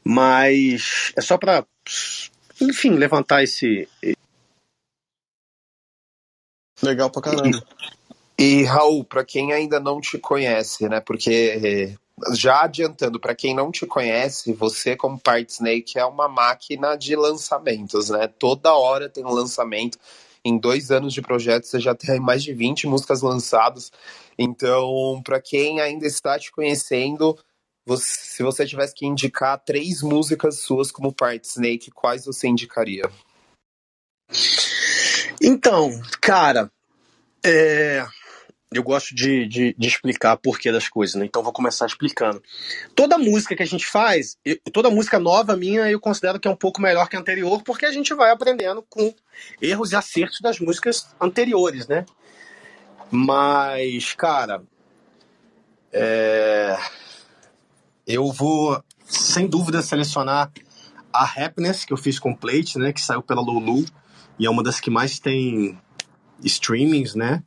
Mas 0.04 1.12
é 1.18 1.22
só 1.22 1.38
para, 1.38 1.66
enfim, 2.62 2.92
levantar 2.92 3.44
esse. 3.44 3.90
Legal 6.82 7.12
pra 7.12 7.22
caramba. 7.22 7.62
E, 8.40 8.62
e 8.62 8.64
Raul, 8.64 9.04
para 9.04 9.26
quem 9.26 9.52
ainda 9.52 9.80
não 9.80 10.00
te 10.00 10.18
conhece, 10.18 10.88
né? 10.88 11.02
Porque 11.02 11.98
já 12.34 12.64
adiantando, 12.64 13.20
para 13.20 13.36
quem 13.36 13.54
não 13.54 13.72
te 13.72 13.86
conhece, 13.86 14.54
você 14.54 14.96
como 14.96 15.20
Part 15.20 15.52
Snake 15.52 16.00
é 16.00 16.06
uma 16.06 16.28
máquina 16.28 16.96
de 16.96 17.16
lançamentos, 17.16 18.10
né? 18.10 18.28
Toda 18.28 18.74
hora 18.74 19.10
tem 19.10 19.24
um 19.24 19.34
lançamento. 19.34 19.98
Em 20.44 20.58
dois 20.58 20.92
anos 20.92 21.14
de 21.14 21.22
projeto, 21.22 21.66
você 21.66 21.80
já 21.80 21.94
tem 21.94 22.20
mais 22.20 22.44
de 22.44 22.54
20 22.54 22.88
músicas 22.88 23.22
lançadas. 23.22 23.92
Então, 24.38 25.22
para 25.24 25.42
quem 25.42 25.80
ainda 25.82 26.08
está 26.08 26.40
te 26.40 26.52
conhecendo, 26.52 27.38
você, 27.86 28.06
se 28.06 28.44
você 28.44 28.66
tivesse 28.66 28.94
que 28.94 29.06
indicar 29.06 29.60
três 29.60 30.02
músicas 30.02 30.60
suas 30.60 30.92
como 30.92 31.14
Part 31.14 31.46
Snake, 31.46 31.92
quais 31.92 32.26
você 32.26 32.48
indicaria? 32.48 33.04
Então, 35.42 35.92
cara, 36.22 36.72
é... 37.46 38.06
eu 38.72 38.84
gosto 38.84 39.16
de, 39.16 39.48
de, 39.48 39.76
de, 39.78 39.88
explicar 39.88 40.36
porquê 40.38 40.72
das 40.72 40.90
coisas, 40.90 41.16
né? 41.16 41.26
Então 41.26 41.42
vou 41.42 41.54
começar 41.54 41.86
explicando. 41.86 42.42
Toda 42.94 43.18
música 43.18 43.56
que 43.56 43.64
a 43.64 43.68
gente 43.68 43.86
faz, 43.86 44.38
eu, 44.44 44.58
toda 44.74 44.90
música 44.90 45.18
nova 45.20 45.56
minha, 45.56 45.90
eu 45.90 46.00
considero 46.00 46.40
que 46.40 46.48
é 46.48 46.52
um 46.52 46.56
pouco 46.56 46.82
melhor 46.82 47.08
que 47.08 47.16
a 47.16 47.20
anterior, 47.20 47.64
porque 47.64 47.86
a 47.86 47.92
gente 47.92 48.14
vai 48.14 48.30
aprendendo 48.30 48.84
com 48.90 49.14
erros 49.62 49.92
e 49.92 49.96
acertos 49.96 50.42
das 50.42 50.60
músicas 50.60 51.08
anteriores, 51.20 51.88
né? 51.88 52.06
Mas, 53.10 54.14
cara, 54.14 54.62
é... 55.94 56.78
eu 58.06 58.32
vou 58.32 58.84
sem 59.06 59.48
dúvida 59.48 59.82
selecionar 59.82 60.52
a 61.14 61.24
Happiness 61.24 61.86
que 61.86 61.94
eu 61.94 61.98
fiz 61.98 62.20
com 62.20 62.36
Plate, 62.36 62.78
né, 62.78 62.92
que 62.92 63.02
saiu 63.02 63.22
pela 63.22 63.42
Lulu 63.42 63.86
e 64.38 64.46
é 64.46 64.50
uma 64.50 64.62
das 64.62 64.80
que 64.80 64.90
mais 64.90 65.20
tem 65.20 65.80
streamings, 66.44 67.16
né? 67.16 67.42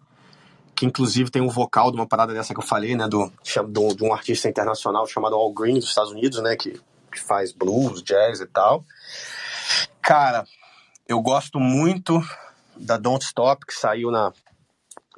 Que 0.81 0.87
inclusive 0.87 1.31
tem 1.31 1.43
um 1.43 1.49
vocal 1.51 1.91
de 1.91 1.99
uma 1.99 2.07
parada 2.07 2.33
dessa 2.33 2.55
que 2.55 2.59
eu 2.59 2.64
falei, 2.64 2.97
né, 2.97 3.07
do, 3.07 3.31
do 3.68 3.95
de 3.95 4.03
um 4.03 4.14
artista 4.14 4.49
internacional 4.49 5.07
chamado 5.07 5.37
Al 5.37 5.53
Green 5.53 5.74
dos 5.74 5.91
Estados 5.91 6.11
Unidos, 6.11 6.43
né, 6.43 6.57
que, 6.57 6.81
que 7.12 7.20
faz 7.20 7.53
blues, 7.53 8.03
jazz 8.03 8.41
e 8.41 8.47
tal. 8.47 8.83
Cara, 10.01 10.47
eu 11.07 11.20
gosto 11.20 11.61
muito 11.61 12.18
da 12.74 12.97
Don't 12.97 13.22
Stop 13.22 13.66
que 13.66 13.74
saiu 13.74 14.11
na 14.11 14.33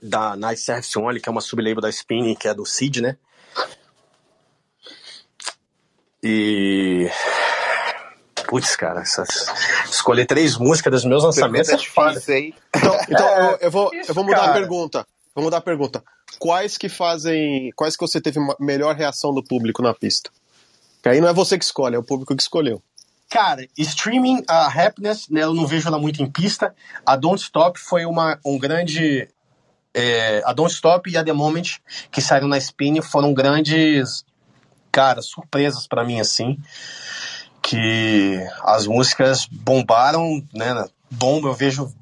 da 0.03 0.35
Night 0.35 0.61
Service 0.61 0.99
Only, 0.99 1.21
que 1.21 1.29
é 1.29 1.33
uma 1.33 1.41
sublabel 1.41 1.81
da 1.81 1.91
Spinning, 1.91 2.35
que 2.35 2.49
é 2.49 2.55
do 2.55 2.67
Cid, 2.67 3.01
né? 3.01 3.17
E. 6.21 7.09
Putz, 8.49 8.75
cara, 8.75 9.03
essas... 9.03 9.47
escolher 9.89 10.27
três 10.27 10.59
músicas 10.59 10.93
dos 10.93 11.05
meus 11.05 11.23
lançamentos 11.23 11.69
é 11.69 11.77
difícil, 11.77 12.35
hein? 12.35 12.55
Então, 12.75 12.99
então 13.09 13.29
é, 13.29 13.53
eu, 13.53 13.59
eu, 13.61 13.71
vou, 13.71 13.95
isso, 13.95 14.11
eu 14.11 14.15
vou 14.17 14.25
mudar 14.25 14.41
cara. 14.41 14.51
a 14.51 14.55
pergunta. 14.55 15.07
Vou 15.35 15.45
mudar 15.45 15.59
a 15.59 15.63
pergunta. 15.63 16.03
Quais 16.39 16.77
que 16.77 16.89
fazem. 16.89 17.73
Quais 17.77 17.97
que 17.97 18.07
você 18.07 18.21
teve 18.21 18.39
melhor 18.61 18.95
reação 18.95 19.33
do 19.33 19.43
público 19.43 19.83
na 19.83 19.95
pista? 19.95 20.31
Que 21.03 21.09
aí 21.09 21.21
não 21.21 21.29
é 21.29 21.33
você 21.33 21.59
que 21.59 21.65
escolhe, 21.65 21.97
é 21.97 21.99
o 21.99 22.05
público 22.05 22.35
que 22.37 22.43
escolheu. 22.43 22.83
Cara, 23.29 23.67
streaming, 23.79 24.45
a 24.47 24.67
Happiness, 24.67 25.29
né, 25.29 25.43
eu 25.43 25.55
não 25.55 25.67
vejo 25.67 25.89
ela 25.89 25.99
muito 25.99 26.23
em 26.23 26.31
pista. 26.31 26.75
A 27.05 27.17
Don't 27.17 27.43
Stop 27.43 27.81
foi 27.81 28.05
uma, 28.05 28.39
um 28.45 28.59
grande 28.59 29.29
é, 29.95 30.43
a 30.45 30.53
Don't 30.53 30.73
Stop 30.73 31.11
e 31.11 31.17
a 31.17 31.25
The 31.25 31.33
Moment, 31.33 31.81
que 32.11 32.21
saíram 32.21 32.49
na 32.49 32.59
Spin, 32.59 33.01
foram 33.01 33.33
grandes 33.33 34.25
cara, 34.91 35.23
surpresas 35.23 35.87
para 35.87 36.05
mim, 36.05 36.21
assim, 36.21 36.59
que 37.63 38.39
as 38.63 38.87
músicas 38.87 39.47
bombaram, 39.51 40.43
né? 40.53 40.87
Bom, 41.11 41.41
eu 41.47 41.55
vejo 41.55 41.93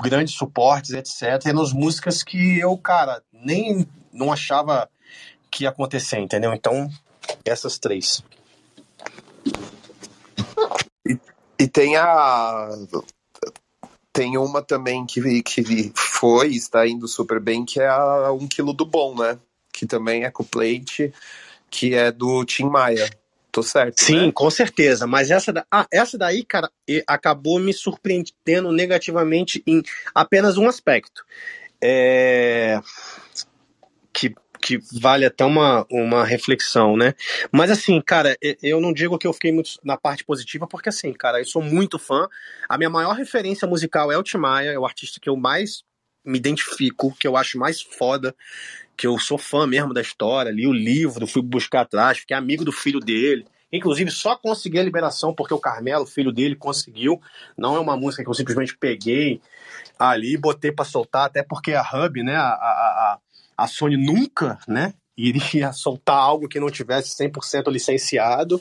grandes 0.00 0.34
suportes, 0.34 0.92
etc. 0.92 1.46
E 1.46 1.52
nas 1.52 1.72
músicas 1.72 2.22
que 2.22 2.58
eu, 2.58 2.76
cara, 2.76 3.22
nem 3.32 3.86
não 4.12 4.32
achava 4.32 4.88
que 5.50 5.64
ia 5.64 5.70
acontecer, 5.70 6.18
entendeu? 6.18 6.52
Então, 6.52 6.88
essas 7.44 7.78
três. 7.78 8.22
E, 11.06 11.18
e 11.58 11.68
tem 11.68 11.96
a. 11.96 12.68
Tem 14.12 14.36
uma 14.36 14.60
também 14.60 15.06
que, 15.06 15.42
que 15.42 15.92
foi, 15.94 16.48
está 16.48 16.86
indo 16.86 17.06
super 17.06 17.38
bem, 17.38 17.64
que 17.64 17.80
é 17.80 17.88
a 17.88 18.32
Um 18.32 18.48
Quilo 18.48 18.72
do 18.72 18.84
Bom, 18.84 19.14
né? 19.16 19.38
Que 19.72 19.86
também 19.86 20.24
é 20.24 20.30
com 20.30 20.42
plate, 20.42 21.12
que 21.70 21.94
é 21.94 22.10
do 22.10 22.44
Tim 22.44 22.64
Maia. 22.64 23.08
Tô 23.52 23.62
certo. 23.62 24.00
Sim, 24.00 24.26
né? 24.26 24.32
com 24.32 24.50
certeza. 24.50 25.06
Mas 25.06 25.30
essa, 25.30 25.52
da... 25.52 25.66
ah, 25.70 25.86
essa 25.92 26.16
daí, 26.16 26.44
cara, 26.44 26.70
acabou 27.06 27.58
me 27.58 27.72
surpreendendo 27.72 28.70
negativamente 28.72 29.62
em 29.66 29.82
apenas 30.14 30.56
um 30.56 30.68
aspecto. 30.68 31.24
É... 31.82 32.80
Que, 34.12 34.34
que 34.60 34.78
vale 35.00 35.24
até 35.24 35.44
uma, 35.44 35.86
uma 35.90 36.24
reflexão, 36.24 36.96
né? 36.96 37.14
Mas 37.50 37.70
assim, 37.70 38.00
cara, 38.00 38.36
eu 38.62 38.80
não 38.80 38.92
digo 38.92 39.18
que 39.18 39.26
eu 39.26 39.32
fiquei 39.32 39.52
muito 39.52 39.72
na 39.82 39.96
parte 39.96 40.24
positiva, 40.24 40.66
porque 40.66 40.88
assim, 40.88 41.12
cara, 41.12 41.40
eu 41.40 41.44
sou 41.44 41.62
muito 41.62 41.98
fã. 41.98 42.28
A 42.68 42.76
minha 42.76 42.90
maior 42.90 43.14
referência 43.14 43.66
musical 43.66 44.12
é 44.12 44.18
o 44.18 44.22
Tim 44.22 44.38
Maia, 44.38 44.70
é 44.70 44.78
o 44.78 44.84
artista 44.84 45.18
que 45.20 45.28
eu 45.28 45.36
mais 45.36 45.82
me 46.24 46.38
identifico, 46.38 47.16
que 47.18 47.26
eu 47.26 47.36
acho 47.36 47.58
mais 47.58 47.80
foda 47.80 48.34
que 49.00 49.06
eu 49.06 49.18
sou 49.18 49.38
fã 49.38 49.66
mesmo 49.66 49.94
da 49.94 50.02
história, 50.02 50.50
li 50.50 50.66
o 50.66 50.72
livro, 50.74 51.26
fui 51.26 51.40
buscar 51.40 51.80
atrás, 51.80 52.18
fiquei 52.18 52.36
amigo 52.36 52.66
do 52.66 52.70
filho 52.70 53.00
dele. 53.00 53.46
Inclusive, 53.72 54.10
só 54.10 54.36
consegui 54.36 54.78
a 54.78 54.82
liberação 54.82 55.34
porque 55.34 55.54
o 55.54 55.58
Carmelo, 55.58 56.04
filho 56.04 56.30
dele, 56.30 56.54
conseguiu. 56.54 57.18
Não 57.56 57.76
é 57.76 57.80
uma 57.80 57.96
música 57.96 58.22
que 58.22 58.28
eu 58.28 58.34
simplesmente 58.34 58.76
peguei 58.76 59.40
ali 59.98 60.34
e 60.34 60.36
botei 60.36 60.70
para 60.70 60.84
soltar, 60.84 61.24
até 61.24 61.42
porque 61.42 61.72
a 61.72 61.80
Hub, 61.80 62.22
né, 62.22 62.36
a, 62.36 62.50
a, 62.50 63.18
a 63.56 63.66
Sony 63.66 63.96
nunca, 63.96 64.58
né, 64.68 64.92
iria 65.16 65.72
soltar 65.72 66.18
algo 66.18 66.46
que 66.46 66.60
não 66.60 66.68
tivesse 66.68 67.16
100% 67.16 67.70
licenciado. 67.70 68.60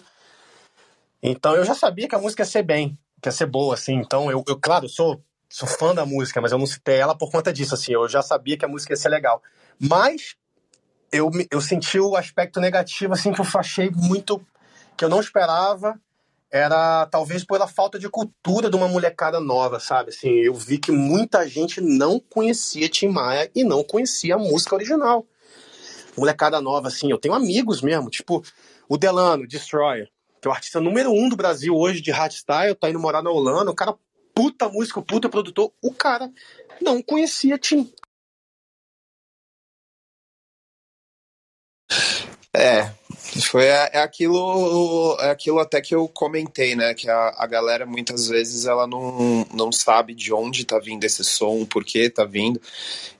Então 1.22 1.54
eu 1.54 1.66
já 1.66 1.76
sabia 1.76 2.08
que 2.08 2.16
a 2.16 2.20
música 2.20 2.44
ia 2.44 2.48
ser 2.48 2.64
bem, 2.64 2.98
que 3.22 3.28
ia 3.28 3.34
ser 3.34 3.48
boa, 3.48 3.74
assim. 3.74 3.96
Então 3.96 4.32
eu, 4.32 4.42
eu 4.48 4.58
claro, 4.58 4.88
sou, 4.88 5.22
sou 5.50 5.68
fã 5.68 5.94
da 5.94 6.06
música, 6.06 6.40
mas 6.40 6.54
eu 6.54 6.58
não 6.58 6.66
citei 6.66 6.96
ela 6.96 7.14
por 7.14 7.30
conta 7.30 7.52
disso, 7.52 7.74
assim. 7.74 7.92
Eu 7.92 8.08
já 8.08 8.22
sabia 8.22 8.58
que 8.58 8.64
a 8.64 8.70
música 8.70 8.94
ia 8.94 8.98
ser 8.98 9.10
legal. 9.10 9.44
Mas 9.80 10.36
eu, 11.12 11.32
eu 11.50 11.62
senti 11.62 12.00
o 12.00 12.16
aspecto 12.16 12.60
negativo, 12.60 13.14
assim, 13.14 13.32
que 13.32 13.42
eu 13.42 13.46
achei 13.56 13.90
muito. 13.90 14.46
que 14.98 15.06
eu 15.06 15.10
não 15.10 15.20
esperava. 15.20 16.00
Era 16.52 17.06
talvez 17.06 17.44
pela 17.44 17.68
falta 17.68 18.00
de 18.00 18.10
cultura 18.10 18.72
de 18.72 18.76
uma 18.76 18.88
molecada 18.88 19.40
nova, 19.40 19.80
sabe? 19.80 20.10
Assim, 20.10 20.30
eu 20.30 20.54
vi 20.56 20.80
que 20.80 20.92
muita 20.92 21.48
gente 21.48 21.80
não 21.80 22.20
conhecia 22.20 22.90
Tim 22.90 23.10
Maia 23.10 23.52
e 23.54 23.64
não 23.64 23.84
conhecia 23.84 24.34
a 24.34 24.40
música 24.40 24.74
original. 24.74 25.28
Molecada 26.18 26.60
nova, 26.60 26.88
assim, 26.88 27.12
eu 27.12 27.20
tenho 27.20 27.36
amigos 27.36 27.84
mesmo, 27.84 28.10
tipo 28.10 28.44
o 28.90 28.98
Delano, 28.98 29.48
Destroyer, 29.48 30.10
que 30.42 30.48
é 30.48 30.50
o 30.50 30.54
artista 30.54 30.82
número 30.82 31.12
um 31.12 31.30
do 31.30 31.38
Brasil 31.38 31.76
hoje 31.76 32.02
de 32.02 32.10
hardstyle, 32.10 32.74
tá 32.74 32.90
indo 32.90 33.00
morar 33.00 33.22
na 33.22 33.30
Holanda, 33.30 33.70
o 33.70 33.76
cara 33.76 33.94
puta 34.34 34.68
música, 34.68 35.00
puta 35.04 35.30
produtor, 35.30 35.72
o 35.84 35.94
cara 35.94 36.32
não 36.82 37.00
conhecia 37.00 37.60
Tim, 37.60 37.94
É, 42.56 42.90
foi 43.44 43.66
é, 43.66 43.92
é, 43.94 44.00
aquilo 44.00 45.16
é 45.20 45.30
aquilo 45.30 45.60
até 45.60 45.80
que 45.82 45.94
eu 45.94 46.08
comentei, 46.08 46.76
né? 46.76 46.96
Que 46.96 47.08
a, 47.10 47.36
a 47.38 47.46
galera 47.46 47.86
muitas 47.86 48.28
vezes 48.28 48.66
ela 48.66 48.88
não, 48.88 49.46
não 49.54 49.72
sabe 49.72 50.16
de 50.16 50.34
onde 50.34 50.66
tá 50.66 50.80
vindo 50.80 51.04
esse 51.04 51.24
som, 51.24 51.64
por 51.66 51.86
que 51.86 52.10
tá 52.10 52.26
vindo. 52.26 52.60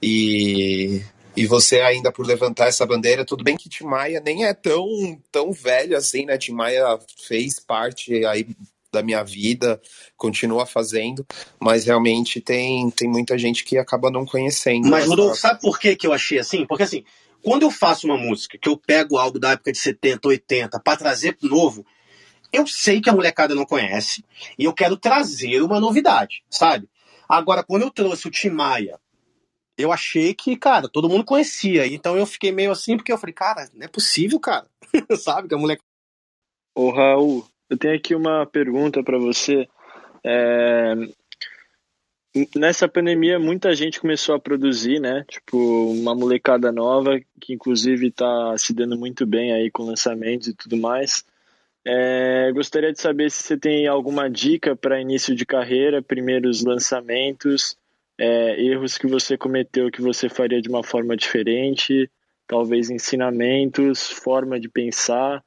E, 0.02 1.04
e 1.38 1.46
você 1.46 1.82
ainda 1.82 2.12
por 2.12 2.26
levantar 2.26 2.68
essa 2.68 2.88
bandeira, 2.88 3.24
tudo 3.24 3.44
bem 3.44 3.56
que 3.56 3.70
Tim 3.70 3.84
Maia 3.84 4.20
nem 4.20 4.46
é 4.46 4.54
tão, 4.54 4.88
tão 5.32 5.52
velho 5.52 5.96
assim, 5.96 6.26
né? 6.26 6.38
Tim 6.38 6.54
Maia 6.54 6.98
fez 7.28 7.60
parte 7.60 8.26
aí 8.26 8.48
da 8.92 9.04
minha 9.04 9.24
vida, 9.24 9.80
continua 10.18 10.66
fazendo, 10.66 11.24
mas 11.60 11.86
realmente 11.86 12.42
tem, 12.42 12.90
tem 12.90 13.08
muita 13.08 13.38
gente 13.38 13.64
que 13.64 13.78
acaba 13.78 14.10
não 14.10 14.26
conhecendo. 14.26 14.88
Mas, 14.90 15.06
Rodolfo, 15.06 15.36
sabe 15.36 15.62
por 15.62 15.80
que, 15.80 15.96
que 15.96 16.08
eu 16.08 16.14
achei 16.14 16.40
assim? 16.40 16.66
Porque 16.66 16.84
assim, 16.84 17.04
quando 17.44 17.64
eu 17.64 17.72
faço 17.72 18.08
uma 18.08 18.18
música, 18.18 18.58
que 18.58 18.70
eu 18.70 18.78
pego 18.78 19.18
algo 19.18 19.40
da 19.40 19.52
época 19.52 19.72
de 19.72 19.78
70, 19.78 20.28
80, 20.28 20.80
para 20.80 20.98
trazer 20.98 21.38
novo, 21.42 21.86
eu 22.52 22.66
sei 22.66 23.00
que 23.02 23.10
a 23.10 23.14
molecada 23.14 23.56
não 23.56 23.66
conhece 23.66 24.24
e 24.58 24.66
eu 24.66 24.74
quero 24.74 24.98
trazer 24.98 25.62
uma 25.62 25.80
novidade, 25.80 26.44
sabe? 26.50 26.90
Agora, 27.28 27.64
quando 27.64 27.84
eu 27.84 27.92
trouxe 27.92 28.28
o 28.28 28.32
Tim 28.32 28.50
Maia, 28.50 29.00
eu 29.78 29.94
achei 29.94 30.34
que, 30.34 30.58
cara, 30.58 30.90
todo 30.90 31.08
mundo 31.08 31.24
conhecia. 31.24 31.88
Então 31.88 32.18
eu 32.18 32.26
fiquei 32.26 32.52
meio 32.52 32.72
assim, 32.72 32.98
porque 32.98 33.12
eu 33.12 33.18
falei, 33.18 33.34
cara, 33.34 33.70
não 33.74 33.86
é 33.86 33.88
possível, 33.88 34.40
cara. 34.40 34.68
sabe? 35.18 35.48
Que 35.48 35.56
a 35.56 35.58
molecada. 35.58 35.88
Ô, 36.76 36.92
Raul, 36.92 37.48
eu 37.70 37.78
tenho 37.78 37.96
aqui 37.96 38.16
uma 38.16 38.46
pergunta 38.46 39.04
para 39.04 39.18
você. 39.18 39.68
É, 40.26 40.96
Nessa 42.56 42.88
pandemia, 42.88 43.40
muita 43.40 43.74
gente 43.74 44.00
começou 44.00 44.36
a 44.36 44.40
produzir, 44.40 45.00
né? 45.00 45.26
Tipo, 45.28 45.58
uma 45.92 46.14
molecada 46.14 46.72
nova, 46.72 47.20
que 47.42 47.54
inclusive 47.54 48.12
tá 48.12 48.56
se 48.56 48.72
dando 48.72 48.96
muito 48.96 49.26
bem 49.26 49.52
aí 49.52 49.72
com 49.72 49.84
lançamentos 49.84 50.48
e 50.48 50.54
tudo 50.54 50.78
mais. 50.78 51.26
É, 51.84 52.52
gostaria 52.52 52.94
de 52.94 53.02
saber 53.02 53.32
se 53.32 53.42
você 53.42 53.58
tem 53.58 53.88
alguma 53.88 54.30
dica 54.30 54.76
para 54.76 55.02
início 55.02 55.34
de 55.34 55.44
carreira, 55.44 56.04
primeiros 56.04 56.64
lançamentos, 56.64 57.76
é, 58.16 58.62
erros 58.62 58.96
que 58.96 59.08
você 59.08 59.36
cometeu 59.36 59.90
que 59.90 60.02
você 60.02 60.30
faria 60.30 60.62
de 60.62 60.70
uma 60.70 60.84
forma 60.84 61.18
diferente, 61.18 62.12
talvez 62.46 62.92
ensinamentos, 62.92 64.08
forma 64.08 64.60
de 64.60 64.70
pensar, 64.70 65.44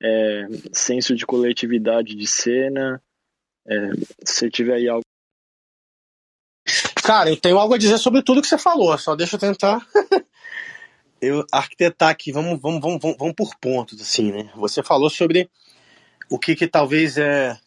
é, 0.00 0.46
senso 0.72 1.14
de 1.14 1.26
coletividade 1.26 2.14
de 2.14 2.26
cena. 2.26 3.02
É, 3.66 3.90
se 4.24 4.50
tiver 4.50 4.74
aí 4.74 4.88
algo 4.88 5.04
Cara, 7.02 7.30
eu 7.30 7.36
tenho 7.36 7.58
algo 7.58 7.74
a 7.74 7.78
dizer 7.78 7.98
sobre 7.98 8.22
tudo 8.22 8.40
que 8.40 8.46
você 8.46 8.56
falou, 8.56 8.96
só 8.96 9.16
deixa 9.16 9.34
eu 9.34 9.40
tentar 9.40 9.84
eu 11.20 11.44
arquitetar 11.50 12.08
aqui, 12.10 12.30
vamos, 12.30 12.60
vamos, 12.60 12.80
vamos, 12.80 13.16
vamos, 13.18 13.34
por 13.34 13.56
pontos, 13.56 14.00
assim, 14.00 14.30
né? 14.30 14.48
Você 14.54 14.84
falou 14.84 15.10
sobre 15.10 15.50
o 16.30 16.38
que, 16.38 16.54
que 16.54 16.68
talvez 16.68 17.18
é, 17.18 17.58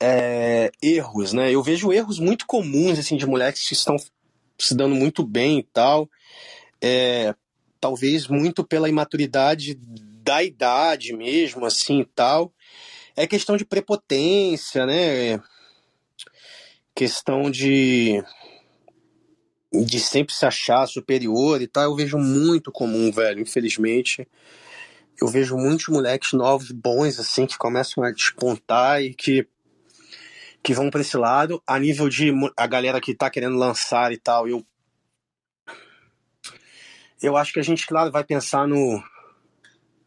é, 0.00 0.70
erros, 0.82 1.34
né? 1.34 1.54
Eu 1.54 1.62
vejo 1.62 1.92
erros 1.92 2.18
muito 2.18 2.46
comuns, 2.46 2.98
assim, 2.98 3.18
de 3.18 3.26
mulheres 3.26 3.68
que 3.68 3.74
estão 3.74 3.96
se 4.58 4.74
dando 4.74 4.94
muito 4.94 5.22
bem 5.22 5.58
e 5.58 5.62
tal, 5.62 6.08
é, 6.80 7.34
talvez 7.78 8.28
muito 8.28 8.64
pela 8.64 8.88
imaturidade 8.88 9.78
da 10.22 10.42
idade 10.42 11.14
mesmo, 11.14 11.66
assim, 11.66 12.00
e 12.00 12.06
tal, 12.06 12.50
é 13.14 13.26
questão 13.26 13.58
de 13.58 13.64
prepotência, 13.66 14.86
né? 14.86 15.38
Questão 17.00 17.50
de 17.50 18.22
de 19.72 19.98
sempre 19.98 20.34
se 20.34 20.44
achar 20.44 20.86
superior 20.86 21.62
e 21.62 21.66
tal, 21.66 21.84
eu 21.84 21.96
vejo 21.96 22.18
muito 22.18 22.70
comum, 22.70 23.10
velho, 23.10 23.40
infelizmente. 23.40 24.28
Eu 25.18 25.26
vejo 25.26 25.56
muitos 25.56 25.88
moleques 25.88 26.34
novos, 26.34 26.70
bons, 26.70 27.18
assim, 27.18 27.46
que 27.46 27.56
começam 27.56 28.04
a 28.04 28.10
despontar 28.10 29.00
e 29.00 29.14
que, 29.14 29.48
que 30.62 30.74
vão 30.74 30.90
para 30.90 31.00
esse 31.00 31.16
lado. 31.16 31.62
A 31.66 31.78
nível 31.78 32.06
de 32.10 32.32
a 32.54 32.66
galera 32.66 33.00
que 33.00 33.14
tá 33.14 33.30
querendo 33.30 33.56
lançar 33.56 34.12
e 34.12 34.18
tal, 34.18 34.46
eu. 34.46 34.62
Eu 37.22 37.34
acho 37.34 37.54
que 37.54 37.60
a 37.60 37.64
gente, 37.64 37.86
claro, 37.86 38.12
vai 38.12 38.24
pensar 38.24 38.68
no. 38.68 39.02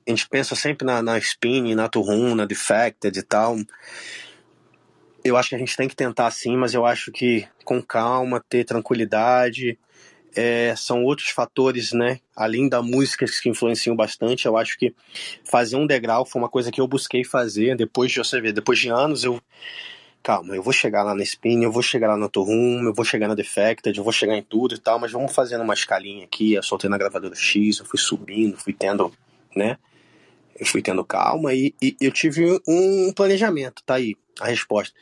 A 0.06 0.10
gente 0.12 0.30
pensa 0.30 0.54
sempre 0.54 0.86
na, 0.86 1.02
na 1.02 1.18
Spin, 1.18 1.74
na 1.74 1.90
Turrum, 1.90 2.36
na 2.36 2.46
Defected 2.46 3.18
e 3.18 3.24
tal 3.24 3.58
eu 5.24 5.38
acho 5.38 5.50
que 5.50 5.56
a 5.56 5.60
gente 5.60 5.76
tem 5.76 5.88
que 5.88 5.96
tentar 5.96 6.30
sim, 6.32 6.58
mas 6.58 6.74
eu 6.74 6.86
acho 6.86 7.12
que 7.12 7.48
com 7.64 7.82
calma, 7.82 8.44
ter 8.48 8.66
tranquilidade, 8.66 9.78
é, 10.36 10.76
são 10.76 11.04
outros 11.04 11.30
fatores, 11.30 11.94
né? 11.94 12.20
Além 12.36 12.68
da 12.68 12.82
música 12.82 13.26
que 13.26 13.50
influenciam 13.50 13.96
bastante, 13.96 14.46
eu 14.46 14.58
acho 14.58 14.78
que 14.78 14.94
fazer 15.44 15.76
um 15.76 15.88
degrau 15.88 16.26
foi 16.26 16.42
uma 16.42 16.50
coisa 16.50 16.72
que 16.72 16.82
eu 16.82 16.88
busquei 16.88 17.24
fazer 17.24 17.76
depois 17.76 18.12
de 18.12 18.20
você 18.20 18.42
ver, 18.42 18.52
depois 18.52 18.80
de 18.80 18.90
anos 18.90 19.24
eu 19.24 19.40
calma, 20.22 20.56
eu 20.56 20.64
vou 20.64 20.72
chegar 20.72 21.04
lá 21.04 21.14
na 21.14 21.22
Spin, 21.22 21.64
eu 21.64 21.72
vou 21.72 21.82
chegar 21.82 22.08
lá 22.08 22.18
na 22.18 22.30
Torrum, 22.30 22.82
eu 22.86 22.94
vou 22.94 23.04
chegar 23.04 23.28
na 23.28 23.36
Defected, 23.36 23.98
eu 23.98 24.04
vou 24.04 24.14
chegar 24.14 24.38
em 24.38 24.42
tudo 24.42 24.74
e 24.74 24.80
tal, 24.80 24.98
mas 24.98 25.12
vamos 25.12 25.34
fazendo 25.34 25.64
uma 25.64 25.74
escalinha 25.74 26.24
aqui, 26.24 26.54
eu 26.54 26.64
soltei 26.64 26.90
na 26.90 26.98
gravadora 26.98 27.36
X, 27.36 27.80
eu 27.80 27.86
fui 27.86 28.00
subindo, 28.00 28.58
fui 28.58 28.74
tendo, 28.74 29.12
né? 29.56 29.78
Eu 30.58 30.66
fui 30.66 30.82
tendo 30.82 31.04
calma 31.04 31.54
e, 31.54 31.74
e 31.82 31.98
eu 32.00 32.12
tive 32.12 32.60
um 32.66 33.12
planejamento, 33.14 33.84
tá 33.86 33.96
aí 33.96 34.16
a 34.40 34.48
resposta. 34.48 34.96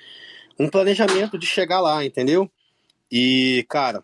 Um 0.59 0.69
planejamento 0.69 1.37
de 1.37 1.45
chegar 1.45 1.79
lá, 1.79 2.03
entendeu? 2.05 2.49
E, 3.11 3.65
cara, 3.69 4.03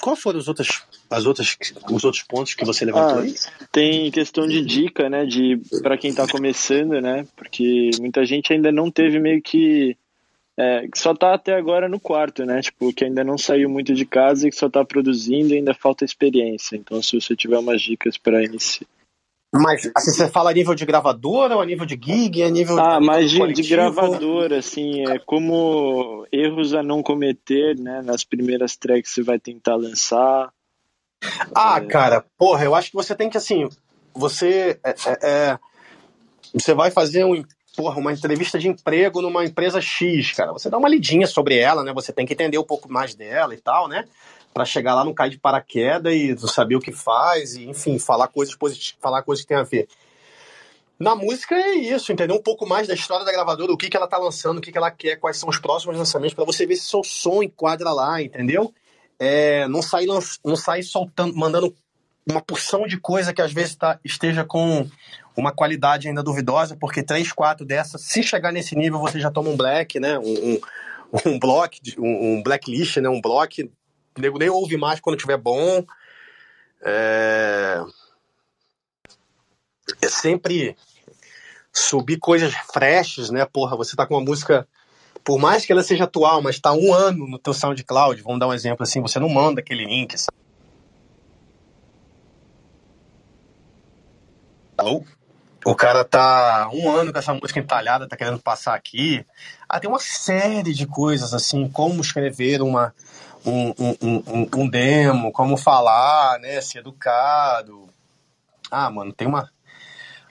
qual 0.00 0.16
foram 0.16 0.38
as 0.38 0.48
outras 0.48 0.82
as 1.08 1.26
outras, 1.26 1.58
os 1.90 2.04
outros 2.04 2.22
pontos 2.22 2.54
que 2.54 2.64
você 2.64 2.86
levantou 2.86 3.18
ah, 3.18 3.22
aí? 3.22 3.34
Tem 3.70 4.10
questão 4.10 4.46
de 4.46 4.64
dica, 4.64 5.10
né, 5.10 5.26
de 5.26 5.60
para 5.82 5.98
quem 5.98 6.08
está 6.08 6.26
começando, 6.26 7.02
né, 7.02 7.26
porque 7.36 7.90
muita 8.00 8.24
gente 8.24 8.50
ainda 8.50 8.72
não 8.72 8.90
teve 8.90 9.20
meio 9.20 9.42
que 9.42 9.94
é, 10.56 10.86
que 10.88 10.98
só 10.98 11.14
tá 11.14 11.34
até 11.34 11.54
agora 11.54 11.88
no 11.88 11.98
quarto, 11.98 12.44
né? 12.44 12.60
Tipo, 12.60 12.92
que 12.92 13.04
ainda 13.04 13.24
não 13.24 13.38
saiu 13.38 13.70
muito 13.70 13.94
de 13.94 14.04
casa 14.04 14.46
e 14.46 14.50
que 14.50 14.56
só 14.56 14.68
tá 14.68 14.84
produzindo 14.84 15.54
e 15.54 15.56
ainda 15.56 15.72
falta 15.72 16.04
experiência. 16.04 16.76
Então, 16.76 17.02
se 17.02 17.18
você 17.18 17.34
tiver 17.34 17.58
umas 17.58 17.80
dicas 17.80 18.18
para 18.18 18.44
iniciar. 18.44 18.86
Mas 19.52 19.90
assim, 19.94 20.12
você 20.12 20.28
fala 20.28 20.50
a 20.50 20.54
nível 20.54 20.74
de 20.74 20.86
gravadora 20.86 21.56
ou 21.56 21.60
a 21.60 21.66
nível 21.66 21.84
de 21.84 21.98
gig, 22.02 22.42
a 22.42 22.48
nível 22.48 22.78
Ah, 22.80 22.98
de, 22.98 23.04
mais 23.04 23.30
de, 23.30 23.52
de 23.52 23.68
gravadora, 23.68 24.58
assim, 24.58 25.06
é 25.06 25.18
como 25.18 26.26
erros 26.32 26.72
a 26.72 26.82
não 26.82 27.02
cometer, 27.02 27.78
né? 27.78 28.00
Nas 28.02 28.24
primeiras 28.24 28.76
tracks 28.76 29.10
que 29.10 29.14
você 29.16 29.22
vai 29.22 29.38
tentar 29.38 29.76
lançar. 29.76 30.50
Ah, 31.54 31.78
é... 31.78 31.86
cara, 31.86 32.24
porra, 32.38 32.64
eu 32.64 32.74
acho 32.74 32.90
que 32.90 32.96
você 32.96 33.14
tem 33.14 33.28
que, 33.28 33.36
assim, 33.36 33.68
você 34.14 34.80
é, 34.82 34.90
é, 34.90 35.18
é 35.22 35.58
você 36.54 36.74
vai 36.74 36.90
fazer 36.90 37.24
um, 37.24 37.44
porra, 37.76 37.98
uma 37.98 38.12
entrevista 38.12 38.58
de 38.58 38.68
emprego 38.68 39.22
numa 39.22 39.44
empresa 39.44 39.80
X, 39.80 40.32
cara. 40.32 40.52
Você 40.52 40.68
dá 40.68 40.78
uma 40.78 40.88
lidinha 40.88 41.26
sobre 41.26 41.56
ela, 41.58 41.82
né? 41.82 41.92
Você 41.92 42.12
tem 42.12 42.26
que 42.26 42.32
entender 42.32 42.58
um 42.58 42.64
pouco 42.64 42.90
mais 42.90 43.14
dela 43.14 43.54
e 43.54 43.60
tal, 43.60 43.88
né? 43.88 44.06
Para 44.52 44.64
chegar 44.64 44.94
lá 44.94 45.04
não 45.04 45.14
cair 45.14 45.30
de 45.30 45.38
paraquedas 45.38 46.12
e 46.14 46.36
saber 46.48 46.76
o 46.76 46.80
que 46.80 46.92
faz, 46.92 47.54
e 47.54 47.64
enfim, 47.64 47.98
falar 47.98 48.28
coisas 48.28 48.54
positivas, 48.54 48.98
falar 49.00 49.22
coisas 49.22 49.42
que 49.42 49.48
tem 49.48 49.56
a 49.56 49.62
ver. 49.62 49.88
Na 50.98 51.16
música 51.16 51.54
é 51.54 51.74
isso, 51.74 52.12
entendeu? 52.12 52.36
Um 52.36 52.42
pouco 52.42 52.66
mais 52.66 52.86
da 52.86 52.94
história 52.94 53.24
da 53.24 53.32
gravadora, 53.32 53.72
o 53.72 53.76
que, 53.76 53.88
que 53.88 53.96
ela 53.96 54.06
tá 54.06 54.18
lançando, 54.18 54.58
o 54.58 54.60
que, 54.60 54.70
que 54.70 54.78
ela 54.78 54.90
quer, 54.90 55.16
quais 55.16 55.36
são 55.36 55.48
os 55.48 55.58
próximos 55.58 55.96
lançamentos, 55.96 56.34
para 56.34 56.44
você 56.44 56.64
ver 56.64 56.76
se 56.76 56.88
seu 56.88 57.02
som 57.02 57.42
enquadra 57.42 57.90
lá, 57.90 58.22
entendeu? 58.22 58.72
É, 59.18 59.66
não 59.68 59.82
sair 59.82 60.06
não 60.06 60.56
sair 60.56 60.82
soltando, 60.82 61.34
mandando 61.36 61.74
uma 62.28 62.40
porção 62.40 62.86
de 62.86 62.98
coisa 62.98 63.32
que 63.32 63.42
às 63.42 63.52
vezes 63.52 63.74
tá, 63.74 63.98
esteja 64.04 64.44
com 64.44 64.88
uma 65.36 65.50
qualidade 65.50 66.08
ainda 66.08 66.22
duvidosa, 66.22 66.76
porque 66.78 67.02
três, 67.02 67.32
quatro 67.32 67.66
dessas, 67.66 68.02
se 68.02 68.22
chegar 68.22 68.52
nesse 68.52 68.76
nível, 68.76 69.00
você 69.00 69.18
já 69.18 69.30
toma 69.30 69.50
um 69.50 69.56
black, 69.56 69.98
né? 69.98 70.18
Um, 70.18 70.52
um, 70.52 70.60
um 71.26 71.38
block, 71.38 71.80
um, 71.98 72.36
um 72.36 72.42
blacklist, 72.42 72.98
né? 72.98 73.08
Um 73.08 73.20
block 73.20 73.70
nego 74.18 74.38
nem 74.38 74.48
ouve 74.48 74.76
mais 74.76 75.00
quando 75.00 75.18
tiver 75.18 75.36
bom. 75.36 75.84
É, 76.84 77.82
é 80.00 80.08
sempre 80.08 80.76
subir 81.72 82.18
coisas 82.18 82.52
freshes, 82.72 83.30
né? 83.30 83.44
Porra, 83.44 83.76
você 83.76 83.96
tá 83.96 84.06
com 84.06 84.14
uma 84.14 84.24
música, 84.24 84.66
por 85.24 85.38
mais 85.38 85.64
que 85.64 85.72
ela 85.72 85.82
seja 85.82 86.04
atual, 86.04 86.42
mas 86.42 86.58
tá 86.58 86.72
um 86.72 86.92
ano 86.92 87.26
no 87.26 87.38
teu 87.38 87.54
SoundCloud, 87.54 88.20
vamos 88.22 88.40
dar 88.40 88.48
um 88.48 88.54
exemplo 88.54 88.82
assim, 88.82 89.00
você 89.00 89.18
não 89.18 89.28
manda 89.28 89.60
aquele 89.60 89.84
link. 89.84 90.14
Assim. 90.14 90.26
Alô? 94.76 95.04
O 95.64 95.76
cara 95.76 96.04
tá 96.04 96.68
um 96.72 96.90
ano 96.90 97.12
com 97.12 97.18
essa 97.20 97.32
música 97.32 97.60
entalhada, 97.60 98.08
tá 98.08 98.16
querendo 98.16 98.40
passar 98.40 98.74
aqui. 98.74 99.24
Ah, 99.68 99.78
tem 99.78 99.88
uma 99.88 100.00
série 100.00 100.74
de 100.74 100.86
coisas 100.88 101.32
assim, 101.32 101.68
como 101.68 102.00
escrever 102.00 102.60
uma 102.60 102.92
um, 103.44 103.74
um, 103.78 103.96
um, 104.02 104.48
um 104.56 104.68
demo, 104.68 105.32
como 105.32 105.56
falar, 105.56 106.38
né, 106.38 106.60
ser 106.60 106.78
educado. 106.78 107.88
Ah, 108.70 108.90
mano, 108.90 109.12
tem 109.12 109.28
uma, 109.28 109.50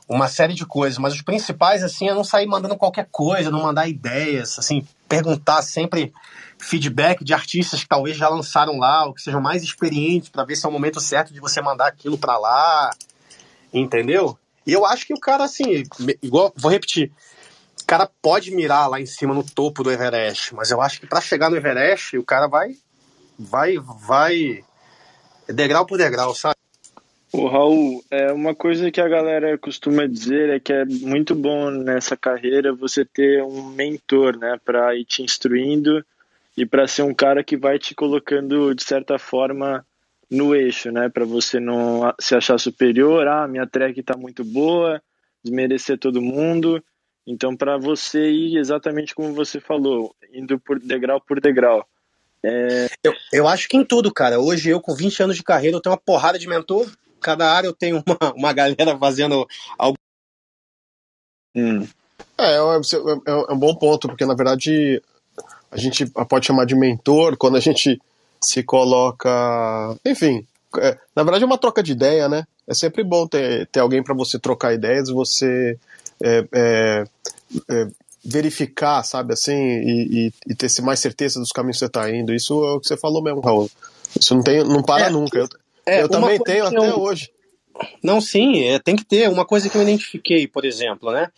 uma 0.07 0.27
série 0.27 0.53
de 0.53 0.65
coisas, 0.65 0.97
mas 0.97 1.13
os 1.13 1.21
principais, 1.21 1.83
assim, 1.83 2.09
é 2.09 2.13
não 2.13 2.23
sair 2.23 2.45
mandando 2.45 2.75
qualquer 2.75 3.07
coisa, 3.11 3.51
não 3.51 3.63
mandar 3.63 3.87
ideias, 3.87 4.57
assim, 4.57 4.85
perguntar 5.07 5.61
sempre 5.61 6.13
feedback 6.57 7.23
de 7.23 7.33
artistas 7.33 7.81
que 7.81 7.87
talvez 7.87 8.17
já 8.17 8.29
lançaram 8.29 8.77
lá, 8.77 9.05
ou 9.05 9.13
que 9.13 9.21
sejam 9.21 9.41
mais 9.41 9.63
experientes, 9.63 10.29
para 10.29 10.43
ver 10.43 10.55
se 10.55 10.65
é 10.65 10.69
o 10.69 10.71
momento 10.71 10.99
certo 10.99 11.33
de 11.33 11.39
você 11.39 11.61
mandar 11.61 11.87
aquilo 11.87 12.17
para 12.17 12.37
lá, 12.37 12.91
entendeu? 13.73 14.37
E 14.65 14.73
eu 14.73 14.85
acho 14.85 15.05
que 15.07 15.13
o 15.13 15.19
cara, 15.19 15.43
assim, 15.43 15.83
igual, 16.21 16.53
vou 16.55 16.71
repetir, 16.71 17.11
o 17.81 17.85
cara 17.85 18.09
pode 18.21 18.51
mirar 18.51 18.87
lá 18.87 19.01
em 19.01 19.05
cima 19.05 19.33
no 19.33 19.43
topo 19.43 19.83
do 19.83 19.91
Everest, 19.91 20.53
mas 20.53 20.71
eu 20.71 20.81
acho 20.81 20.99
que 20.99 21.07
para 21.07 21.19
chegar 21.19 21.49
no 21.49 21.57
Everest, 21.57 22.17
o 22.17 22.23
cara 22.23 22.47
vai 22.47 22.75
vai, 23.43 23.77
vai 23.77 24.63
degrau 25.47 25.85
por 25.85 25.97
degrau, 25.97 26.33
sabe? 26.33 26.55
O 27.33 27.47
Raul, 27.47 28.03
é 28.11 28.31
uma 28.33 28.53
coisa 28.53 28.91
que 28.91 28.99
a 28.99 29.07
galera 29.07 29.57
costuma 29.57 30.05
dizer 30.05 30.49
é 30.49 30.59
que 30.59 30.73
é 30.73 30.83
muito 30.83 31.33
bom 31.33 31.71
nessa 31.71 32.17
carreira 32.17 32.73
você 32.73 33.05
ter 33.05 33.41
um 33.41 33.69
mentor, 33.69 34.37
né, 34.37 34.59
para 34.65 34.93
ir 34.97 35.05
te 35.05 35.23
instruindo 35.23 36.05
e 36.57 36.65
para 36.65 36.87
ser 36.87 37.03
um 37.03 37.13
cara 37.13 37.41
que 37.41 37.55
vai 37.55 37.79
te 37.79 37.95
colocando 37.95 38.75
de 38.75 38.83
certa 38.83 39.17
forma 39.17 39.85
no 40.29 40.53
eixo, 40.53 40.91
né, 40.91 41.07
para 41.07 41.23
você 41.23 41.57
não 41.57 42.13
se 42.19 42.35
achar 42.35 42.57
superior, 42.57 43.25
ah, 43.29 43.47
minha 43.47 43.65
track 43.65 43.97
está 43.97 44.17
muito 44.17 44.43
boa, 44.43 45.01
desmerecer 45.41 45.97
todo 45.97 46.21
mundo. 46.21 46.83
Então, 47.25 47.55
para 47.55 47.77
você 47.77 48.29
ir 48.29 48.57
exatamente 48.57 49.15
como 49.15 49.33
você 49.33 49.59
falou, 49.59 50.13
indo 50.33 50.59
por 50.59 50.79
degrau 50.79 51.21
por 51.21 51.39
degrau. 51.39 51.87
É... 52.43 52.89
Eu, 53.03 53.13
eu 53.31 53.47
acho 53.47 53.67
que 53.67 53.77
em 53.77 53.85
tudo, 53.85 54.13
cara. 54.13 54.39
Hoje 54.39 54.69
eu, 54.69 54.81
com 54.81 54.95
20 54.95 55.23
anos 55.23 55.35
de 55.35 55.43
carreira, 55.43 55.77
eu 55.77 55.81
tenho 55.81 55.93
uma 55.93 56.01
porrada 56.01 56.39
de 56.39 56.47
mentor. 56.47 56.89
Cada 57.19 57.51
área 57.51 57.67
eu 57.67 57.73
tenho 57.73 58.03
uma, 58.05 58.17
uma 58.35 58.53
galera 58.53 58.97
fazendo 58.97 59.47
algo. 59.77 59.97
Hum. 61.55 61.87
É, 62.37 62.55
é, 62.55 62.57
é, 62.57 63.31
é 63.49 63.53
um 63.53 63.59
bom 63.59 63.75
ponto, 63.75 64.07
porque 64.07 64.25
na 64.25 64.33
verdade 64.33 65.01
a 65.69 65.77
gente 65.77 66.05
pode 66.27 66.45
chamar 66.45 66.65
de 66.65 66.75
mentor 66.75 67.37
quando 67.37 67.57
a 67.57 67.59
gente 67.59 68.01
se 68.41 68.63
coloca. 68.63 69.29
Enfim, 70.05 70.45
é, 70.79 70.97
na 71.15 71.23
verdade 71.23 71.43
é 71.43 71.47
uma 71.47 71.57
troca 71.57 71.83
de 71.83 71.91
ideia, 71.91 72.27
né? 72.27 72.45
É 72.67 72.73
sempre 72.73 73.03
bom 73.03 73.27
ter, 73.27 73.67
ter 73.67 73.79
alguém 73.79 74.01
para 74.01 74.15
você 74.15 74.39
trocar 74.39 74.73
ideias, 74.73 75.09
você 75.09 75.77
é, 76.21 76.47
é, 76.53 77.03
é, 77.69 77.87
verificar, 78.23 79.03
sabe, 79.03 79.33
assim, 79.33 79.53
e, 79.53 80.27
e, 80.27 80.33
e, 80.51 80.55
ter 80.55 80.69
mais 80.81 80.99
certeza 80.99 81.39
dos 81.39 81.51
caminhos 81.51 81.77
que 81.77 81.79
você 81.79 81.85
está 81.85 82.09
indo. 82.09 82.33
Isso 82.33 82.53
é 82.65 82.71
o 82.73 82.79
que 82.79 82.87
você 82.87 82.95
falou 82.95 83.21
mesmo, 83.21 83.41
Raul. 83.41 83.69
Isso 84.19 84.35
não, 84.35 84.43
tem, 84.43 84.63
não 84.63 84.83
para 84.83 85.07
é, 85.07 85.09
nunca. 85.09 85.39
Eu, 85.39 85.49
é, 85.85 86.03
eu 86.03 86.09
também 86.09 86.39
tenho 86.39 86.65
até 86.65 86.89
eu... 86.89 86.99
hoje. 86.99 87.31
Não, 88.03 88.21
sim, 88.21 88.63
é, 88.63 88.77
tem 88.77 88.95
que 88.95 89.05
ter. 89.05 89.29
Uma 89.29 89.45
coisa 89.45 89.69
que 89.69 89.75
eu 89.77 89.81
identifiquei, 89.81 90.47
por 90.47 90.65
exemplo, 90.65 91.11
né? 91.11 91.29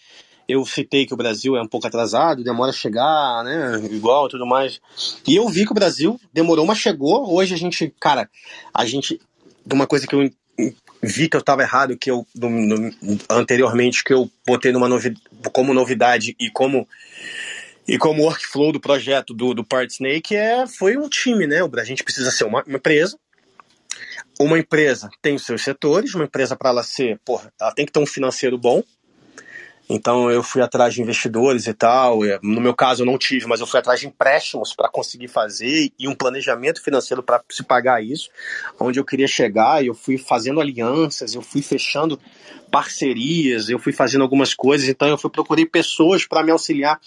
Eu 0.47 0.65
citei 0.65 1.05
que 1.05 1.13
o 1.13 1.17
Brasil 1.17 1.55
é 1.55 1.61
um 1.61 1.67
pouco 1.67 1.87
atrasado, 1.87 2.43
demora 2.43 2.71
a 2.71 2.73
chegar, 2.73 3.43
né? 3.45 3.79
Igual 3.89 4.27
tudo 4.27 4.45
mais. 4.45 4.81
E 5.25 5.37
eu 5.37 5.47
vi 5.47 5.65
que 5.65 5.71
o 5.71 5.75
Brasil 5.75 6.19
demorou, 6.33 6.65
mas 6.65 6.79
chegou. 6.79 7.33
Hoje 7.33 7.53
a 7.53 7.57
gente, 7.57 7.93
cara, 7.99 8.29
a 8.73 8.85
gente. 8.85 9.21
Uma 9.71 9.87
coisa 9.87 10.05
que 10.05 10.13
eu 10.13 10.29
vi 11.03 11.27
que 11.27 11.35
eu 11.35 11.41
estava 11.41 11.61
errado, 11.61 11.97
que 11.97 12.09
eu 12.09 12.25
no, 12.33 12.49
no, 12.49 12.91
anteriormente 13.29 14.03
que 14.03 14.13
eu 14.13 14.31
botei 14.47 14.71
numa 14.71 14.87
novi, 14.87 15.13
como 15.51 15.73
novidade 15.73 16.33
e 16.39 16.49
como 16.49 16.87
e 17.85 17.97
como 17.97 18.23
workflow 18.23 18.71
do 18.71 18.79
projeto 18.79 19.33
do, 19.33 19.53
do 19.53 19.65
Part 19.65 19.91
Snake 19.91 20.33
é 20.33 20.65
foi 20.65 20.95
um 20.95 21.09
time, 21.09 21.45
né? 21.45 21.57
A 21.61 21.83
gente 21.83 22.03
precisa 22.03 22.31
ser 22.31 22.45
uma, 22.45 22.63
uma 22.63 22.77
empresa. 22.77 23.19
Uma 24.39 24.57
empresa 24.57 25.09
tem 25.21 25.35
os 25.35 25.45
seus 25.45 25.61
setores, 25.61 26.15
uma 26.15 26.23
empresa 26.23 26.55
para 26.55 26.69
ela 26.69 26.83
ser, 26.83 27.19
porra, 27.23 27.53
ela 27.59 27.73
tem 27.73 27.85
que 27.85 27.91
ter 27.91 27.99
um 27.99 28.05
financeiro 28.05 28.57
bom, 28.57 28.81
então 29.95 30.31
eu 30.31 30.41
fui 30.41 30.59
atrás 30.59 30.95
de 30.95 31.03
investidores 31.03 31.67
e 31.67 31.73
tal. 31.73 32.21
No 32.41 32.59
meu 32.59 32.73
caso 32.73 33.03
eu 33.03 33.05
não 33.05 33.15
tive, 33.15 33.45
mas 33.45 33.59
eu 33.59 33.67
fui 33.67 33.79
atrás 33.79 33.99
de 33.99 34.07
empréstimos 34.07 34.73
para 34.73 34.89
conseguir 34.89 35.27
fazer 35.27 35.91
e 35.99 36.07
um 36.07 36.15
planejamento 36.15 36.81
financeiro 36.81 37.21
para 37.21 37.43
se 37.51 37.63
pagar 37.63 38.03
isso, 38.03 38.29
onde 38.79 38.99
eu 38.99 39.05
queria 39.05 39.27
chegar. 39.27 39.85
Eu 39.85 39.93
fui 39.93 40.17
fazendo 40.17 40.59
alianças, 40.59 41.35
eu 41.35 41.43
fui 41.43 41.61
fechando 41.61 42.19
parcerias, 42.71 43.69
eu 43.69 43.77
fui 43.77 43.93
fazendo 43.93 44.23
algumas 44.23 44.55
coisas. 44.55 44.89
Então 44.89 45.07
eu 45.07 45.17
fui 45.17 45.29
procurei 45.29 45.65
pessoas 45.65 46.25
para 46.25 46.41
me 46.41 46.51
auxiliar 46.51 46.99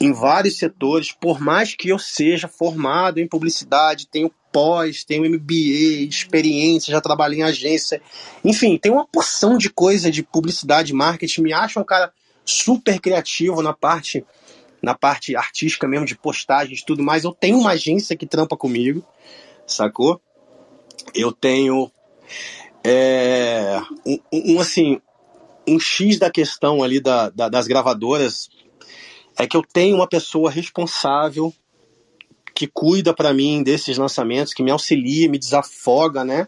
em 0.00 0.12
vários 0.12 0.56
setores, 0.56 1.12
por 1.12 1.40
mais 1.40 1.74
que 1.74 1.90
eu 1.90 1.98
seja 1.98 2.48
formado 2.48 3.20
em 3.20 3.28
publicidade, 3.28 4.08
tenho 4.08 4.32
pós, 4.54 5.02
tenho 5.02 5.28
MBA, 5.28 6.06
experiência, 6.08 6.92
já 6.92 7.00
trabalhei 7.00 7.40
em 7.40 7.42
agência, 7.42 8.00
enfim, 8.44 8.78
tem 8.78 8.92
uma 8.92 9.04
porção 9.04 9.58
de 9.58 9.68
coisa 9.68 10.12
de 10.12 10.22
publicidade, 10.22 10.94
marketing, 10.94 11.42
me 11.42 11.52
acho 11.52 11.80
um 11.80 11.84
cara 11.84 12.12
super 12.44 13.00
criativo 13.00 13.60
na 13.60 13.72
parte 13.72 14.24
na 14.80 14.94
parte 14.94 15.34
artística 15.34 15.88
mesmo, 15.88 16.06
de 16.06 16.14
postagens 16.14 16.80
e 16.80 16.84
tudo 16.84 17.02
mais. 17.02 17.24
Eu 17.24 17.32
tenho 17.32 17.58
uma 17.58 17.70
agência 17.70 18.14
que 18.14 18.26
trampa 18.26 18.54
comigo, 18.54 19.02
sacou? 19.66 20.20
Eu 21.14 21.32
tenho 21.32 21.90
é, 22.84 23.80
um, 24.06 24.18
um, 24.30 24.60
assim, 24.60 25.00
um 25.66 25.80
X 25.80 26.18
da 26.18 26.30
questão 26.30 26.82
ali 26.82 27.00
da, 27.00 27.30
da, 27.30 27.48
das 27.48 27.66
gravadoras 27.66 28.50
é 29.38 29.46
que 29.46 29.56
eu 29.56 29.62
tenho 29.62 29.96
uma 29.96 30.06
pessoa 30.06 30.50
responsável 30.50 31.50
que 32.54 32.66
cuida 32.66 33.12
para 33.12 33.34
mim 33.34 33.62
desses 33.62 33.98
lançamentos, 33.98 34.54
que 34.54 34.62
me 34.62 34.70
auxilia, 34.70 35.28
me 35.28 35.38
desafoga, 35.38 36.24
né? 36.24 36.46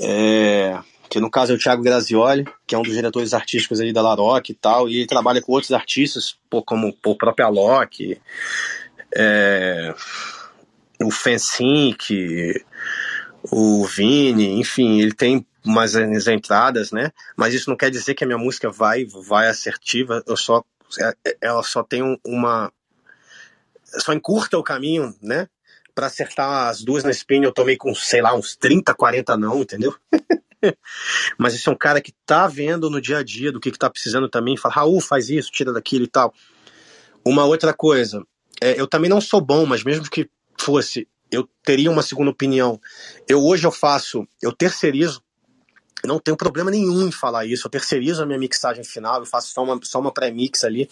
É, 0.00 0.78
que 1.08 1.20
no 1.20 1.30
caso 1.30 1.52
é 1.52 1.54
o 1.54 1.58
Thiago 1.58 1.82
Grazioli, 1.82 2.44
que 2.66 2.74
é 2.74 2.78
um 2.78 2.82
dos 2.82 2.94
diretores 2.94 3.34
artísticos 3.34 3.80
ali 3.80 3.92
da 3.92 4.02
Laroque 4.02 4.52
e 4.52 4.54
tal, 4.54 4.88
e 4.88 4.96
ele 4.96 5.06
trabalha 5.06 5.42
com 5.42 5.52
outros 5.52 5.72
artistas, 5.72 6.36
pô, 6.48 6.62
como 6.62 6.92
pô, 6.92 7.12
o 7.12 7.16
próprio 7.18 7.46
Alok, 7.46 8.18
é, 9.14 9.94
o 11.00 11.10
Fensink, 11.10 12.64
o 13.52 13.84
Vini, 13.84 14.58
enfim, 14.58 15.00
ele 15.00 15.12
tem 15.12 15.46
umas 15.64 15.94
entradas, 16.26 16.90
né? 16.90 17.12
Mas 17.36 17.54
isso 17.54 17.70
não 17.70 17.76
quer 17.76 17.90
dizer 17.90 18.14
que 18.14 18.24
a 18.24 18.26
minha 18.26 18.38
música 18.38 18.70
vai 18.70 19.04
vai 19.04 19.48
assertiva, 19.48 20.22
eu 20.26 20.36
só 20.36 20.64
é, 21.00 21.36
ela 21.40 21.62
só 21.62 21.82
tem 21.82 22.18
uma 22.24 22.72
só 23.98 24.12
encurta 24.12 24.58
o 24.58 24.62
caminho, 24.62 25.14
né? 25.22 25.48
Para 25.94 26.06
acertar 26.06 26.68
as 26.68 26.82
duas 26.82 27.04
na 27.04 27.10
spin, 27.10 27.42
eu 27.42 27.52
tomei 27.52 27.76
com, 27.76 27.94
sei 27.94 28.20
lá, 28.20 28.34
uns 28.34 28.56
30, 28.56 28.94
40 28.94 29.36
não, 29.36 29.62
entendeu? 29.62 29.94
Mas 31.38 31.54
esse 31.54 31.68
é 31.68 31.72
um 31.72 31.76
cara 31.76 32.00
que 32.00 32.12
tá 32.26 32.46
vendo 32.46 32.90
no 32.90 33.00
dia 33.00 33.18
a 33.18 33.22
dia 33.22 33.52
do 33.52 33.60
que, 33.60 33.70
que 33.70 33.78
tá 33.78 33.90
precisando 33.90 34.28
também, 34.28 34.56
fala, 34.56 34.74
Raul, 34.74 35.00
faz 35.00 35.28
isso, 35.28 35.52
tira 35.52 35.72
daquilo 35.72 36.04
e 36.04 36.08
tal. 36.08 36.34
Uma 37.24 37.44
outra 37.44 37.72
coisa, 37.72 38.22
é, 38.60 38.80
eu 38.80 38.86
também 38.86 39.10
não 39.10 39.20
sou 39.20 39.40
bom, 39.40 39.66
mas 39.66 39.84
mesmo 39.84 40.08
que 40.08 40.28
fosse, 40.58 41.08
eu 41.30 41.48
teria 41.64 41.90
uma 41.90 42.02
segunda 42.02 42.30
opinião. 42.30 42.80
Eu 43.28 43.42
hoje 43.42 43.66
eu 43.66 43.72
faço, 43.72 44.26
eu 44.42 44.52
terceirizo, 44.52 45.22
não 46.04 46.18
tenho 46.18 46.36
problema 46.36 46.70
nenhum 46.70 47.08
em 47.08 47.12
falar 47.12 47.46
isso, 47.46 47.66
eu 47.66 47.70
terceirizo 47.70 48.22
a 48.22 48.26
minha 48.26 48.38
mixagem 48.38 48.84
final, 48.84 49.20
eu 49.20 49.26
faço 49.26 49.52
só 49.52 49.62
uma, 49.62 49.80
só 49.82 50.00
uma 50.00 50.12
pré-mix 50.12 50.64
ali, 50.64 50.88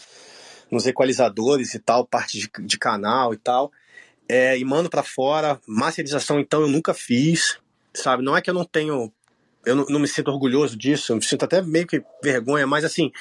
nos 0.72 0.86
equalizadores 0.86 1.74
e 1.74 1.78
tal, 1.78 2.06
parte 2.06 2.38
de, 2.38 2.50
de 2.66 2.78
canal 2.78 3.34
e 3.34 3.36
tal, 3.36 3.70
é, 4.26 4.58
e 4.58 4.64
mando 4.64 4.88
para 4.88 5.02
fora. 5.02 5.60
Masterização, 5.68 6.40
então, 6.40 6.62
eu 6.62 6.68
nunca 6.68 6.94
fiz, 6.94 7.58
sabe? 7.94 8.24
Não 8.24 8.34
é 8.34 8.40
que 8.40 8.48
eu 8.48 8.54
não 8.54 8.64
tenho 8.64 9.12
eu 9.64 9.76
não, 9.76 9.84
não, 9.84 10.00
me 10.00 10.08
sinto 10.08 10.28
orgulhoso 10.28 10.76
disso, 10.76 11.12
eu 11.12 11.16
me 11.16 11.22
sinto 11.22 11.44
até 11.44 11.62
meio 11.62 11.86
que 11.86 12.02
vergonha, 12.20 12.66
mas 12.66 12.84
assim, 12.84 13.12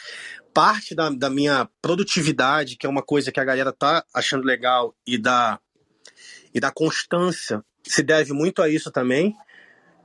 parte 0.51 0.95
da, 0.95 1.09
da 1.09 1.29
minha 1.29 1.69
produtividade, 1.81 2.77
que 2.77 2.85
é 2.85 2.89
uma 2.89 3.03
coisa 3.03 3.31
que 3.31 3.39
a 3.39 3.43
galera 3.43 3.71
tá 3.71 4.03
achando 4.13 4.43
legal, 4.43 4.95
e 5.05 5.17
da, 5.17 5.59
e 6.53 6.59
da 6.59 6.71
constância, 6.71 7.63
se 7.83 8.01
deve 8.01 8.33
muito 8.33 8.61
a 8.61 8.69
isso 8.69 8.91
também, 8.91 9.35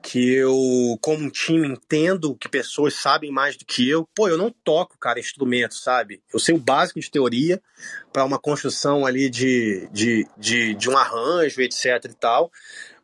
que 0.07 0.33
eu, 0.35 0.97
como 1.01 1.25
um 1.25 1.29
time, 1.29 1.67
entendo 1.67 2.37
que 2.37 2.49
pessoas 2.49 2.95
sabem 2.95 3.33
mais 3.33 3.57
do 3.57 3.65
que 3.65 3.89
eu. 3.89 4.09
Pô, 4.15 4.29
eu 4.29 4.39
não 4.39 4.55
toco, 4.63 4.97
cara, 5.01 5.19
instrumento, 5.19 5.75
sabe? 5.75 6.23
Eu 6.33 6.39
sei 6.39 6.55
o 6.55 6.61
básico 6.61 7.01
de 7.01 7.11
teoria 7.11 7.61
para 8.13 8.25
uma 8.25 8.39
construção 8.39 9.05
ali 9.05 9.29
de, 9.29 9.89
de, 9.93 10.25
de, 10.39 10.75
de 10.75 10.89
um 10.89 10.97
arranjo, 10.97 11.61
etc 11.61 12.05
e 12.05 12.15
tal. 12.15 12.53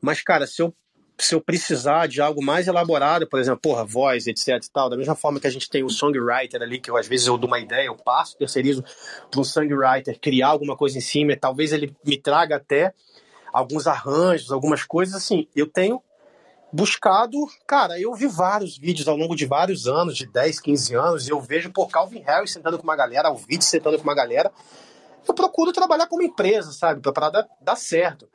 Mas, 0.01 0.23
cara, 0.23 0.47
se 0.47 0.63
eu 0.63 0.73
se 1.19 1.35
eu 1.35 1.41
precisar 1.41 2.09
de 2.09 2.21
algo 2.21 2.43
mais 2.43 2.67
elaborado, 2.67 3.29
por 3.29 3.39
exemplo, 3.39 3.61
porra, 3.61 3.85
voz, 3.85 4.27
etc 4.27 4.49
e 4.49 4.73
tal, 4.73 4.89
da 4.89 4.97
mesma 4.97 5.15
forma 5.15 5.39
que 5.39 5.47
a 5.47 5.51
gente 5.51 5.69
tem 5.69 5.85
o 5.85 5.91
songwriter 5.91 6.61
ali, 6.63 6.81
que 6.81 6.91
eu, 6.91 6.97
às 6.97 7.07
vezes 7.07 7.27
eu 7.27 7.37
dou 7.37 7.47
uma 7.47 7.61
ideia, 7.61 7.87
eu 7.87 7.95
passo, 7.95 8.37
terceirizo 8.37 8.83
para 9.31 9.41
um 9.41 9.45
songwriter 9.45 10.19
criar 10.21 10.49
alguma 10.49 10.77
coisa 10.77 10.99
em 10.99 11.01
cima, 11.01 11.37
talvez 11.37 11.73
ele 11.73 11.95
me 12.05 12.17
traga 12.17 12.57
até 12.57 12.93
alguns 13.53 13.87
arranjos, 13.87 14.51
algumas 14.51 14.83
coisas 14.83 15.15
assim. 15.15 15.47
Eu 15.55 15.67
tenho 15.67 16.03
buscado, 16.73 17.37
cara, 17.67 18.01
eu 18.01 18.15
vi 18.15 18.27
vários 18.27 18.79
vídeos 18.79 19.07
ao 19.07 19.17
longo 19.17 19.37
de 19.37 19.45
vários 19.45 19.87
anos, 19.87 20.17
de 20.17 20.27
10, 20.27 20.59
15 20.61 20.95
anos, 20.95 21.29
e 21.29 21.31
eu 21.31 21.41
vejo, 21.41 21.71
por 21.71 21.89
Calvin 21.89 22.21
Harris 22.21 22.53
sentando 22.53 22.79
com 22.79 22.85
uma 22.85 22.97
galera, 22.97 23.31
o 23.31 23.37
vídeo 23.37 23.63
sentando 23.63 23.99
com 23.99 24.05
uma 24.05 24.15
galera. 24.15 24.51
Eu 25.29 25.35
procuro 25.35 25.73
trabalhar 25.73 26.07
como 26.07 26.23
empresa, 26.23 26.73
sabe, 26.73 27.01
pra 27.01 27.13
parada 27.13 27.49
dar 27.61 27.77
certo. 27.77 28.29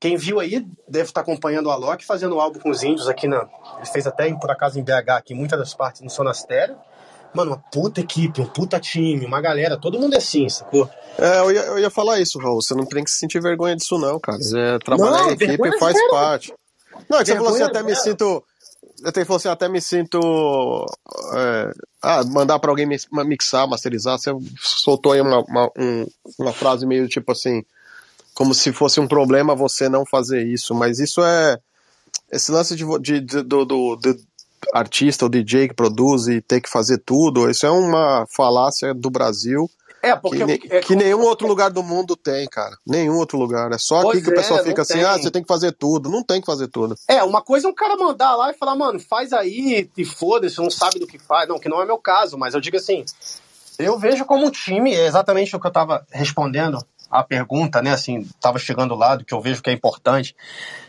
Quem 0.00 0.16
viu 0.16 0.40
aí 0.40 0.66
deve 0.88 1.10
estar 1.10 1.20
acompanhando 1.20 1.66
o 1.66 1.70
Alok 1.70 2.04
fazendo 2.04 2.36
um 2.36 2.40
álbum 2.40 2.58
com 2.58 2.70
os 2.70 2.82
índios 2.82 3.08
aqui 3.08 3.28
na. 3.28 3.48
Ele 3.76 3.86
fez 3.86 4.06
até, 4.06 4.32
por 4.34 4.50
acaso, 4.50 4.78
em 4.78 4.82
BH, 4.82 5.10
aqui, 5.10 5.34
muitas 5.34 5.58
das 5.58 5.74
partes 5.74 6.00
no 6.00 6.10
Sonastério. 6.10 6.76
Mano, 7.34 7.52
uma 7.52 7.64
puta 7.72 8.00
equipe, 8.00 8.40
um 8.40 8.46
puta 8.46 8.78
time, 8.78 9.24
uma 9.24 9.40
galera, 9.40 9.78
todo 9.78 9.98
mundo 9.98 10.14
é 10.14 10.18
assim, 10.18 10.48
sacou? 10.48 10.88
É, 11.18 11.38
eu 11.38 11.52
ia, 11.52 11.60
eu 11.60 11.78
ia 11.78 11.88
falar 11.88 12.20
isso, 12.20 12.38
Raul. 12.38 12.60
Você 12.60 12.74
não 12.74 12.84
tem 12.84 13.04
que 13.04 13.10
se 13.10 13.18
sentir 13.18 13.40
vergonha 13.40 13.76
disso, 13.76 13.96
não, 13.96 14.18
cara. 14.20 14.38
É, 14.38 14.78
trabalhar 14.80 15.22
não, 15.22 15.30
em 15.30 15.32
equipe 15.34 15.78
faz 15.78 15.96
zero. 15.96 16.10
parte. 16.10 16.52
Não, 17.08 17.18
é 17.18 17.24
que 17.24 17.30
você 17.30 17.36
falou 17.36 17.54
assim, 17.54 17.62
até 17.62 17.82
me 17.82 17.94
sinto. 17.96 18.44
Até 19.04 19.24
falou 19.24 19.36
assim, 19.36 19.48
até 19.48 19.68
me 19.68 19.80
sinto. 19.80 20.86
É, 21.34 21.72
ah, 22.02 22.24
mandar 22.24 22.58
pra 22.58 22.70
alguém 22.70 22.86
mixar, 22.86 23.68
masterizar. 23.68 24.18
Você 24.18 24.30
soltou 24.60 25.12
aí 25.12 25.20
uma, 25.20 25.40
uma, 25.40 25.70
um, 25.78 26.06
uma 26.38 26.52
frase 26.52 26.86
meio 26.86 27.08
tipo 27.08 27.32
assim 27.32 27.64
como 28.34 28.54
se 28.54 28.72
fosse 28.72 28.98
um 29.00 29.06
problema 29.06 29.54
você 29.54 29.88
não 29.88 30.04
fazer 30.06 30.46
isso, 30.46 30.74
mas 30.74 30.98
isso 30.98 31.22
é 31.22 31.58
esse 32.30 32.50
lance 32.50 32.74
de, 32.74 32.84
de, 32.98 33.20
de 33.20 33.42
do, 33.42 33.64
do, 33.64 33.96
do, 33.96 34.16
artista 34.72 35.24
ou 35.24 35.28
DJ 35.28 35.68
que 35.68 35.74
produz 35.74 36.28
e 36.28 36.40
ter 36.40 36.60
que 36.60 36.70
fazer 36.70 36.98
tudo, 36.98 37.50
isso 37.50 37.66
é 37.66 37.70
uma 37.70 38.26
falácia 38.28 38.94
do 38.94 39.10
Brasil. 39.10 39.70
É, 40.02 40.16
porque 40.16 40.58
que, 40.58 40.74
é, 40.74 40.80
que 40.80 40.96
nenhum 40.96 41.20
outro 41.20 41.46
lugar 41.46 41.70
do 41.70 41.80
mundo 41.80 42.16
tem, 42.16 42.44
cara. 42.48 42.76
Nenhum 42.84 43.16
outro 43.18 43.38
lugar. 43.38 43.70
É 43.70 43.78
só 43.78 44.00
aqui 44.00 44.20
que 44.20 44.30
o 44.30 44.34
pessoal 44.34 44.58
é, 44.58 44.64
fica 44.64 44.82
assim, 44.82 44.94
tem. 44.94 45.04
ah, 45.04 45.16
você 45.16 45.30
tem 45.30 45.42
que 45.42 45.48
fazer 45.48 45.70
tudo. 45.70 46.10
Não 46.10 46.24
tem 46.24 46.40
que 46.40 46.46
fazer 46.46 46.66
tudo. 46.66 46.96
É, 47.06 47.22
uma 47.22 47.40
coisa 47.40 47.68
é 47.68 47.70
um 47.70 47.74
cara 47.74 47.96
mandar 47.96 48.34
lá 48.34 48.50
e 48.50 48.54
falar, 48.54 48.74
mano, 48.74 48.98
faz 48.98 49.32
aí 49.32 49.88
e 49.96 50.04
foda-se, 50.04 50.58
não 50.58 50.70
sabe 50.70 50.98
do 50.98 51.06
que 51.06 51.20
faz. 51.20 51.48
Não, 51.48 51.58
que 51.58 51.68
não 51.68 51.80
é 51.80 51.86
meu 51.86 51.98
caso, 51.98 52.36
mas 52.36 52.52
eu 52.52 52.60
digo 52.60 52.76
assim, 52.76 53.04
eu 53.78 53.96
vejo 53.96 54.24
como 54.24 54.44
um 54.44 54.50
time, 54.50 54.92
é 54.92 55.06
exatamente 55.06 55.54
o 55.54 55.60
que 55.60 55.66
eu 55.68 55.72
tava 55.72 56.04
respondendo 56.10 56.84
a 57.08 57.22
pergunta, 57.22 57.80
né? 57.80 57.92
Assim, 57.92 58.28
tava 58.40 58.58
chegando 58.58 58.96
lá 58.96 59.14
do 59.14 59.24
que 59.24 59.34
eu 59.34 59.40
vejo 59.40 59.62
que 59.62 59.70
é 59.70 59.72
importante. 59.72 60.34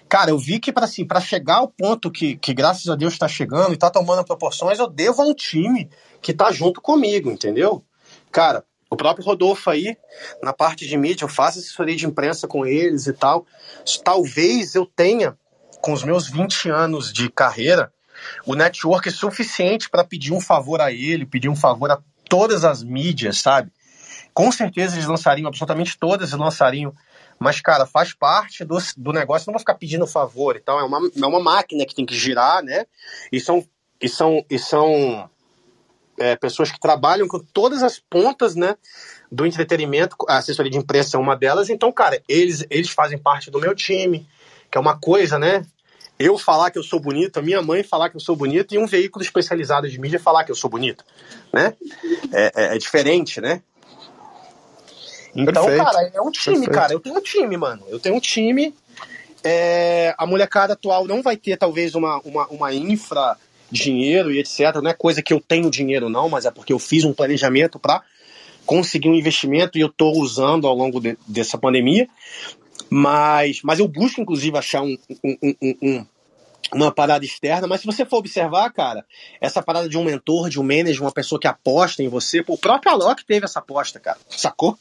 Cara, 0.09 0.31
eu 0.31 0.39
vi 0.39 0.59
que 0.59 0.71
para 0.71 0.85
assim, 0.85 1.05
para 1.05 1.19
chegar 1.19 1.57
ao 1.57 1.67
ponto 1.67 2.09
que, 2.09 2.35
que 2.37 2.53
graças 2.53 2.87
a 2.87 2.95
Deus 2.95 3.13
está 3.13 3.27
chegando 3.27 3.71
e 3.71 3.73
está 3.73 3.91
tomando 3.91 4.23
proporções, 4.23 4.79
eu 4.79 4.87
devo 4.87 5.21
a 5.21 5.25
um 5.25 5.33
time 5.33 5.89
que 6.21 6.33
tá 6.33 6.51
junto 6.51 6.81
comigo, 6.81 7.29
entendeu? 7.29 7.83
Cara, 8.31 8.63
o 8.93 8.97
próprio 8.97 9.25
Rodolfo 9.25 9.71
aí, 9.71 9.97
na 10.41 10.53
parte 10.53 10.87
de 10.87 10.95
mídia, 10.95 11.25
eu 11.25 11.29
faço 11.29 11.57
assessoria 11.57 11.95
de 11.95 12.05
imprensa 12.05 12.47
com 12.47 12.63
eles 12.63 13.07
e 13.07 13.13
tal. 13.13 13.45
Talvez 14.03 14.75
eu 14.75 14.85
tenha, 14.85 15.35
com 15.81 15.93
os 15.93 16.03
meus 16.03 16.29
20 16.29 16.69
anos 16.69 17.11
de 17.11 17.27
carreira, 17.27 17.91
o 18.45 18.53
network 18.53 19.09
suficiente 19.09 19.89
para 19.89 20.03
pedir 20.03 20.31
um 20.31 20.39
favor 20.39 20.79
a 20.79 20.91
ele, 20.91 21.25
pedir 21.25 21.49
um 21.49 21.55
favor 21.55 21.89
a 21.89 21.99
todas 22.29 22.63
as 22.63 22.83
mídias, 22.83 23.39
sabe? 23.39 23.71
Com 24.31 24.51
certeza 24.51 24.95
eles 24.95 25.07
lançariam, 25.07 25.47
absolutamente 25.47 25.97
todas 25.97 26.29
eles 26.29 26.39
lançariam. 26.39 26.93
Mas, 27.39 27.59
cara, 27.59 27.87
faz 27.87 28.13
parte 28.13 28.63
do, 28.63 28.77
do 28.95 29.11
negócio, 29.11 29.47
não 29.47 29.53
vou 29.53 29.59
ficar 29.59 29.73
pedindo 29.73 30.05
favor 30.05 30.55
e 30.55 30.59
tal. 30.59 30.79
É 30.79 30.83
uma, 30.83 30.99
é 30.99 31.25
uma 31.25 31.41
máquina 31.41 31.83
que 31.83 31.95
tem 31.95 32.05
que 32.05 32.15
girar, 32.15 32.63
né? 32.63 32.85
E 33.31 33.39
são, 33.39 33.67
e 33.99 34.07
são, 34.07 34.45
e 34.47 34.59
são 34.59 35.29
é, 36.17 36.35
pessoas 36.35 36.71
que 36.71 36.79
trabalham 36.79 37.27
com 37.27 37.39
todas 37.39 37.83
as 37.83 37.99
pontas, 37.99 38.55
né? 38.55 38.75
Do 39.31 39.45
entretenimento, 39.45 40.15
a 40.27 40.37
assessoria 40.37 40.71
de 40.71 40.77
imprensa 40.77 41.17
é 41.17 41.19
uma 41.19 41.35
delas. 41.35 41.69
Então, 41.69 41.91
cara, 41.91 42.21
eles, 42.27 42.65
eles 42.69 42.89
fazem 42.89 43.17
parte 43.17 43.49
do 43.49 43.59
meu 43.59 43.73
time, 43.73 44.27
que 44.71 44.77
é 44.77 44.81
uma 44.81 44.97
coisa, 44.97 45.39
né? 45.39 45.65
Eu 46.19 46.37
falar 46.37 46.69
que 46.69 46.77
eu 46.77 46.83
sou 46.83 46.99
bonito, 46.99 47.37
a 47.37 47.41
minha 47.41 47.61
mãe 47.61 47.83
falar 47.83 48.09
que 48.09 48.15
eu 48.15 48.21
sou 48.21 48.35
bonito 48.35 48.73
e 48.73 48.77
um 48.77 48.85
veículo 48.85 49.25
especializado 49.25 49.89
de 49.89 49.99
mídia 49.99 50.19
falar 50.19 50.43
que 50.43 50.51
eu 50.51 50.55
sou 50.55 50.69
bonito, 50.69 51.03
né? 51.51 51.73
É, 52.31 52.51
é, 52.55 52.75
é 52.75 52.77
diferente, 52.77 53.41
né? 53.41 53.61
Então, 55.35 55.65
Perfeito. 55.65 55.83
cara, 55.83 56.11
é 56.13 56.21
um 56.21 56.31
time, 56.31 56.55
Perfeito. 56.55 56.71
cara. 56.71 56.93
Eu 56.93 56.99
tenho 56.99 57.17
um 57.17 57.21
time, 57.21 57.57
mano. 57.57 57.83
Eu 57.87 57.99
tenho 57.99 58.15
um 58.15 58.19
time. 58.19 58.73
É, 59.43 60.13
a 60.17 60.25
molecada 60.25 60.73
atual 60.73 61.05
não 61.05 61.21
vai 61.21 61.35
ter, 61.35 61.57
talvez, 61.57 61.95
uma, 61.95 62.19
uma, 62.19 62.47
uma 62.47 62.73
infra 62.73 63.35
dinheiro 63.73 64.31
e 64.31 64.39
etc. 64.39 64.75
Não 64.81 64.89
é 64.89 64.93
coisa 64.93 65.21
que 65.21 65.33
eu 65.33 65.41
tenho 65.41 65.69
dinheiro, 65.69 66.09
não, 66.09 66.29
mas 66.29 66.45
é 66.45 66.51
porque 66.51 66.71
eu 66.71 66.79
fiz 66.79 67.03
um 67.03 67.13
planejamento 67.13 67.79
para 67.79 68.01
conseguir 68.65 69.09
um 69.09 69.15
investimento 69.15 69.77
e 69.77 69.81
eu 69.81 69.87
estou 69.87 70.17
usando 70.17 70.67
ao 70.67 70.75
longo 70.75 70.99
de, 71.01 71.17
dessa 71.27 71.57
pandemia. 71.57 72.07
Mas, 72.89 73.61
mas 73.63 73.79
eu 73.79 73.87
busco, 73.87 74.21
inclusive, 74.21 74.57
achar 74.57 74.81
um, 74.83 74.97
um, 75.23 75.37
um, 75.61 75.75
um 75.81 76.05
uma 76.73 76.91
parada 76.91 77.23
externa, 77.23 77.67
mas 77.67 77.81
se 77.81 77.85
você 77.85 78.03
for 78.03 78.17
observar, 78.17 78.71
cara, 78.71 79.05
essa 79.39 79.61
parada 79.61 79.87
de 79.87 79.97
um 79.97 80.03
mentor, 80.03 80.49
de 80.49 80.59
um 80.59 80.63
manager, 80.63 81.03
uma 81.03 81.11
pessoa 81.11 81.39
que 81.39 81.47
aposta 81.47 82.01
em 82.01 82.07
você, 82.07 82.41
pô, 82.41 82.53
o 82.53 82.57
próprio 82.57 82.91
Alok 82.91 83.23
teve 83.25 83.45
essa 83.45 83.59
aposta, 83.59 83.99
cara, 83.99 84.17
sacou? 84.29 84.77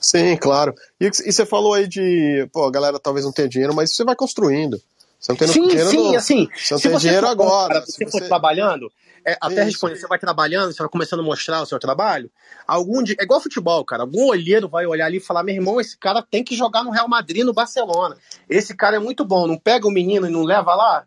Sim, 0.00 0.36
claro. 0.36 0.74
E, 1.00 1.06
e, 1.06 1.32
você 1.32 1.44
falou 1.44 1.74
aí 1.74 1.86
de, 1.86 2.48
pô, 2.52 2.64
a 2.64 2.70
galera 2.70 2.98
talvez 2.98 3.24
não 3.24 3.32
tenha 3.32 3.48
dinheiro, 3.48 3.74
mas 3.74 3.94
você 3.94 4.04
vai 4.04 4.16
construindo. 4.16 4.80
Você 5.22 5.32
não 5.32 5.36
tem 5.36 5.48
sim, 5.48 5.68
dinheiro 5.68 5.88
sim, 5.88 6.10
no, 6.10 6.16
assim. 6.16 6.48
Você 6.56 6.74
não 6.74 6.80
tem 6.80 6.96
dinheiro 6.98 7.26
for, 7.26 7.32
agora. 7.32 7.74
Cara, 7.74 7.86
se 7.86 8.04
você, 8.04 8.10
for 8.10 8.26
trabalhando, 8.26 8.92
é, 9.24 9.38
até 9.40 9.62
responder, 9.62 9.94
você 9.94 10.08
vai 10.08 10.18
trabalhando, 10.18 10.72
você 10.72 10.82
vai 10.82 10.88
começando 10.88 11.20
a 11.20 11.22
mostrar 11.22 11.62
o 11.62 11.66
seu 11.66 11.78
trabalho. 11.78 12.28
Algum 12.66 13.04
dia, 13.04 13.14
é 13.20 13.22
igual 13.22 13.40
futebol, 13.40 13.84
cara. 13.84 14.02
Algum 14.02 14.26
olheiro 14.26 14.68
vai 14.68 14.84
olhar 14.84 15.06
ali 15.06 15.18
e 15.18 15.20
falar: 15.20 15.44
meu 15.44 15.54
irmão, 15.54 15.80
esse 15.80 15.96
cara 15.96 16.22
tem 16.28 16.42
que 16.42 16.56
jogar 16.56 16.82
no 16.82 16.90
Real 16.90 17.08
Madrid, 17.08 17.44
no 17.44 17.52
Barcelona. 17.52 18.16
Esse 18.50 18.74
cara 18.74 18.96
é 18.96 18.98
muito 18.98 19.24
bom. 19.24 19.46
Não 19.46 19.56
pega 19.56 19.86
o 19.86 19.92
menino 19.92 20.26
e 20.26 20.30
não 20.30 20.42
leva 20.42 20.74
lá. 20.74 21.04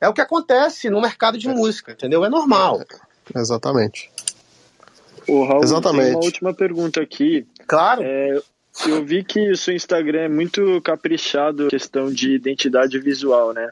É 0.00 0.08
o 0.08 0.12
que 0.12 0.20
acontece 0.20 0.90
no 0.90 1.00
mercado 1.00 1.38
de 1.38 1.48
é. 1.48 1.54
música, 1.54 1.92
entendeu? 1.92 2.24
É 2.24 2.28
normal. 2.28 2.80
É, 3.32 3.38
exatamente. 3.38 4.10
O 5.28 5.44
Raul, 5.44 5.62
Exatamente. 5.62 6.04
tem 6.04 6.14
uma 6.14 6.24
última 6.24 6.54
pergunta 6.54 7.00
aqui. 7.00 7.46
Claro. 7.66 8.02
É, 8.04 8.40
eu 8.84 9.04
vi 9.04 9.24
que 9.24 9.50
o 9.50 9.56
seu 9.56 9.74
Instagram 9.74 10.20
é 10.20 10.28
muito 10.28 10.80
caprichado 10.82 11.68
questão 11.68 12.12
de 12.12 12.34
identidade 12.34 12.98
visual, 12.98 13.52
né? 13.52 13.70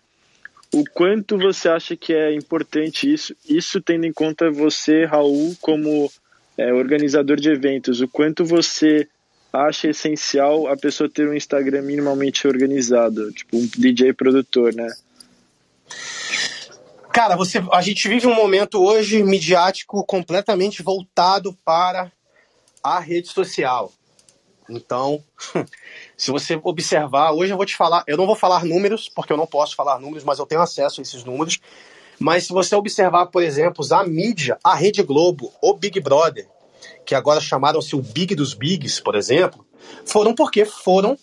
O 0.73 0.85
quanto 0.93 1.39
você 1.39 1.69
acha 1.69 1.97
que 1.97 2.13
é 2.13 2.35
importante 2.35 3.13
isso, 3.13 3.37
isso 3.49 3.81
tendo 3.81 4.07
em 4.07 4.13
conta 4.13 4.51
você, 4.51 5.05
Raul, 5.05 5.55
como 5.61 6.11
é, 6.59 6.73
organizador 6.73 7.37
de 7.37 7.51
eventos, 7.51 8.01
o 8.01 8.09
quanto 8.09 8.45
você 8.45 9.07
acha 9.53 9.89
essencial 9.89 10.67
a 10.67 10.77
pessoa 10.77 11.09
ter 11.09 11.29
um 11.29 11.35
Instagram 11.35 11.83
minimamente 11.83 12.47
organizado, 12.49 13.31
tipo 13.33 13.57
um 13.57 13.67
DJ 13.67 14.13
produtor, 14.13 14.75
né? 14.75 14.89
Cara, 17.13 17.37
você, 17.37 17.63
a 17.73 17.81
gente 17.81 18.09
vive 18.09 18.27
um 18.27 18.35
momento 18.35 18.83
hoje 18.83 19.23
midiático 19.23 20.05
completamente 20.05 20.83
voltado 20.83 21.57
para 21.65 22.11
a 22.83 22.99
rede 22.99 23.29
social. 23.29 23.93
Então, 24.69 25.23
se 26.17 26.31
você 26.31 26.59
observar, 26.63 27.33
hoje 27.33 27.53
eu 27.53 27.57
vou 27.57 27.67
te 27.67 27.77
falar, 27.77 28.03
eu 28.07 28.17
não 28.17 28.27
vou 28.27 28.37
falar 28.37 28.65
números, 28.65 29.09
porque 29.09 29.33
eu 29.33 29.37
não 29.37 29.47
posso 29.47 29.75
falar 29.77 29.99
números, 29.99 30.25
mas 30.25 30.39
eu 30.39 30.47
tenho 30.47 30.61
acesso 30.61 31.01
a 31.01 31.03
esses 31.03 31.25
números. 31.25 31.61
Mas 32.19 32.45
se 32.45 32.53
você 32.53 32.75
observar, 32.75 33.27
por 33.27 33.43
exemplo, 33.43 33.85
a 33.93 34.05
mídia, 34.05 34.59
a 34.63 34.75
Rede 34.75 35.03
Globo, 35.03 35.53
o 35.61 35.75
Big 35.75 36.01
Brother, 36.01 36.49
que 37.05 37.15
agora 37.15 37.41
chamaram-se 37.41 37.95
o 37.95 38.03
Big 38.03 38.35
dos 38.35 38.55
Bigs, 38.55 39.01
por 39.01 39.15
exemplo, 39.15 39.67
foram 40.07 40.35
porque 40.35 40.65
foram 40.65 41.19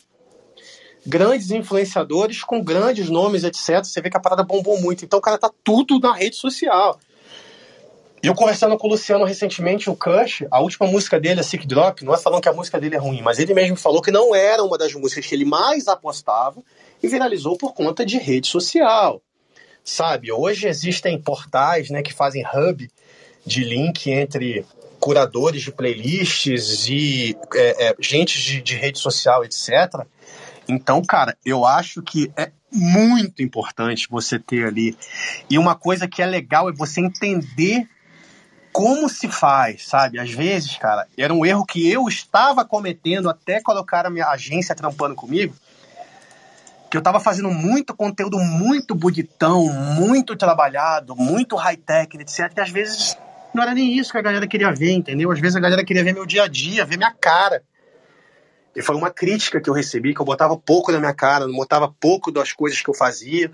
grandes 1.06 1.50
influenciadores 1.50 2.44
com 2.44 2.64
grandes 2.64 3.10
nomes, 3.10 3.44
etc. 3.44 3.84
Você 3.84 4.02
vê 4.02 4.10
que 4.10 4.18
a 4.18 4.20
parada 4.20 4.44
bombou 4.44 4.80
muito. 4.80 5.04
Então 5.04 5.20
o 5.20 5.22
cara 5.22 5.38
tá 5.38 5.50
tudo 5.64 6.00
na 6.00 6.14
rede 6.14 6.36
social. 6.36 7.00
Eu 8.24 8.36
conversando 8.36 8.78
com 8.78 8.86
o 8.86 8.92
Luciano 8.92 9.26
recentemente, 9.26 9.90
o 9.90 9.96
Cush, 9.96 10.46
a 10.52 10.60
última 10.60 10.86
música 10.88 11.20
dele, 11.20 11.40
a 11.40 11.44
Sick 11.44 11.66
Drop, 11.66 12.06
não 12.06 12.14
é 12.14 12.20
falando 12.20 12.42
que 12.42 12.50
a 12.50 12.54
música 12.54 12.80
dele 12.80 12.96
é 12.96 13.00
ruim, 13.00 13.20
mas 13.24 13.40
ele 13.40 13.52
mesmo 13.52 13.76
falou 13.76 14.00
que 14.00 14.12
não 14.12 14.36
era 14.36 14.62
uma 14.64 14.78
das 14.78 14.94
músicas 14.94 15.26
que 15.26 15.34
ele 15.34 15.44
mais 15.44 15.88
apostava 15.88 16.62
e 17.02 17.08
viralizou 17.08 17.58
por 17.58 17.74
conta 17.74 18.06
de 18.06 18.20
rede 18.20 18.46
social. 18.46 19.24
Sabe, 19.84 20.32
hoje 20.32 20.68
existem 20.68 21.20
portais 21.20 21.90
né, 21.90 22.04
que 22.04 22.14
fazem 22.14 22.44
hub 22.46 22.88
de 23.44 23.64
link 23.64 24.12
entre 24.12 24.64
curadores 25.00 25.64
de 25.64 25.72
playlists 25.72 26.88
e 26.88 27.36
é, 27.56 27.88
é, 27.88 27.96
gente 28.00 28.40
de, 28.40 28.62
de 28.62 28.76
rede 28.76 29.00
social, 29.00 29.44
etc. 29.44 30.06
Então, 30.70 31.02
cara, 31.02 31.36
eu 31.44 31.66
acho 31.66 32.04
que 32.04 32.32
é 32.38 32.52
muito 32.72 33.42
importante 33.42 34.08
você 34.08 34.38
ter 34.38 34.68
ali. 34.68 34.96
E 35.50 35.58
uma 35.58 35.74
coisa 35.74 36.08
que 36.08 36.22
é 36.22 36.26
legal 36.28 36.70
é 36.70 36.72
você 36.72 37.02
entender 37.02 37.90
como 38.72 39.10
se 39.10 39.28
faz, 39.28 39.88
sabe? 39.88 40.20
Às 40.20 40.32
vezes, 40.32 40.78
cara, 40.78 41.08
era 41.18 41.34
um 41.34 41.46
erro 41.46 41.66
que 41.66 41.90
eu 41.90 42.08
estava 42.08 42.66
cometendo 42.66 43.30
até 43.30 43.62
colocar 43.62 44.06
a 44.06 44.10
minha 44.10 44.28
agência 44.28 44.76
trampando 44.76 45.16
comigo, 45.16 45.54
que 46.90 46.98
eu 46.98 47.00
estava 47.00 47.20
fazendo 47.20 47.50
muito 47.50 47.96
conteúdo 47.96 48.38
muito 48.38 48.94
bonitão, 48.94 49.66
muito 49.72 50.36
trabalhado, 50.36 51.16
muito 51.16 51.56
high-tech, 51.56 52.18
etc. 52.18 52.52
E 52.58 52.62
às 52.62 52.70
vezes 52.70 53.18
não 53.54 53.64
era 53.64 53.74
nem 53.74 53.98
isso 53.98 54.12
que 54.12 54.18
a 54.18 54.22
galera 54.22 54.48
queria 54.48 54.74
ver, 54.74 54.92
entendeu? 54.92 55.32
Às 55.32 55.40
vezes 55.40 55.56
a 55.56 55.60
galera 55.60 55.86
queria 55.86 56.04
ver 56.04 56.14
meu 56.14 56.26
dia 56.26 56.44
a 56.44 56.48
dia, 56.48 56.86
ver 56.86 56.98
minha 56.98 57.14
cara. 57.14 57.64
E 58.76 58.82
foi 58.82 58.96
uma 58.96 59.12
crítica 59.12 59.60
que 59.60 59.70
eu 59.70 59.74
recebi, 59.74 60.14
que 60.14 60.22
eu 60.22 60.26
botava 60.26 60.58
pouco 60.58 60.92
na 60.92 61.00
minha 61.00 61.14
cara, 61.14 61.46
não 61.46 61.56
botava 61.56 61.94
pouco 62.00 62.32
das 62.32 62.54
coisas 62.54 62.82
que 62.82 62.90
eu 62.90 62.94
fazia. 62.94 63.52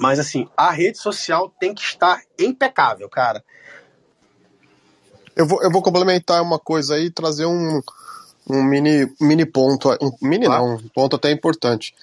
Mas 0.00 0.18
assim, 0.18 0.48
a 0.56 0.70
rede 0.70 0.98
social 0.98 1.52
tem 1.58 1.74
que 1.74 1.82
estar 1.82 2.20
impecável, 2.38 3.08
cara. 3.08 3.42
Eu 5.38 5.46
vou, 5.46 5.62
eu 5.62 5.70
vou 5.70 5.80
complementar 5.80 6.42
uma 6.42 6.58
coisa 6.58 6.96
aí, 6.96 7.10
trazer 7.10 7.46
um, 7.46 7.80
um 8.50 8.60
mini, 8.60 9.08
mini 9.20 9.46
ponto, 9.46 9.88
um 10.02 10.10
mini 10.20 10.46
ah. 10.46 10.50
não, 10.50 10.74
um 10.74 10.88
ponto 10.88 11.14
até 11.14 11.30
importante. 11.30 11.94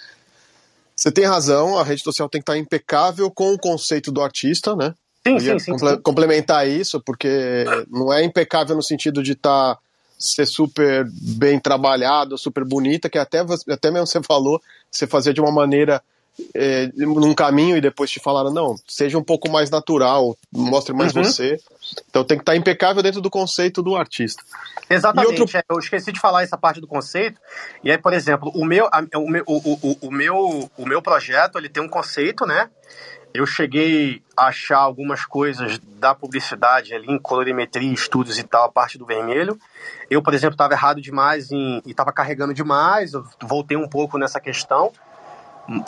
Você 0.96 1.12
tem 1.12 1.26
razão, 1.26 1.78
a 1.78 1.84
rede 1.84 2.02
social 2.02 2.30
tem 2.30 2.40
que 2.40 2.44
estar 2.44 2.58
impecável 2.58 3.30
com 3.30 3.54
o 3.54 3.60
conceito 3.60 4.10
do 4.10 4.22
artista, 4.22 4.74
né? 4.74 4.96
Sim, 5.28 5.40
sim, 5.40 5.60
sim, 5.60 5.72
comple 5.72 5.90
sim, 5.90 6.02
Complementar 6.02 6.66
isso, 6.66 7.02
porque 7.02 7.66
não 7.92 8.14
é 8.14 8.24
impecável 8.24 8.74
no 8.74 8.82
sentido 8.82 9.22
de 9.22 9.34
estar 9.34 9.76
tá, 9.76 9.82
ser 10.18 10.46
super 10.46 11.06
bem 11.12 11.60
trabalhado, 11.60 12.38
super 12.38 12.64
bonita, 12.64 13.10
que 13.10 13.18
até, 13.18 13.44
até 13.70 13.92
mesmo 13.92 14.08
você 14.08 14.24
falou, 14.24 14.62
você 14.90 15.06
fazia 15.06 15.34
de 15.34 15.42
uma 15.42 15.52
maneira 15.52 16.02
é, 16.54 16.90
num 16.96 17.34
caminho 17.34 17.78
e 17.78 17.82
depois 17.82 18.10
te 18.10 18.20
falaram, 18.20 18.52
não, 18.52 18.76
seja 18.88 19.18
um 19.18 19.24
pouco 19.24 19.50
mais 19.50 19.70
natural, 19.70 20.38
mostre 20.52 20.94
mais 20.94 21.16
uhum. 21.16 21.24
você. 21.24 21.58
Então 22.10 22.24
tem 22.24 22.38
que 22.38 22.42
estar 22.42 22.54
tá 22.54 22.58
impecável 22.58 23.02
dentro 23.02 23.22
do 23.22 23.30
conceito 23.30 23.82
do 23.82 23.96
artista. 23.96 24.44
Exatamente, 24.90 25.42
outro... 25.42 25.58
É, 25.58 25.64
eu 25.70 25.80
esqueci 25.80 26.12
de 26.12 26.20
falar 26.20 26.44
essa 26.44 26.58
parte 26.58 26.82
do 26.82 26.88
conceito. 26.88 27.40
E 27.84 27.92
aí, 27.92 27.98
por 27.98 28.14
exemplo, 28.14 28.52
o 28.54 28.66
meu, 28.66 28.88
a, 28.92 29.04
o, 29.16 29.30
meu, 29.30 29.44
o, 29.48 29.58
o, 29.58 29.98
o, 30.02 30.12
meu, 30.12 30.70
o 30.78 30.86
meu 30.86 31.02
projeto 31.02 31.58
ele 31.58 31.70
tem 31.70 31.82
um 31.82 31.90
conceito, 31.90 32.46
né? 32.46 32.70
Eu 33.34 33.46
cheguei 33.46 34.22
a 34.38 34.48
achar 34.48 34.78
algumas 34.78 35.26
coisas 35.26 35.78
da 36.00 36.16
publicidade 36.16 36.94
ali 36.94 37.12
em 37.12 37.20
colorimetria, 37.20 37.92
estudos 37.94 38.40
e 38.40 38.44
tal, 38.44 38.64
a 38.64 38.72
parte 38.72 38.98
do 38.98 39.06
vermelho. 39.06 39.60
Eu, 40.10 40.22
por 40.22 40.34
exemplo, 40.34 40.54
estava 40.54 40.74
errado 40.74 41.02
demais 41.02 41.52
em, 41.52 41.82
e 41.86 41.92
estava 41.92 42.14
carregando 42.14 42.54
demais. 42.54 43.12
Eu 43.12 43.26
voltei 43.42 43.76
um 43.76 43.90
pouco 43.90 44.18
nessa 44.18 44.40
questão. 44.40 44.94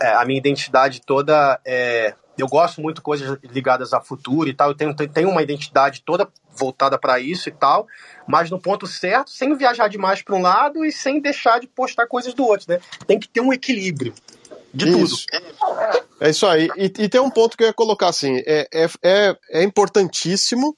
É, 0.02 0.14
a 0.14 0.26
minha 0.26 0.38
identidade 0.38 1.02
toda 1.02 1.60
é, 1.66 2.14
eu 2.38 2.48
gosto 2.48 2.82
muito 2.82 2.98
de 2.98 3.02
coisas 3.02 3.38
ligadas 3.44 3.94
a 3.94 4.00
futuro 4.00 4.48
e 4.48 4.54
tal. 4.54 4.70
Eu 4.70 4.76
tenho, 4.76 4.96
tenho 4.96 5.30
uma 5.30 5.42
identidade 5.42 6.04
toda 6.06 6.28
voltada 6.56 6.98
para 6.98 7.20
isso 7.20 7.50
e 7.50 7.52
tal, 7.52 7.88
mas 8.28 8.50
no 8.50 8.60
ponto 8.60 8.88
certo, 8.88 9.30
sem 9.32 9.56
viajar 9.56 9.88
demais 9.88 10.22
para 10.22 10.36
um 10.36 10.42
lado 10.42 10.86
e 10.86 10.92
sem 10.92 11.20
deixar 11.20 11.60
de 11.60 11.68
postar 11.68 12.08
coisas 12.08 12.34
do 12.34 12.44
outro, 12.44 12.66
né? 12.70 12.80
Tem 13.06 13.20
que 13.20 13.28
ter 13.28 13.42
um 13.42 13.54
equilíbrio 13.54 14.14
de 14.74 14.90
isso. 14.90 15.26
tudo. 15.28 16.06
É 16.20 16.30
isso 16.30 16.46
aí. 16.46 16.70
E, 16.76 16.86
e, 16.86 17.10
tem 17.10 17.22
um 17.22 17.30
ponto 17.30 17.58
que 17.58 17.64
eu 17.64 17.68
ia 17.68 17.74
colocar 17.74 18.08
assim: 18.08 18.42
é, 18.46 18.68
é, 18.74 18.90
é, 19.04 19.38
é 19.52 19.64
importantíssimo 19.64 20.76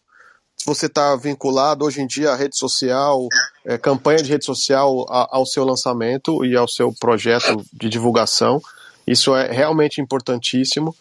se 0.55 0.65
você 0.65 0.87
está 0.87 1.15
vinculado 1.15 1.85
hoje 1.85 2.01
em 2.01 2.07
dia 2.07 2.31
à 2.31 2.35
rede 2.35 2.57
social, 2.57 3.27
é, 3.65 3.77
campanha 3.77 4.21
de 4.21 4.29
rede 4.29 4.45
social 4.45 5.05
a, 5.09 5.37
ao 5.37 5.45
seu 5.45 5.63
lançamento 5.63 6.43
e 6.43 6.55
ao 6.55 6.67
seu 6.67 6.93
projeto 6.93 7.63
de 7.71 7.87
divulgação. 7.87 8.61
Isso 9.10 9.36
é 9.36 9.51
realmente 9.51 9.99
importantíssimo. 9.99 10.95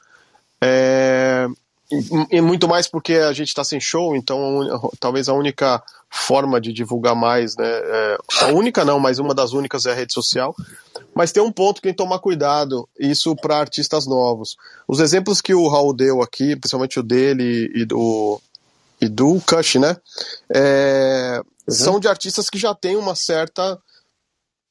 É, 0.62 1.46
e 2.30 2.40
muito 2.40 2.66
mais 2.66 2.88
porque 2.88 3.14
a 3.14 3.32
gente 3.34 3.48
está 3.48 3.62
sem 3.62 3.78
show, 3.78 4.16
então 4.16 4.90
talvez 4.98 5.28
a 5.28 5.34
única 5.34 5.82
forma 6.10 6.58
de 6.58 6.72
divulgar 6.72 7.14
mais, 7.14 7.54
né? 7.54 7.66
É, 7.68 8.18
a 8.40 8.46
única 8.46 8.82
não, 8.82 8.98
mas 8.98 9.18
uma 9.18 9.34
das 9.34 9.52
únicas 9.52 9.84
é 9.84 9.92
a 9.92 9.94
rede 9.94 10.14
social. 10.14 10.56
Mas 11.14 11.32
tem 11.32 11.42
um 11.42 11.52
ponto 11.52 11.76
que 11.76 11.82
tem 11.82 11.92
que 11.92 11.98
tomar 11.98 12.18
cuidado, 12.18 12.88
isso 12.98 13.36
para 13.36 13.58
artistas 13.58 14.06
novos. 14.06 14.56
Os 14.86 15.00
exemplos 15.00 15.42
que 15.42 15.54
o 15.54 15.68
Raul 15.68 15.94
deu 15.94 16.22
aqui, 16.22 16.56
principalmente 16.56 16.98
o 16.98 17.02
dele 17.02 17.70
e 17.74 17.84
do, 17.84 18.40
e 19.00 19.06
do 19.06 19.38
Kush, 19.46 19.76
né? 19.76 19.96
É, 20.48 21.42
uhum. 21.68 21.74
São 21.74 22.00
de 22.00 22.08
artistas 22.08 22.48
que 22.48 22.58
já 22.58 22.74
têm 22.74 22.96
uma 22.96 23.14
certa. 23.14 23.78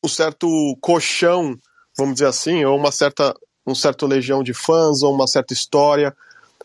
um 0.04 0.08
certo 0.08 0.48
colchão, 0.82 1.56
vamos 1.98 2.16
dizer 2.16 2.28
assim, 2.28 2.64
ou 2.66 2.78
uma 2.78 2.92
certa 2.92 3.36
um 3.66 3.76
certo 3.76 4.08
legião 4.08 4.42
de 4.42 4.54
fãs 4.54 5.04
ou 5.04 5.14
uma 5.14 5.28
certa 5.28 5.54
história. 5.54 6.16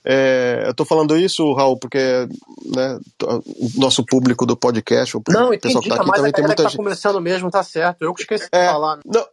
É, 0.04 0.62
eu 0.66 0.70
estou 0.70 0.86
falando 0.86 1.16
isso, 1.16 1.52
Raul, 1.52 1.76
porque 1.76 1.98
né, 1.98 2.98
o 3.22 3.70
nosso 3.76 4.04
público 4.04 4.46
do 4.46 4.56
podcast, 4.56 5.16
o 5.16 5.22
não, 5.28 5.50
pessoal 5.58 5.82
que 5.82 5.88
está 5.88 6.02
aqui 6.02 6.12
também 6.12 6.32
tem 6.32 6.44
muita 6.44 6.62
tá 6.62 6.68
gente. 6.68 6.76
começando 6.76 7.20
mesmo, 7.20 7.50
tá 7.50 7.62
certo. 7.62 8.02
Eu 8.02 8.14
que 8.14 8.22
esqueci 8.22 8.48
é, 8.52 8.66
de 8.66 8.72
falar. 8.72 9.00
Não, 9.04 9.26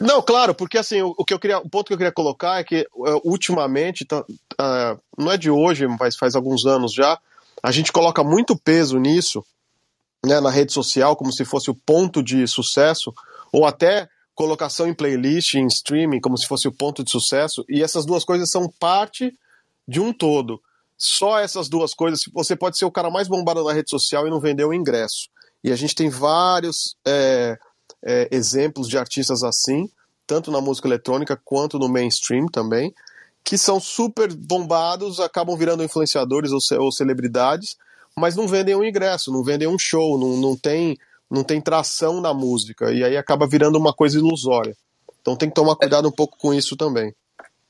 não, 0.00 0.22
claro, 0.22 0.54
porque 0.54 0.78
assim, 0.78 1.02
o, 1.02 1.14
o, 1.18 1.24
que 1.24 1.34
eu 1.34 1.38
queria, 1.38 1.58
o 1.58 1.68
ponto 1.68 1.88
que 1.88 1.94
eu 1.94 1.98
queria 1.98 2.12
colocar 2.12 2.60
é 2.60 2.64
que 2.64 2.86
uh, 2.94 3.20
ultimamente, 3.24 4.04
tá, 4.04 4.20
uh, 4.20 5.00
não 5.18 5.32
é 5.32 5.36
de 5.36 5.50
hoje, 5.50 5.86
mas 5.86 6.16
faz 6.16 6.34
alguns 6.34 6.64
anos 6.64 6.92
já, 6.92 7.18
a 7.62 7.70
gente 7.70 7.92
coloca 7.92 8.22
muito 8.22 8.56
peso 8.56 8.98
nisso, 8.98 9.44
né, 10.24 10.40
na 10.40 10.50
rede 10.50 10.72
social, 10.72 11.16
como 11.16 11.32
se 11.32 11.44
fosse 11.44 11.70
o 11.70 11.74
ponto 11.74 12.22
de 12.22 12.46
sucesso, 12.46 13.12
ou 13.52 13.66
até 13.66 14.08
colocação 14.40 14.88
em 14.88 14.94
playlist, 14.94 15.52
em 15.52 15.66
streaming, 15.66 16.18
como 16.18 16.38
se 16.38 16.46
fosse 16.46 16.66
o 16.66 16.72
ponto 16.72 17.04
de 17.04 17.10
sucesso, 17.10 17.62
e 17.68 17.82
essas 17.82 18.06
duas 18.06 18.24
coisas 18.24 18.50
são 18.50 18.72
parte 18.80 19.38
de 19.86 20.00
um 20.00 20.14
todo. 20.14 20.58
Só 20.96 21.38
essas 21.38 21.68
duas 21.68 21.92
coisas, 21.92 22.22
você 22.32 22.56
pode 22.56 22.78
ser 22.78 22.86
o 22.86 22.90
cara 22.90 23.10
mais 23.10 23.28
bombado 23.28 23.62
na 23.62 23.74
rede 23.74 23.90
social 23.90 24.26
e 24.26 24.30
não 24.30 24.40
vender 24.40 24.64
o 24.64 24.72
ingresso. 24.72 25.28
E 25.62 25.70
a 25.70 25.76
gente 25.76 25.94
tem 25.94 26.08
vários 26.08 26.96
é, 27.06 27.58
é, 28.02 28.28
exemplos 28.30 28.88
de 28.88 28.96
artistas 28.96 29.42
assim, 29.42 29.90
tanto 30.26 30.50
na 30.50 30.62
música 30.62 30.88
eletrônica 30.88 31.38
quanto 31.44 31.78
no 31.78 31.86
mainstream 31.86 32.46
também, 32.46 32.94
que 33.44 33.58
são 33.58 33.78
super 33.78 34.34
bombados, 34.34 35.20
acabam 35.20 35.54
virando 35.54 35.84
influenciadores 35.84 36.50
ou, 36.50 36.60
ou 36.82 36.90
celebridades, 36.90 37.76
mas 38.16 38.36
não 38.36 38.48
vendem 38.48 38.74
um 38.74 38.84
ingresso, 38.84 39.30
não 39.30 39.44
vendem 39.44 39.68
um 39.68 39.78
show, 39.78 40.18
não, 40.18 40.38
não 40.38 40.56
tem 40.56 40.96
não 41.30 41.44
tem 41.44 41.60
tração 41.60 42.20
na 42.20 42.34
música, 42.34 42.92
e 42.92 43.04
aí 43.04 43.16
acaba 43.16 43.46
virando 43.46 43.78
uma 43.78 43.92
coisa 43.92 44.18
ilusória. 44.18 44.76
Então 45.20 45.36
tem 45.36 45.48
que 45.48 45.54
tomar 45.54 45.76
cuidado 45.76 46.08
um 46.08 46.12
pouco 46.12 46.36
com 46.38 46.52
isso 46.52 46.76
também. 46.76 47.14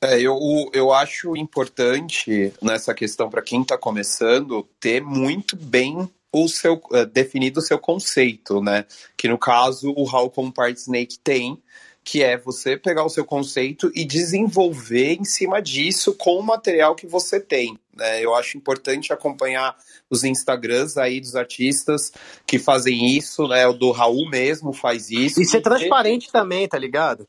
É, 0.02 0.18
eu, 0.18 0.38
eu 0.72 0.92
acho 0.92 1.36
importante 1.36 2.54
nessa 2.62 2.94
questão 2.94 3.28
para 3.28 3.42
quem 3.42 3.60
está 3.60 3.76
começando 3.76 4.66
ter 4.80 5.02
muito 5.02 5.56
bem 5.56 6.08
o 6.32 6.48
seu 6.48 6.74
uh, 6.74 7.04
definido 7.04 7.60
o 7.60 7.62
seu 7.62 7.78
conceito, 7.78 8.62
né? 8.62 8.86
Que 9.16 9.28
no 9.28 9.36
caso 9.36 9.92
o 9.94 10.04
How 10.04 10.30
Part 10.52 10.78
Snake 10.80 11.18
tem, 11.18 11.60
que 12.02 12.22
é 12.22 12.38
você 12.38 12.76
pegar 12.76 13.04
o 13.04 13.10
seu 13.10 13.24
conceito 13.24 13.90
e 13.94 14.04
desenvolver 14.04 15.14
em 15.14 15.24
cima 15.24 15.60
disso 15.60 16.14
com 16.14 16.38
o 16.38 16.42
material 16.42 16.94
que 16.94 17.06
você 17.06 17.38
tem. 17.38 17.78
Né? 18.00 18.24
Eu 18.24 18.34
acho 18.34 18.56
importante 18.56 19.12
acompanhar 19.12 19.76
os 20.08 20.24
Instagrams 20.24 20.96
aí 20.96 21.20
dos 21.20 21.36
artistas 21.36 22.10
que 22.46 22.58
fazem 22.58 23.14
isso, 23.14 23.46
né? 23.46 23.66
O 23.66 23.74
do 23.74 23.90
Raul 23.90 24.26
mesmo 24.30 24.72
faz 24.72 25.10
isso. 25.10 25.40
E 25.40 25.44
ser 25.44 25.60
transparente 25.60 26.32
também, 26.32 26.66
tá 26.66 26.78
ligado? 26.78 27.28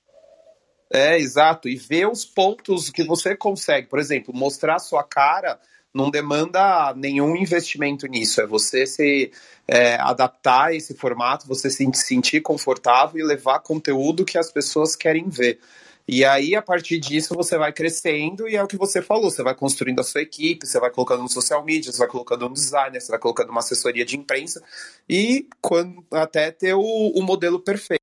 É, 0.90 1.20
exato. 1.20 1.68
E 1.68 1.76
ver 1.76 2.08
os 2.08 2.24
pontos 2.24 2.90
que 2.90 3.04
você 3.04 3.36
consegue. 3.36 3.88
Por 3.88 4.00
exemplo, 4.00 4.34
mostrar 4.34 4.80
sua 4.80 5.04
cara 5.04 5.60
não 5.94 6.10
demanda 6.10 6.94
nenhum 6.96 7.36
investimento 7.36 8.08
nisso. 8.08 8.40
É 8.40 8.48
você 8.48 8.88
se 8.88 9.30
é, 9.68 9.96
adaptar 9.96 10.68
a 10.68 10.74
esse 10.74 10.96
formato, 10.96 11.48
você 11.48 11.70
se 11.70 11.86
sentir 11.96 12.40
confortável 12.40 13.20
e 13.20 13.28
levar 13.28 13.60
conteúdo 13.60 14.24
que 14.24 14.38
as 14.38 14.50
pessoas 14.50 14.96
querem 14.96 15.28
ver. 15.28 15.60
E 16.08 16.26
aí, 16.26 16.56
a 16.56 16.62
partir 16.62 17.00
disso, 17.00 17.36
você 17.36 17.58
vai 17.58 17.72
crescendo 17.72 18.48
e 18.48 18.56
é 18.56 18.64
o 18.64 18.68
que 18.68 18.78
você 18.78 19.02
falou, 19.02 19.30
você 19.30 19.44
vai 19.44 19.56
construindo 19.56 20.00
a 20.00 20.04
sua 20.04 20.22
equipe, 20.22 20.66
você 20.66 20.80
vai 20.80 20.90
colocando 20.90 21.22
no 21.22 21.30
social 21.30 21.64
media, 21.64 21.92
você 21.92 22.00
vai 22.00 22.08
colocando 22.08 22.48
um 22.48 22.54
designer, 22.54 23.00
você 23.00 23.12
vai 23.12 23.20
colocando 23.20 23.50
uma 23.50 23.60
assessoria 23.60 24.04
de 24.04 24.18
imprensa 24.18 24.64
e 25.08 25.48
quando, 25.62 26.04
até 26.12 26.52
ter 26.52 26.74
o, 26.74 26.82
o 26.82 27.22
modelo 27.22 27.60
perfeito. 27.60 28.02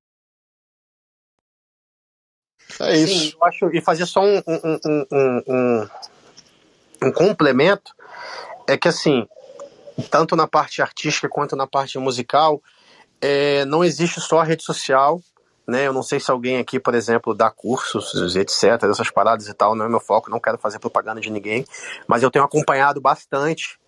É 2.79 2.97
isso. 2.97 3.13
Sim, 3.13 3.33
eu 3.35 3.45
acho, 3.45 3.75
e 3.75 3.81
fazer 3.81 4.05
só 4.05 4.21
um, 4.23 4.37
um, 4.47 4.79
um, 4.85 5.43
um, 5.47 5.87
um 7.03 7.11
complemento, 7.11 7.93
é 8.67 8.77
que 8.77 8.87
assim, 8.87 9.27
tanto 10.09 10.35
na 10.35 10.47
parte 10.47 10.81
artística 10.81 11.27
quanto 11.27 11.55
na 11.55 11.67
parte 11.67 11.97
musical, 11.97 12.61
é, 13.21 13.65
não 13.65 13.83
existe 13.83 14.21
só 14.21 14.39
a 14.39 14.43
rede 14.43 14.63
social, 14.63 15.21
né? 15.69 15.87
Eu 15.87 15.93
não 15.93 16.03
sei 16.03 16.19
se 16.19 16.31
alguém 16.31 16.57
aqui, 16.57 16.79
por 16.79 16.95
exemplo, 16.95 17.33
dá 17.33 17.49
cursos, 17.49 18.35
etc, 18.35 18.83
essas 18.83 19.09
paradas 19.09 19.47
e 19.47 19.53
tal, 19.53 19.75
não 19.75 19.85
é 19.85 19.89
meu 19.89 19.99
foco, 19.99 20.29
não 20.29 20.39
quero 20.39 20.57
fazer 20.57 20.79
propaganda 20.79 21.21
de 21.21 21.29
ninguém, 21.29 21.65
mas 22.07 22.23
eu 22.23 22.31
tenho 22.31 22.43
acompanhado 22.43 22.99
bastante, 22.99 23.79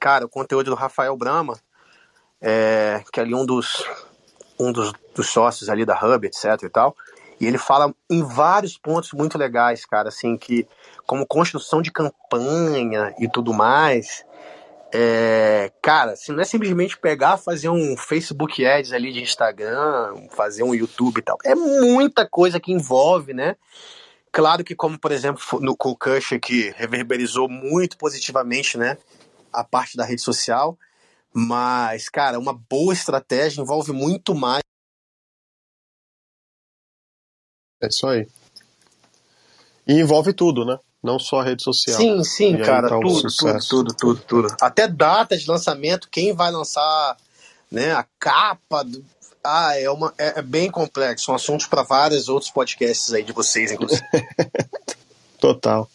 cara, 0.00 0.26
o 0.26 0.28
conteúdo 0.28 0.70
do 0.70 0.76
Rafael 0.76 1.16
Brama, 1.16 1.58
é, 2.40 3.02
que 3.12 3.20
é 3.20 3.22
ali 3.22 3.34
um 3.34 3.44
dos 3.44 3.84
um 4.58 4.72
dos, 4.72 4.92
dos 5.14 5.28
sócios 5.28 5.68
ali 5.68 5.84
da 5.84 5.94
Hub, 5.94 6.26
etc 6.26 6.62
e 6.62 6.68
tal, 6.68 6.96
e 7.38 7.46
ele 7.46 7.58
fala 7.58 7.94
em 8.08 8.22
vários 8.22 8.78
pontos 8.78 9.12
muito 9.12 9.36
legais, 9.36 9.84
cara, 9.84 10.08
assim, 10.08 10.36
que 10.36 10.66
como 11.06 11.26
construção 11.26 11.82
de 11.82 11.92
campanha 11.92 13.14
e 13.18 13.28
tudo 13.28 13.52
mais, 13.52 14.24
é, 14.92 15.72
cara, 15.82 16.16
se 16.16 16.32
não 16.32 16.40
é 16.40 16.44
simplesmente 16.44 16.96
pegar, 16.98 17.36
fazer 17.36 17.68
um 17.68 17.96
Facebook 17.96 18.64
Ads 18.64 18.92
ali 18.92 19.12
de 19.12 19.22
Instagram, 19.22 20.28
fazer 20.30 20.62
um 20.62 20.74
YouTube 20.74 21.18
e 21.18 21.22
tal, 21.22 21.36
é 21.44 21.54
muita 21.54 22.26
coisa 22.28 22.60
que 22.60 22.72
envolve, 22.72 23.34
né? 23.34 23.56
Claro 24.30 24.62
que, 24.62 24.74
como 24.74 24.98
por 24.98 25.12
exemplo 25.12 25.42
no 25.60 25.76
Concussion, 25.76 26.38
que 26.38 26.70
reverberizou 26.76 27.48
muito 27.48 27.96
positivamente, 27.96 28.78
né? 28.78 28.98
A 29.52 29.64
parte 29.64 29.96
da 29.96 30.04
rede 30.04 30.22
social, 30.22 30.78
mas, 31.32 32.08
cara, 32.08 32.38
uma 32.38 32.52
boa 32.52 32.92
estratégia 32.92 33.60
envolve 33.60 33.92
muito 33.92 34.34
mais 34.34 34.62
É 37.82 37.88
isso 37.88 38.06
aí. 38.06 38.26
E 39.86 40.00
envolve 40.00 40.32
tudo, 40.32 40.64
né? 40.64 40.78
Não 41.06 41.18
só 41.18 41.40
a 41.40 41.44
rede 41.44 41.62
social. 41.62 41.96
Sim, 41.96 42.22
sim, 42.24 42.56
cara, 42.58 42.88
tá 42.88 43.00
tudo, 43.00 43.22
tudo, 43.22 43.58
tudo, 43.68 43.94
tudo, 43.94 44.20
tudo. 44.26 44.56
Até 44.60 44.88
data 44.88 45.36
de 45.36 45.48
lançamento, 45.48 46.08
quem 46.10 46.32
vai 46.32 46.50
lançar, 46.50 47.16
né, 47.70 47.92
a 47.92 48.04
capa 48.18 48.82
do... 48.82 49.04
Ah, 49.42 49.78
é, 49.78 49.88
uma, 49.88 50.12
é, 50.18 50.40
é 50.40 50.42
bem 50.42 50.68
complexo, 50.70 51.26
são 51.26 51.34
assuntos 51.34 51.66
para 51.66 51.84
vários 51.84 52.28
outros 52.28 52.50
podcasts 52.50 53.14
aí 53.14 53.22
de 53.22 53.32
vocês, 53.32 53.70
inclusive. 53.70 54.02
Total. 55.40 55.88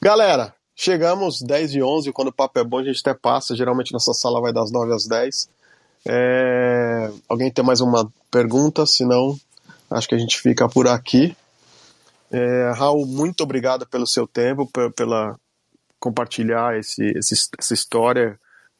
Galera, 0.00 0.54
chegamos 0.74 1.42
10 1.42 1.74
e 1.74 1.82
11, 1.82 2.12
quando 2.12 2.28
o 2.28 2.32
papo 2.32 2.58
é 2.58 2.64
bom 2.64 2.78
a 2.78 2.84
gente 2.84 3.00
até 3.00 3.12
passa, 3.12 3.54
geralmente 3.54 3.92
nossa 3.92 4.14
sala 4.14 4.40
vai 4.40 4.54
das 4.54 4.72
9 4.72 4.94
às 4.94 5.06
10. 5.06 5.50
É... 6.08 7.10
Alguém 7.28 7.50
tem 7.50 7.62
mais 7.62 7.82
uma 7.82 8.10
pergunta? 8.30 8.86
Se 8.86 9.04
não, 9.04 9.38
Acho 9.90 10.08
que 10.08 10.14
a 10.14 10.18
gente 10.18 10.40
fica 10.40 10.68
por 10.68 10.86
aqui. 10.86 11.36
É, 12.30 12.72
Raul, 12.76 13.06
muito 13.06 13.42
obrigado 13.42 13.86
pelo 13.86 14.06
seu 14.06 14.26
tempo, 14.26 14.70
pela 14.94 15.36
compartilhar 15.98 16.78
esse, 16.78 17.04
esse 17.16 17.48
essa 17.58 17.74
história, 17.74 18.38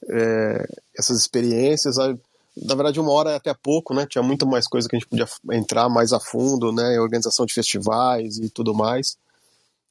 é, 0.09 0.67
essas 0.97 1.19
experiências. 1.19 1.97
Na 1.97 2.75
verdade, 2.75 3.01
uma 3.01 3.13
hora 3.13 3.33
é 3.33 3.37
até 3.37 3.53
pouco, 3.53 3.93
né? 3.93 4.07
Tinha 4.07 4.23
muito 4.23 4.47
mais 4.47 4.67
coisa 4.67 4.89
que 4.89 4.97
a 4.97 4.99
gente 4.99 5.09
podia 5.09 5.27
entrar 5.53 5.89
mais 5.89 6.13
a 6.13 6.21
fundo, 6.21 6.73
né? 6.73 6.99
Organização 7.01 7.45
de 7.45 7.53
festivais 7.53 8.39
e 8.39 8.49
tudo 8.49 8.73
mais. 8.73 9.19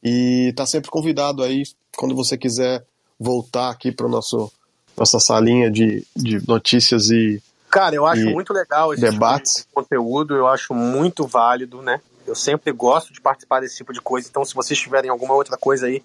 E 0.03 0.53
tá 0.55 0.65
sempre 0.65 0.89
convidado 0.89 1.43
aí, 1.43 1.63
quando 1.97 2.15
você 2.15 2.37
quiser 2.37 2.85
voltar 3.19 3.69
aqui 3.69 3.91
para 3.91 4.07
nosso 4.07 4.51
nossa 4.95 5.19
salinha 5.19 5.71
de, 5.71 6.05
de 6.15 6.45
notícias 6.45 7.09
e 7.09 7.41
Cara, 7.69 7.95
eu 7.95 8.05
acho 8.05 8.25
muito 8.25 8.51
legal 8.51 8.93
esse 8.93 9.01
debates. 9.01 9.57
Tipo 9.57 9.67
de 9.67 9.73
conteúdo, 9.75 10.35
eu 10.35 10.47
acho 10.47 10.73
muito 10.73 11.27
válido, 11.27 11.81
né? 11.81 12.01
Eu 12.29 12.35
sempre 12.35 12.71
gosto 12.71 13.11
de 13.11 13.19
participar 13.19 13.59
desse 13.59 13.77
tipo 13.77 13.91
de 13.91 14.01
coisa, 14.01 14.27
então 14.29 14.45
se 14.45 14.53
vocês 14.53 14.79
tiverem 14.79 15.09
alguma 15.09 15.33
outra 15.33 15.57
coisa 15.57 15.87
aí 15.87 16.03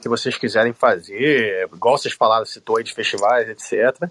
que 0.00 0.08
vocês 0.08 0.36
quiserem 0.36 0.72
fazer, 0.72 1.68
igual 1.72 1.96
vocês 1.96 2.14
falaram, 2.14 2.44
citou 2.44 2.78
aí 2.78 2.84
de 2.84 2.94
festivais, 2.94 3.48
etc., 3.48 4.10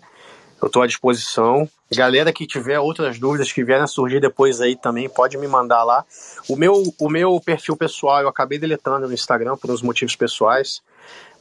eu 0.62 0.68
estou 0.68 0.82
à 0.82 0.88
disposição. 0.88 1.70
Galera 1.92 2.32
que 2.32 2.48
tiver 2.48 2.80
outras 2.80 3.20
dúvidas 3.20 3.52
que 3.52 3.64
vierem 3.64 3.84
a 3.84 3.88
surgir 3.88 4.22
depois 4.22 4.62
aí 4.62 4.76
também, 4.76 5.10
pode 5.10 5.38
me 5.38 5.48
mandar 5.48 5.84
lá. 5.84 6.06
O 6.48 6.56
meu, 6.56 6.82
o 6.98 7.10
meu 7.10 7.40
perfil 7.40 7.76
pessoal 7.76 8.22
eu 8.22 8.30
acabei 8.30 8.58
deletando 8.58 9.06
no 9.06 9.14
Instagram 9.14 9.58
por 9.58 9.70
uns 9.70 9.82
motivos 9.82 10.16
pessoais, 10.16 10.82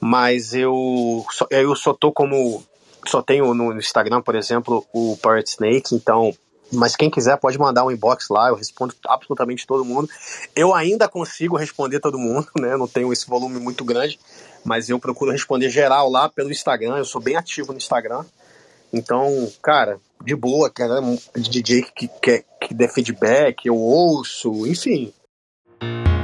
mas 0.00 0.52
eu, 0.52 1.24
eu 1.50 1.76
só 1.76 1.94
tô 1.94 2.12
como 2.12 2.62
só 3.06 3.22
tenho 3.22 3.52
no 3.54 3.76
Instagram, 3.76 4.22
por 4.22 4.34
exemplo, 4.34 4.84
o 4.92 5.16
Pirate 5.22 5.50
Snake, 5.50 5.94
então. 5.94 6.34
Mas 6.72 6.96
quem 6.96 7.10
quiser 7.10 7.36
pode 7.36 7.58
mandar 7.58 7.84
um 7.84 7.90
inbox 7.90 8.28
lá, 8.28 8.48
eu 8.48 8.54
respondo 8.54 8.94
absolutamente 9.06 9.66
todo 9.66 9.84
mundo. 9.84 10.08
Eu 10.56 10.74
ainda 10.74 11.08
consigo 11.08 11.56
responder 11.56 12.00
todo 12.00 12.18
mundo, 12.18 12.48
né? 12.58 12.76
Não 12.76 12.88
tenho 12.88 13.12
esse 13.12 13.26
volume 13.26 13.58
muito 13.58 13.84
grande, 13.84 14.18
mas 14.64 14.88
eu 14.88 14.98
procuro 14.98 15.30
responder 15.30 15.70
geral 15.70 16.10
lá 16.10 16.28
pelo 16.28 16.50
Instagram. 16.50 16.96
Eu 16.96 17.04
sou 17.04 17.20
bem 17.20 17.36
ativo 17.36 17.72
no 17.72 17.78
Instagram. 17.78 18.24
Então, 18.92 19.50
cara, 19.60 19.98
de 20.24 20.36
boa, 20.36 20.70
cara, 20.70 21.00
DJ 21.36 21.82
que, 21.82 22.08
que, 22.08 22.44
que 22.60 22.74
dê 22.74 22.88
feedback, 22.88 23.66
eu 23.66 23.76
ouço, 23.76 24.66
enfim. 24.66 25.12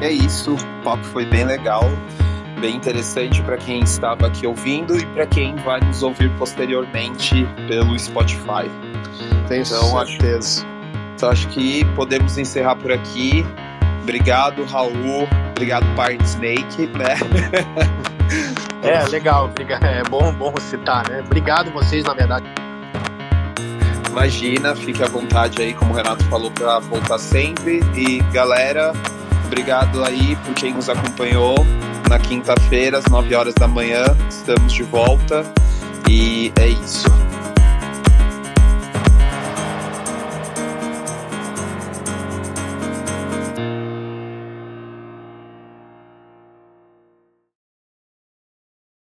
É 0.00 0.10
isso, 0.10 0.54
o 0.54 0.84
papo 0.84 1.04
foi 1.04 1.26
bem 1.26 1.44
legal 1.44 1.82
bem 2.60 2.76
interessante 2.76 3.42
para 3.42 3.56
quem 3.56 3.80
estava 3.80 4.26
aqui 4.26 4.46
ouvindo 4.46 4.96
e 4.98 5.06
para 5.06 5.26
quem 5.26 5.56
vai 5.56 5.80
nos 5.80 6.02
ouvir 6.02 6.30
posteriormente 6.36 7.46
pelo 7.66 7.98
Spotify. 7.98 8.70
Tenho 9.48 9.62
então, 9.62 10.06
certeza. 10.06 10.60
Acho, 10.60 10.66
então 11.14 11.30
acho 11.30 11.48
que 11.48 11.84
podemos 11.96 12.36
encerrar 12.36 12.76
por 12.76 12.92
aqui. 12.92 13.44
Obrigado, 14.02 14.64
Raul. 14.64 15.26
Obrigado, 15.50 15.86
Part 15.96 16.22
Snake, 16.22 16.86
né? 16.88 17.16
é, 18.84 19.08
legal. 19.08 19.50
É 19.82 20.02
bom, 20.08 20.32
bom 20.34 20.54
citar, 20.58 21.08
né? 21.08 21.20
Obrigado 21.20 21.70
vocês, 21.70 22.04
na 22.04 22.12
verdade. 22.12 22.46
Imagina, 24.10 24.74
fique 24.74 25.02
à 25.02 25.06
vontade 25.06 25.62
aí, 25.62 25.72
como 25.72 25.92
o 25.92 25.96
Renato 25.96 26.24
falou, 26.24 26.50
para 26.50 26.78
voltar 26.80 27.18
sempre. 27.18 27.80
E 27.94 28.20
galera, 28.32 28.92
obrigado 29.50 30.04
aí 30.04 30.36
por 30.44 30.54
quem 30.54 30.72
nos 30.72 30.88
acompanhou 30.88 31.56
na 32.08 32.20
quinta-feira, 32.20 32.98
às 32.98 33.06
9 33.06 33.34
horas 33.34 33.54
da 33.54 33.66
manhã. 33.66 34.04
Estamos 34.28 34.72
de 34.72 34.84
volta 34.84 35.44
e 36.08 36.52
é 36.60 36.68
isso. 36.68 37.08